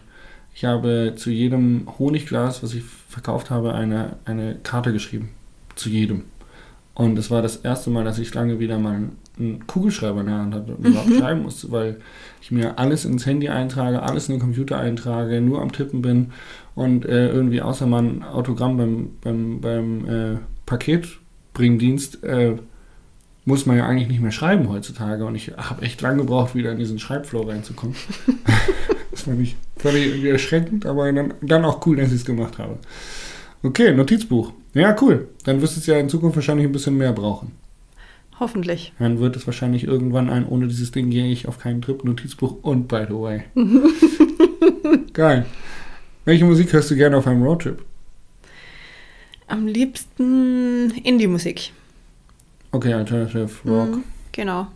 ich 0.54 0.64
habe 0.64 1.14
zu 1.18 1.30
jedem 1.32 1.88
Honigglas, 2.00 2.64
was 2.64 2.74
ich 2.74 2.84
verkauft 3.10 3.50
habe, 3.50 3.74
eine, 3.74 4.16
eine 4.24 4.56
Karte 4.64 4.94
geschrieben. 4.94 5.30
Zu 5.76 5.90
jedem. 5.90 6.24
Und 6.94 7.20
es 7.20 7.30
war 7.30 7.42
das 7.42 7.58
erste 7.58 7.90
Mal, 7.90 8.06
dass 8.06 8.18
ich 8.18 8.34
lange 8.34 8.58
wieder 8.60 8.80
mal 8.80 9.10
einen 9.38 9.68
Kugelschreiber 9.68 10.22
in 10.22 10.28
der 10.28 10.38
Hand 10.38 10.56
hatte 10.56 10.76
und 10.76 10.86
überhaupt 10.88 11.14
schreiben 11.14 11.42
musste, 11.42 11.70
weil 11.72 11.98
ich 12.42 12.52
mir 12.52 12.80
alles 12.80 13.04
ins 13.04 13.26
Handy 13.26 13.50
eintrage, 13.50 14.02
alles 14.02 14.30
in 14.30 14.36
den 14.36 14.42
Computer 14.42 14.80
eintrage, 14.80 15.42
nur 15.42 15.62
am 15.62 15.74
Tippen 15.74 16.02
bin 16.02 16.32
und 16.74 17.06
äh, 17.06 17.30
irgendwie 17.30 17.62
außer 17.62 17.86
mal 17.86 18.02
ein 18.02 18.24
Autogramm 18.24 18.78
beim, 18.78 19.10
beim, 19.22 19.60
beim 19.60 20.08
äh, 20.08 20.38
Paketbringdienst 20.66 22.24
äh, 22.24 22.56
muss 23.46 23.68
man 23.68 23.78
ja 23.78 23.86
eigentlich 23.86 24.10
nicht 24.10 24.22
mehr 24.22 24.32
schreiben 24.32 24.68
heutzutage. 24.70 25.26
Und 25.26 25.36
ich 25.36 25.52
habe 25.56 25.84
echt 25.84 26.02
lange 26.02 26.18
gebraucht, 26.18 26.56
wieder 26.56 26.72
in 26.72 26.80
diesen 26.80 27.00
Schreibflow 27.00 27.44
reinzukommen. 27.44 27.96
das 29.12 29.22
fand 29.22 29.42
ich 29.42 29.56
völlig 29.78 30.08
irgendwie 30.08 30.30
erschreckend, 30.30 30.86
aber 30.86 31.12
dann, 31.12 31.36
dann 31.42 31.64
auch 31.64 31.86
cool, 31.86 31.98
dass 31.98 32.10
ich 32.10 32.16
es 32.16 32.26
gemacht 32.26 32.58
habe. 32.58 32.78
Okay, 33.64 33.94
Notizbuch. 33.94 34.52
Ja, 34.74 34.96
cool. 35.02 35.30
Dann 35.44 35.62
wirst 35.62 35.76
du 35.76 35.80
es 35.80 35.86
ja 35.86 35.98
in 35.98 36.10
Zukunft 36.10 36.36
wahrscheinlich 36.36 36.66
ein 36.66 36.72
bisschen 36.72 36.98
mehr 36.98 37.14
brauchen. 37.14 37.52
Hoffentlich. 38.40 38.92
Dann 39.00 39.20
wird 39.20 39.36
es 39.38 39.48
wahrscheinlich 39.48 39.86
irgendwann 39.86 40.30
ein, 40.30 40.46
ohne 40.46 40.68
dieses 40.68 40.92
Ding 40.92 41.10
gehe 41.10 41.32
ich 41.32 41.48
auf 41.48 41.60
keinen 41.60 41.82
Trip, 41.82 42.04
Notizbuch 42.04 42.58
und 42.64 42.88
by 42.88 43.06
the 43.08 43.14
way. 43.14 43.44
Geil. 45.14 45.46
Welche 46.26 46.44
Musik 46.44 46.74
hörst 46.74 46.92
du 46.92 46.96
gerne 46.96 47.18
auf 47.18 47.28
einem 47.28 47.44
Roadtrip? 47.44 47.86
Am 49.48 49.68
liebsten 49.68 50.92
Indie-Musik. 51.04 51.72
Okay, 52.76 52.94
Alternative 52.94 53.50
Rock. 53.66 53.90
Mhm, 53.96 54.04
Genau. 54.34 54.68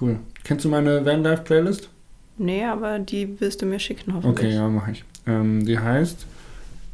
Cool. 0.00 0.20
Kennst 0.44 0.64
du 0.64 0.68
meine 0.68 1.04
Vanlife-Playlist? 1.04 1.88
Nee, 2.36 2.64
aber 2.64 3.00
die 3.00 3.40
wirst 3.40 3.62
du 3.62 3.66
mir 3.66 3.80
schicken, 3.80 4.12
Okay, 4.12 4.22
hoffentlich. 4.28 4.54
ja, 4.54 4.68
mache 4.68 4.90
ich. 4.92 5.04
Ähm, 5.26 5.66
die 5.66 5.76
heißt 5.76 6.24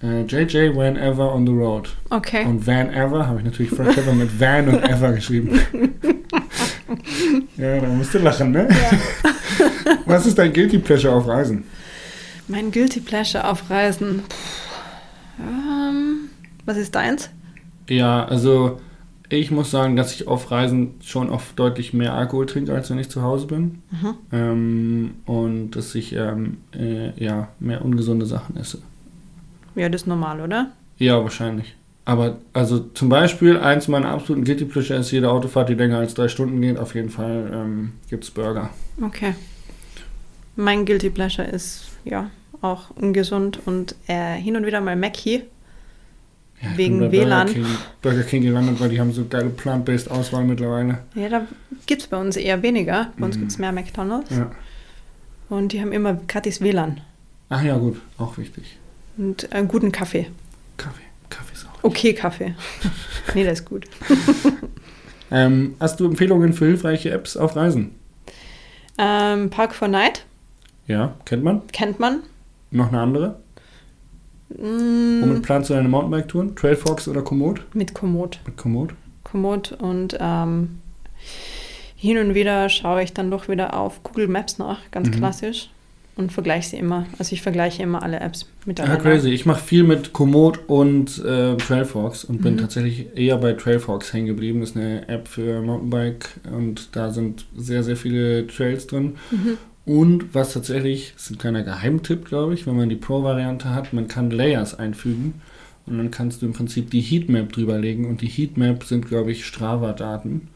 äh, 0.03 0.22
JJ 0.22 0.74
Whenever 0.74 1.35
on 1.35 1.46
the 1.46 1.53
Road. 1.53 1.90
Okay. 2.09 2.46
Und 2.46 2.66
Whenever 2.66 3.27
habe 3.27 3.40
ich 3.40 3.44
natürlich 3.44 3.72
voll 3.72 3.87
clever 3.92 4.12
mit 4.14 4.40
Van 4.40 4.68
und 4.68 4.83
Ever 4.85 5.12
geschrieben. 5.12 5.61
ja, 7.59 7.79
da 7.81 7.88
musst 7.88 8.14
du 8.14 8.18
lachen, 8.20 8.53
ne? 8.53 8.68
Was 10.07 10.24
ist 10.24 10.38
dein 10.38 10.53
Guilty 10.53 10.79
Pleasure 10.79 11.14
auf 11.14 11.29
Reisen? 11.29 11.64
Mein 12.48 12.70
Guilty 12.70 13.00
Pleasure 13.00 13.46
auf 13.46 13.68
Reisen. 13.68 14.22
Puh. 14.29 15.42
Ähm, 15.42 16.31
was 16.64 16.77
ist 16.79 16.94
deins? 16.94 17.29
Ja, 17.88 18.24
also 18.24 18.81
ich 19.28 19.50
muss 19.50 19.70
sagen, 19.70 19.96
dass 19.96 20.14
ich 20.14 20.28
auf 20.28 20.50
Reisen 20.50 20.94
schon 21.02 21.30
oft 21.30 21.58
deutlich 21.58 21.94
mehr 21.94 22.14
Alkohol 22.14 22.46
trinke, 22.46 22.74
als 22.74 22.90
wenn 22.90 22.98
ich 22.98 23.08
zu 23.08 23.22
Hause 23.22 23.46
bin. 23.46 23.82
Mhm. 23.90 24.14
Ähm, 24.32 25.14
und 25.24 25.70
dass 25.72 25.94
ich 25.94 26.14
ähm, 26.14 26.58
äh, 26.72 27.12
ja, 27.22 27.48
mehr 27.58 27.84
ungesunde 27.84 28.26
Sachen 28.26 28.56
esse. 28.56 28.82
Ja, 29.74 29.88
das 29.88 30.02
ist 30.02 30.06
normal, 30.06 30.40
oder? 30.40 30.70
Ja, 30.98 31.22
wahrscheinlich. 31.22 31.74
Aber 32.04 32.38
also 32.52 32.80
zum 32.80 33.08
Beispiel, 33.08 33.58
eins 33.58 33.88
meiner 33.88 34.10
absoluten 34.10 34.44
Guilty 34.44 34.66
Pleasure 34.66 34.98
ist 34.98 35.10
jede 35.10 35.30
Autofahrt, 35.30 35.70
die 35.70 35.74
länger 35.74 35.98
als 35.98 36.14
drei 36.14 36.28
Stunden 36.28 36.60
geht. 36.60 36.78
Auf 36.78 36.94
jeden 36.94 37.08
Fall 37.08 37.50
ähm, 37.52 37.92
gibt 38.10 38.24
es 38.24 38.30
Burger. 38.30 38.70
Okay. 39.02 39.34
Mein 40.56 40.84
Guilty 40.84 41.10
Pleasure 41.10 41.48
ist 41.48 41.87
ja 42.04 42.30
auch 42.60 42.90
ungesund 42.90 43.58
und 43.64 43.94
äh, 44.06 44.34
hin 44.34 44.56
und 44.56 44.66
wieder 44.66 44.80
mal 44.80 44.96
Mackie. 44.96 45.42
Ja, 46.62 46.68
Wegen 46.76 47.12
WLAN. 47.12 47.46
Burger 47.46 47.52
King, 47.52 47.66
Burger 48.02 48.22
King 48.22 48.42
gelandet, 48.42 48.80
weil 48.80 48.88
die 48.88 48.98
haben 49.00 49.12
so 49.12 49.26
geile 49.28 49.50
Plant-Based 49.50 50.10
Auswahl 50.10 50.44
mittlerweile. 50.44 50.98
Ja, 51.14 51.28
da 51.28 51.46
gibt 51.86 52.02
es 52.02 52.08
bei 52.08 52.16
uns 52.16 52.36
eher 52.36 52.62
weniger. 52.62 53.12
Bei 53.18 53.26
uns 53.26 53.36
Mhm. 53.36 53.40
gibt 53.40 53.52
es 53.52 53.58
mehr 53.58 53.72
McDonalds. 53.72 54.30
Ja. 54.30 54.50
Und 55.50 55.72
die 55.72 55.80
haben 55.80 55.92
immer 55.92 56.14
gratis 56.26 56.60
WLAN 56.62 57.00
Ach 57.50 57.62
ja, 57.62 57.76
gut, 57.76 58.00
auch 58.18 58.38
wichtig. 58.38 58.78
und 59.18 59.52
einen 59.52 59.68
guten 59.68 59.92
Kaffee. 59.92 60.28
Kaffee. 60.78 61.02
Kaffee 61.28 61.52
ist 61.52 61.66
auch. 61.66 61.84
Okay, 61.84 62.14
Kaffee. 62.14 62.54
nee, 63.34 63.42
der 63.42 63.52
ist 63.52 63.64
gut. 63.64 63.86
Ähm, 65.30 65.74
hast 65.80 65.98
du 65.98 66.04
Empfehlungen 66.04 66.52
für 66.52 66.66
hilfreiche 66.66 67.10
Apps 67.10 67.36
auf 67.36 67.56
Reisen? 67.56 67.92
Ähm, 68.98 69.50
Park 69.50 69.74
for 69.74 69.88
Night 69.88 70.24
Ja, 70.86 71.14
kennt 71.24 71.42
man. 71.42 71.62
kennt 71.72 71.98
man. 71.98 72.20
Noch 72.70 72.88
eine 72.88 73.00
andere? 73.00 73.40
Mm, 74.50 75.20
Womit 75.22 75.42
planst 75.42 75.70
du 75.70 75.74
deine 75.74 75.88
Mountainbike-Touren? 75.88 76.54
Trailfox 76.57 77.09
oder 77.09 77.22
Komoot? 77.22 77.62
mit 77.74 77.94
Komoot. 77.94 78.40
Mit 78.46 78.57
Komoot? 78.57 78.94
Komoot 79.24 79.72
und 79.80 80.16
ähm, 80.20 80.78
hin 81.96 82.18
und 82.18 82.35
wieder 82.35 82.68
schaue 82.68 83.02
ich 83.02 83.12
dann 83.14 83.30
doch 83.30 83.48
wieder 83.48 83.74
auf 83.78 84.02
Google 84.02 84.28
Maps 84.28 84.59
nach, 84.59 84.78
ganz 84.90 85.09
Mhm. 85.09 85.12
klassisch. 85.12 85.70
Und 86.16 86.30
vergleiche 86.30 86.68
sie 86.70 86.76
immer. 86.76 87.07
Also 87.18 87.33
ich 87.33 87.42
vergleiche 87.42 87.83
immer 87.83 88.00
alle 88.04 88.20
Apps 88.20 88.42
Ja, 88.42 88.46
miteinander. 88.66 88.98
crazy. 89.02 89.30
Ich 89.30 89.46
mache 89.46 89.61
viel 89.64 89.83
mit 89.83 90.12
Komoot 90.12 90.61
und 90.68 91.18
äh, 91.24 91.57
Trailfox 91.57 92.22
und 92.22 92.40
bin 92.40 92.54
Mhm. 92.54 92.59
tatsächlich 92.59 93.07
eher 93.16 93.37
bei 93.38 93.54
Trailfox 93.54 94.12
hängen 94.12 94.26
geblieben. 94.28 94.61
Das 94.61 94.70
ist 94.70 94.76
eine 94.76 95.09
App 95.09 95.26
für 95.26 95.61
Mountainbike 95.61 96.28
und 96.52 96.94
da 96.94 97.11
sind 97.11 97.46
sehr, 97.57 97.83
sehr 97.83 97.96
viele 97.96 98.46
Trails 98.46 98.87
drin. 98.87 99.16
Mhm. 99.33 99.59
Und 99.87 100.35
was 100.35 100.55
tatsächlich, 100.55 101.12
das 101.14 101.25
ist 101.25 101.31
ein 101.33 101.38
kleiner 101.38 101.62
Geheimtipp, 101.62 102.25
glaube 102.25 102.55
ich, 102.55 102.66
wenn 102.66 102.77
man 102.77 102.88
die 102.88 102.97
Pro-Variante 102.97 103.70
hat, 103.75 103.92
man 103.92 104.09
kann 104.09 104.31
Layers 104.31 104.79
einfügen 104.79 105.42
und 105.87 105.99
dann 105.99 106.11
kannst 106.11 106.40
du 106.40 106.47
im 106.47 106.55
Prinzip 106.55 106.90
die 106.90 107.03
Heatmap 107.03 107.53
drüberlegen 107.53 108.07
und 108.07 108.23
die 108.23 108.29
Heatmap 108.29 108.85
sind, 108.85 109.07
glaube 109.09 109.33
ich, 109.33 109.44
Strava-Daten. 109.47 110.49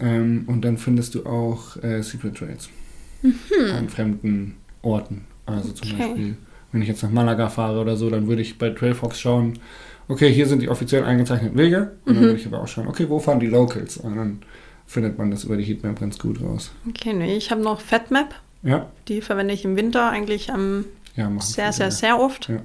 Ähm, 0.00 0.44
und 0.46 0.62
dann 0.64 0.78
findest 0.78 1.14
du 1.14 1.26
auch 1.26 1.76
äh, 1.82 2.02
Secret 2.02 2.36
Trails 2.36 2.68
an 3.76 3.88
fremden 3.88 4.56
Orten. 4.82 5.24
Also 5.46 5.72
zum 5.72 5.92
Okay. 5.92 5.98
Beispiel, 5.98 6.36
wenn 6.72 6.82
ich 6.82 6.88
jetzt 6.88 7.02
nach 7.02 7.10
Malaga 7.10 7.48
fahre 7.48 7.80
oder 7.80 7.96
so, 7.96 8.10
dann 8.10 8.26
würde 8.28 8.42
ich 8.42 8.58
bei 8.58 8.70
Trailfox 8.70 9.20
schauen, 9.20 9.58
okay, 10.08 10.32
hier 10.32 10.46
sind 10.46 10.62
die 10.62 10.68
offiziell 10.68 11.04
eingezeichneten 11.04 11.58
Wege. 11.58 11.92
Und 12.04 12.14
dann 12.14 12.24
Mhm. 12.24 12.28
würde 12.28 12.40
ich 12.40 12.46
aber 12.46 12.60
auch 12.62 12.68
schauen, 12.68 12.88
okay, 12.88 13.08
wo 13.08 13.18
fahren 13.18 13.40
die 13.40 13.46
Locals? 13.48 13.96
Und 13.96 14.16
dann 14.16 14.42
findet 14.86 15.18
man 15.18 15.30
das 15.30 15.44
über 15.44 15.56
die 15.56 15.64
Heatmap 15.64 16.00
ganz 16.00 16.18
gut 16.18 16.40
raus. 16.42 16.72
Okay, 16.88 17.12
nee, 17.12 17.36
ich 17.36 17.50
habe 17.50 17.62
noch 17.62 17.80
FatMap. 17.80 18.34
Ja, 18.62 18.86
Die 19.08 19.20
verwende 19.20 19.54
ich 19.54 19.64
im 19.64 19.76
Winter 19.76 20.10
eigentlich 20.10 20.52
am 20.52 20.84
ja, 21.16 21.28
machen 21.28 21.46
sehr, 21.46 21.72
sehr, 21.72 21.90
sehr 21.90 22.20
oft. 22.20 22.48
Ja. 22.48 22.60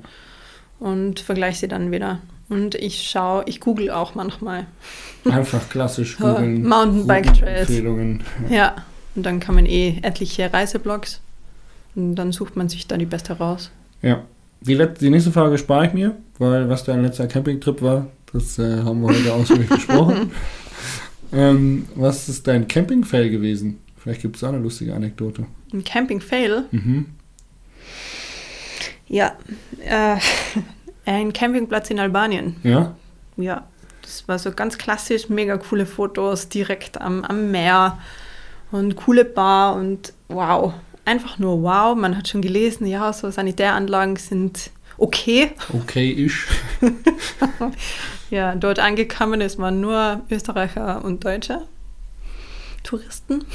Und 0.80 1.20
vergleiche 1.20 1.60
sie 1.60 1.68
dann 1.68 1.92
wieder. 1.92 2.20
Und 2.50 2.76
ich 2.76 3.10
schaue, 3.10 3.44
ich 3.48 3.60
google 3.60 3.90
auch 3.90 4.14
manchmal. 4.14 4.68
Einfach 5.26 5.68
klassisch 5.70 6.18
Ja, 6.20 6.34
googeln. 6.34 6.68
Mountainbike 6.68 7.34
Trails. 7.34 7.70
Empfehlungen. 7.70 8.24
Ja. 8.50 8.76
Und 9.16 9.26
dann 9.26 9.40
kann 9.40 9.56
man 9.56 9.66
eh 9.66 10.00
etliche 10.02 10.52
Reiseblogs. 10.52 11.22
Und 11.96 12.16
dann 12.16 12.34
sucht 12.34 12.56
man 12.58 12.68
sich 12.68 12.88
da 12.88 12.98
die 12.98 13.06
beste 13.06 13.34
raus. 13.34 13.72
Ja. 14.02 14.24
Die, 14.62 14.74
let 14.74 15.00
die 15.00 15.10
nächste 15.10 15.32
Frage 15.32 15.58
spare 15.58 15.88
ich 15.88 15.94
mir, 15.94 16.16
weil 16.40 16.70
was 16.70 16.84
dein 16.84 17.02
letzter 17.04 17.28
Campingtrip 17.28 17.82
war, 17.82 18.08
das 18.34 18.60
äh, 18.60 18.84
haben 18.84 19.02
wir 19.02 19.08
heute 19.08 19.34
ausführlich 19.34 19.70
besprochen. 19.70 20.32
Ähm, 21.34 21.88
was 21.96 22.30
ist 22.30 22.48
dein 22.48 22.68
Camping-Fail 22.68 23.30
gewesen? 23.30 23.80
Vielleicht 24.06 24.22
gibt 24.22 24.36
es 24.36 24.42
da 24.42 24.50
eine 24.50 24.60
lustige 24.60 24.94
Anekdote. 24.94 25.48
Ein 25.74 25.84
Camping-Fail. 25.84 26.66
Mhm. 26.70 27.08
Ja. 29.08 29.36
Äh, 29.84 30.18
ein 31.08 31.34
Campingplatz 31.34 31.90
in 31.90 32.00
Albanien. 32.00 32.56
Ja? 32.62 32.96
Ja. 33.36 33.68
Das 34.04 34.28
war 34.28 34.38
so 34.38 34.52
ganz 34.52 34.78
klassisch, 34.78 35.30
mega 35.30 35.58
coole 35.58 35.88
Fotos 35.88 36.48
direkt 36.48 37.02
am, 37.02 37.24
am 37.24 37.50
Meer 37.50 37.98
und 38.72 38.96
coole 38.96 39.26
Bar 39.26 39.76
und 39.76 40.14
wow. 40.28 40.76
Einfach 41.04 41.40
nur 41.40 41.64
wow. 41.64 41.98
Man 41.98 42.16
hat 42.16 42.28
schon 42.28 42.44
gelesen, 42.44 42.86
ja, 42.86 43.12
so 43.12 43.32
Sanitäranlagen 43.32 44.18
sind 44.18 44.70
okay. 45.00 45.50
Okay, 45.74 46.12
ich. 46.12 46.36
Ja, 48.30 48.56
dort 48.56 48.80
angekommen 48.80 49.40
ist 49.42 49.60
man 49.60 49.80
nur 49.82 50.22
Österreicher 50.30 51.04
und 51.04 51.24
Deutsche. 51.24 51.62
Touristen. 52.86 53.44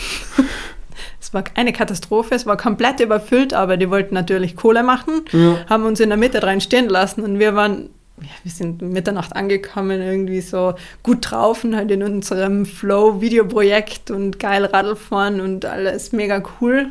Es 1.23 1.33
war 1.33 1.45
eine 1.55 1.73
Katastrophe, 1.73 2.35
es 2.35 2.45
war 2.47 2.57
komplett 2.57 2.99
überfüllt, 3.01 3.55
aber 3.55 3.77
die 3.77 3.89
wollten 3.91 4.15
natürlich 4.15 4.57
Kohle 4.57 4.83
machen, 4.83 5.25
Ja. 5.33 5.65
haben 5.69 5.85
uns 5.85 6.01
in 6.01 6.09
der 6.09 6.19
Mitte 6.19 6.43
rein 6.43 6.61
stehen 6.61 6.89
lassen 6.89 7.23
und 7.23 7.39
wir 7.39 7.55
waren, 7.55 7.91
ja, 8.21 8.29
wir 8.43 8.51
sind 8.51 8.83
Mitternacht 8.83 9.37
angekommen, 9.37 10.01
irgendwie 10.01 10.41
so 10.41 10.75
gut 11.03 11.31
drauf 11.31 11.63
und 11.63 11.77
halt 11.77 11.91
in 11.91 12.03
unserem 12.03 12.67
Flow-Videoprojekt 12.67 14.11
und 14.11 14.39
geil 14.41 14.65
Radl 14.65 14.97
fahren 14.97 15.41
und 15.41 15.65
alles 15.67 16.13
mega 16.13 16.43
cool. 16.61 16.91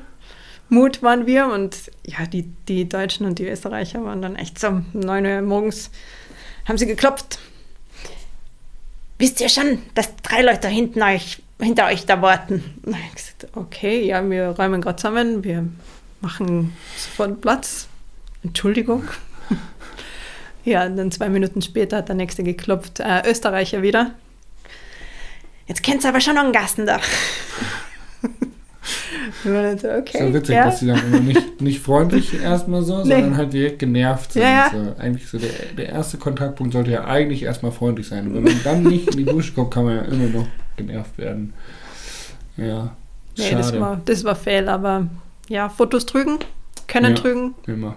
Mut 0.70 1.04
waren 1.04 1.26
wir 1.26 1.48
und 1.48 1.76
ja, 2.06 2.26
die, 2.26 2.44
die 2.68 2.88
Deutschen 2.88 3.26
und 3.26 3.40
die 3.40 3.48
Österreicher 3.48 4.04
waren 4.06 4.22
dann 4.22 4.36
echt 4.36 4.60
so 4.60 4.68
um 4.68 4.86
9 4.94 5.26
Uhr 5.26 5.42
morgens, 5.42 5.90
haben 6.68 6.78
sie 6.78 6.86
geklopft. 6.88 7.40
Wisst 9.18 9.42
ihr 9.42 9.50
schon, 9.50 9.80
dass 9.96 10.16
drei 10.18 10.42
Leute 10.44 10.68
hinten 10.68 11.02
euch, 11.02 11.42
hinter 11.60 11.88
euch 11.88 12.06
da 12.06 12.22
warten? 12.22 12.64
Und 12.84 12.96
ich 12.96 13.16
gesagt, 13.16 13.48
okay, 13.56 14.06
ja, 14.06 14.28
wir 14.28 14.50
räumen 14.50 14.82
gerade 14.82 14.98
zusammen, 14.98 15.44
wir 15.44 15.68
machen 16.22 16.74
sofort 16.98 17.42
Platz. 17.42 17.88
Entschuldigung. 18.44 19.04
ja, 20.66 20.86
und 20.86 20.98
dann 20.98 21.12
zwei 21.12 21.30
Minuten 21.30 21.62
später 21.62 21.98
hat 21.98 22.08
der 22.08 22.16
nächste 22.16 22.44
geklopft, 22.44 23.00
äh, 23.00 23.30
Österreicher 23.30 23.82
wieder. 23.82 24.12
Jetzt 25.68 25.84
kennt 25.84 26.04
ihr 26.04 26.10
aber 26.10 26.22
schon 26.22 26.36
noch 26.36 26.44
einen 26.44 26.54
Gasten 26.54 26.86
da. 26.86 27.00
Okay, 29.46 30.02
Ist 30.02 30.14
ja 30.14 30.34
witzig, 30.34 30.56
ja. 30.56 30.66
dass 30.66 30.80
sie 30.80 30.88
dann 30.88 31.00
immer 31.08 31.20
nicht, 31.20 31.62
nicht 31.62 31.80
freundlich 31.80 32.42
erstmal 32.42 32.82
so, 32.84 33.04
Nee. 33.04 33.12
sondern 33.12 33.38
halt 33.38 33.54
direkt 33.54 33.80
genervt 33.80 34.34
sind. 34.34 34.42
Ja, 34.42 34.50
ja. 34.50 34.72
So, 34.72 35.02
eigentlich 35.02 35.28
so 35.28 35.38
der, 35.38 35.50
der 35.78 35.90
erste 35.90 36.18
Kontaktpunkt 36.18 36.74
sollte 36.74 36.92
ja 36.92 37.06
eigentlich 37.06 37.44
erstmal 37.44 37.72
freundlich 37.72 38.08
sein. 38.08 38.28
Und 38.28 38.36
wenn 38.36 38.44
man 38.44 38.64
dann 38.64 38.84
nicht 38.84 39.10
in 39.12 39.18
die 39.18 39.26
Dusche 39.26 39.54
kommt, 39.54 39.72
kann 39.72 39.86
man 39.86 39.96
ja 39.96 40.02
immer 40.04 40.28
noch 40.28 40.48
genervt 40.80 41.18
werden. 41.18 41.54
Ja. 42.58 42.96
Nee, 43.38 43.52
das 43.52 43.80
war, 43.80 44.02
das 44.04 44.24
war 44.24 44.36
fail, 44.36 44.68
aber 44.68 45.08
ja, 45.48 45.70
Fotos 45.70 46.06
trügen, 46.06 46.40
können 46.88 47.16
Ja. 47.16 47.22
trügen. 47.22 47.56
Immer. 47.68 47.96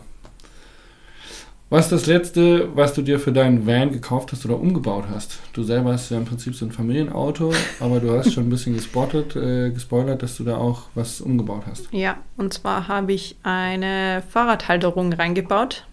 Was 1.70 1.86
ist 1.86 1.92
das 1.92 2.06
letzte, 2.06 2.68
was 2.76 2.92
du 2.92 3.00
dir 3.00 3.18
für 3.18 3.32
deinen 3.32 3.66
Van 3.66 3.90
gekauft 3.92 4.30
hast 4.32 4.44
oder 4.44 4.60
umgebaut 4.60 5.04
hast? 5.10 5.38
Du 5.54 5.62
selber 5.62 5.94
hast 5.94 6.10
ja 6.10 6.18
im 6.18 6.26
Prinzip 6.26 6.54
so 6.54 6.66
ein 6.66 6.70
Familienauto, 6.70 7.50
aber 7.80 7.98
du 7.98 8.12
hast 8.12 8.34
schon 8.34 8.44
ein 8.44 8.50
bisschen 8.50 8.74
gespottet, 8.74 9.34
äh, 9.36 9.70
gespoilert, 9.70 10.22
dass 10.22 10.36
du 10.36 10.44
da 10.44 10.58
auch 10.58 10.82
was 10.94 11.22
umgebaut 11.22 11.62
hast. 11.66 11.88
Ja, 11.90 12.18
und 12.36 12.52
zwar 12.52 12.88
habe 12.88 13.14
ich 13.14 13.36
eine 13.42 14.22
Fahrradhalterung 14.28 15.14
reingebaut, 15.14 15.86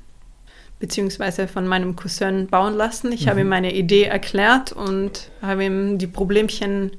beziehungsweise 0.80 1.48
von 1.48 1.68
meinem 1.68 1.96
Cousin 1.96 2.48
bauen 2.48 2.74
lassen. 2.74 3.12
Ich 3.12 3.28
habe 3.28 3.42
ihm 3.42 3.50
meine 3.50 3.74
Idee 3.76 4.04
erklärt 4.04 4.72
und 4.72 5.30
habe 5.42 5.66
ihm 5.66 5.98
die 5.98 6.08
Problemchen 6.08 6.92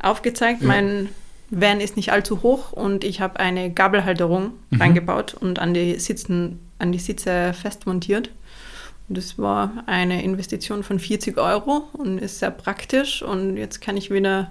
aufgezeigt. 0.00 0.62
Ja. 0.62 0.68
Mein 0.68 1.08
Van 1.50 1.80
ist 1.80 1.96
nicht 1.96 2.12
allzu 2.12 2.42
hoch 2.42 2.72
und 2.72 3.04
ich 3.04 3.20
habe 3.20 3.38
eine 3.38 3.70
Gabelhalterung 3.70 4.52
Mhm. 4.70 4.80
reingebaut 4.80 5.34
und 5.34 5.58
an 5.58 5.74
die, 5.74 5.98
Sitzen, 5.98 6.60
an 6.78 6.92
die 6.92 6.98
Sitze 6.98 7.52
festmontiert. 7.52 8.30
Und 9.08 9.18
das 9.18 9.38
war 9.38 9.84
eine 9.86 10.22
Investition 10.22 10.82
von 10.82 10.98
40 10.98 11.36
Euro 11.36 11.88
und 11.92 12.16
ist 12.18 12.38
sehr 12.38 12.50
praktisch. 12.50 13.22
Und 13.22 13.58
jetzt 13.58 13.82
kann 13.82 13.98
ich 13.98 14.10
wieder 14.10 14.50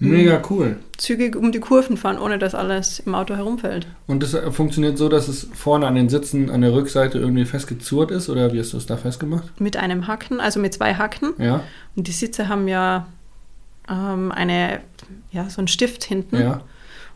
Mega 0.00 0.40
cool. 0.48 0.76
zügig 0.96 1.34
um 1.34 1.50
die 1.50 1.58
Kurven 1.58 1.96
fahren, 1.96 2.18
ohne 2.18 2.38
dass 2.38 2.54
alles 2.54 3.00
im 3.00 3.14
Auto 3.16 3.34
herumfällt. 3.34 3.86
Und 4.06 4.22
das 4.22 4.32
äh, 4.34 4.50
funktioniert 4.52 4.96
so, 4.96 5.08
dass 5.08 5.26
es 5.26 5.48
vorne 5.54 5.86
an 5.88 5.96
den 5.96 6.08
Sitzen 6.08 6.50
an 6.50 6.60
der 6.60 6.72
Rückseite 6.72 7.18
irgendwie 7.18 7.44
festgezurrt 7.44 8.10
ist 8.12 8.28
oder 8.28 8.52
wie 8.52 8.60
hast 8.60 8.72
du 8.72 8.76
es 8.76 8.86
da 8.86 8.96
festgemacht? 8.96 9.60
Mit 9.60 9.76
einem 9.76 10.06
Haken, 10.06 10.40
also 10.40 10.60
mit 10.60 10.72
zwei 10.74 10.94
Haken. 10.94 11.34
Ja, 11.38 11.62
Und 11.96 12.06
die 12.06 12.12
Sitze 12.12 12.48
haben 12.48 12.68
ja 12.68 13.08
ähm, 13.90 14.30
eine, 14.30 14.80
ja, 15.32 15.50
so 15.50 15.58
einen 15.58 15.68
Stift 15.68 16.04
hinten. 16.04 16.36
ja, 16.40 16.62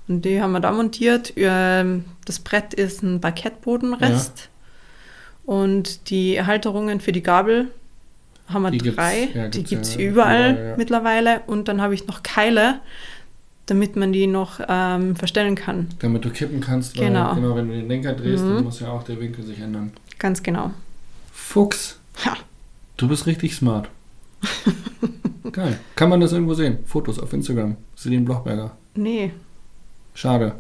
Und 0.09 0.25
die 0.25 0.43
haben 0.43 0.51
wir 0.53 0.61
da 0.61 0.73
montiert. 0.73 1.33
Ähm, 1.37 2.05
Das 2.25 2.41
Brett 2.41 2.75
ist 2.75 3.03
ein 3.05 3.21
Parkettbodenrest. 3.21 4.49
Und 5.45 6.11
die 6.11 6.43
Halterungen 6.45 7.01
für 7.01 7.13
die 7.13 7.23
Gabel 7.23 7.69
haben 8.49 8.63
wir 8.63 8.71
Die 8.71 8.79
gibt's- 8.79 8.97
drei. 8.97 9.29
ja, 9.35 9.49
die 9.49 9.59
gibt's 9.59 9.71
gibt 9.71 9.83
es 9.83 9.95
ja 9.95 10.01
überall, 10.03 10.51
überall, 10.53 10.69
ja. 10.71 10.77
mittlerweile. 10.77 11.41
Und 11.47 11.69
dann 11.69 11.81
habe 11.81 11.95
ich 11.95 12.07
noch 12.07 12.23
Keile, 12.23 12.81
damit 13.67 13.97
man 13.97 14.13
die 14.13 14.27
noch 14.27 14.61
ähm, 14.69 15.17
verstellen 15.17 15.55
kann. 15.55 15.89
damit 16.01 16.25
du 16.25 16.31
kippen 16.31 16.61
kannst, 16.61 16.99
weil 16.99 17.09
Genau. 17.09 17.35
genau, 17.35 17.55
wenn 17.57 17.69
du 17.69 17.75
den 17.75 17.89
Lenker 17.89 18.13
drehst, 18.15 18.45
Mhm. 18.45 18.55
dann 18.57 18.65
muss 18.65 18.81
ja 18.81 18.89
auch 18.91 19.03
der 19.05 19.21
Winkel 19.21 19.45
sich 19.45 19.59
ändern. 19.61 19.93
Ganz 20.19 20.43
genau. 20.43 20.71
Fuchs, 21.33 21.99
Ha. 22.25 22.37
du 22.97 23.09
bist 23.09 23.27
richtig 23.27 23.55
smart. 23.55 23.89
Geil. 25.53 25.79
Kann 25.97 26.09
man 26.09 26.21
das 26.21 26.33
irgendwo 26.33 26.55
sehen? 26.55 26.79
Fotos 26.87 27.19
auf 27.19 27.33
Instagram. 27.33 27.77
Celine 27.97 28.25
Blochberger. 28.25 28.73
Nee, 28.95 29.33
Schade. 30.15 30.57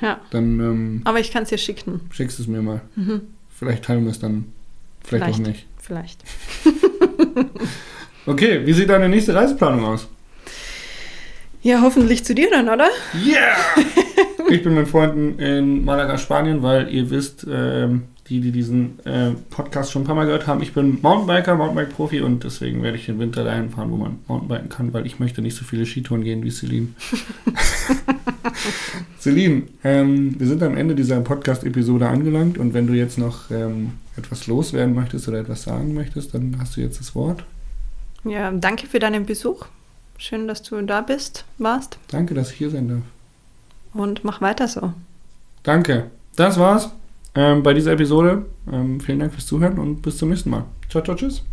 ja. 0.00 0.20
Dann 0.30 0.60
ähm, 0.60 1.00
Aber 1.04 1.20
ich 1.20 1.30
kann 1.30 1.42
es 1.42 1.48
dir 1.50 1.58
schicken. 1.58 2.00
schickst 2.10 2.38
du 2.38 2.42
es 2.42 2.48
mir 2.48 2.62
mal. 2.62 2.80
Mhm. 2.96 3.22
Vielleicht 3.50 3.84
teilen 3.84 4.04
wir 4.04 4.10
es 4.10 4.18
dann. 4.18 4.52
Vielleicht, 5.02 5.24
auch 5.24 5.36
Vielleicht. 5.36 5.46
nicht. 5.46 5.66
Vielleicht. 5.78 6.24
Okay, 8.26 8.64
wie 8.64 8.72
sieht 8.72 8.88
deine 8.88 9.06
nächste 9.06 9.34
Reiseplanung 9.34 9.84
aus? 9.84 10.08
Ja, 11.60 11.82
hoffentlich 11.82 12.24
zu 12.24 12.34
dir 12.34 12.48
dann, 12.50 12.70
oder? 12.70 12.88
Yeah! 13.14 13.56
ich 14.48 14.62
bin 14.62 14.74
mit 14.74 14.88
Freunden 14.88 15.38
in 15.38 15.84
Malaga, 15.84 16.16
Spanien, 16.16 16.62
weil 16.62 16.88
ihr 16.88 17.10
wisst, 17.10 17.46
ähm, 17.50 18.04
die, 18.28 18.40
die 18.40 18.52
diesen 18.52 19.04
äh, 19.04 19.32
Podcast 19.50 19.92
schon 19.92 20.02
ein 20.02 20.04
paar 20.06 20.14
Mal 20.14 20.24
gehört 20.24 20.46
haben, 20.46 20.62
ich 20.62 20.72
bin 20.72 20.98
Mountainbiker, 21.02 21.56
Mountainbike-Profi 21.56 22.22
und 22.22 22.42
deswegen 22.42 22.82
werde 22.82 22.96
ich 22.96 23.06
den 23.06 23.18
Winter 23.18 23.44
dahin 23.44 23.70
fahren, 23.70 23.90
wo 23.90 23.96
man 23.96 24.18
Mountainbiken 24.26 24.68
kann, 24.70 24.92
weil 24.94 25.04
ich 25.06 25.18
möchte 25.18 25.42
nicht 25.42 25.56
so 25.56 25.64
viele 25.64 25.84
Skitouren 25.84 26.24
gehen 26.24 26.42
wie 26.42 26.50
Celine. 26.50 26.88
Celine, 29.20 29.64
ähm, 29.84 30.38
wir 30.38 30.46
sind 30.46 30.62
am 30.62 30.76
Ende 30.76 30.94
dieser 30.94 31.20
Podcast-Episode 31.20 32.08
angelangt 32.08 32.56
und 32.56 32.72
wenn 32.72 32.86
du 32.86 32.94
jetzt 32.94 33.18
noch 33.18 33.50
ähm, 33.50 33.92
etwas 34.16 34.46
loswerden 34.46 34.94
möchtest 34.94 35.28
oder 35.28 35.40
etwas 35.40 35.64
sagen 35.64 35.92
möchtest, 35.92 36.34
dann 36.34 36.56
hast 36.58 36.76
du 36.76 36.80
jetzt 36.80 37.00
das 37.00 37.14
Wort. 37.14 37.44
Ja, 38.24 38.50
danke 38.52 38.86
für 38.86 39.00
deinen 39.00 39.26
Besuch. 39.26 39.66
Schön, 40.16 40.48
dass 40.48 40.62
du 40.62 40.80
da 40.80 41.02
bist, 41.02 41.44
warst. 41.58 41.98
Danke, 42.08 42.32
dass 42.32 42.52
ich 42.52 42.56
hier 42.56 42.70
sein 42.70 42.88
darf. 42.88 43.02
Und 43.92 44.24
mach 44.24 44.40
weiter 44.40 44.66
so. 44.66 44.94
Danke. 45.62 46.10
Das 46.36 46.58
war's 46.58 46.90
ähm, 47.34 47.62
bei 47.62 47.74
dieser 47.74 47.92
Episode. 47.92 48.46
Ähm, 48.70 49.00
vielen 49.00 49.18
Dank 49.20 49.32
fürs 49.32 49.46
Zuhören 49.46 49.78
und 49.78 50.02
bis 50.02 50.18
zum 50.18 50.30
nächsten 50.30 50.50
Mal. 50.50 50.64
Ciao, 50.88 51.02
ciao, 51.02 51.16
tschüss. 51.16 51.44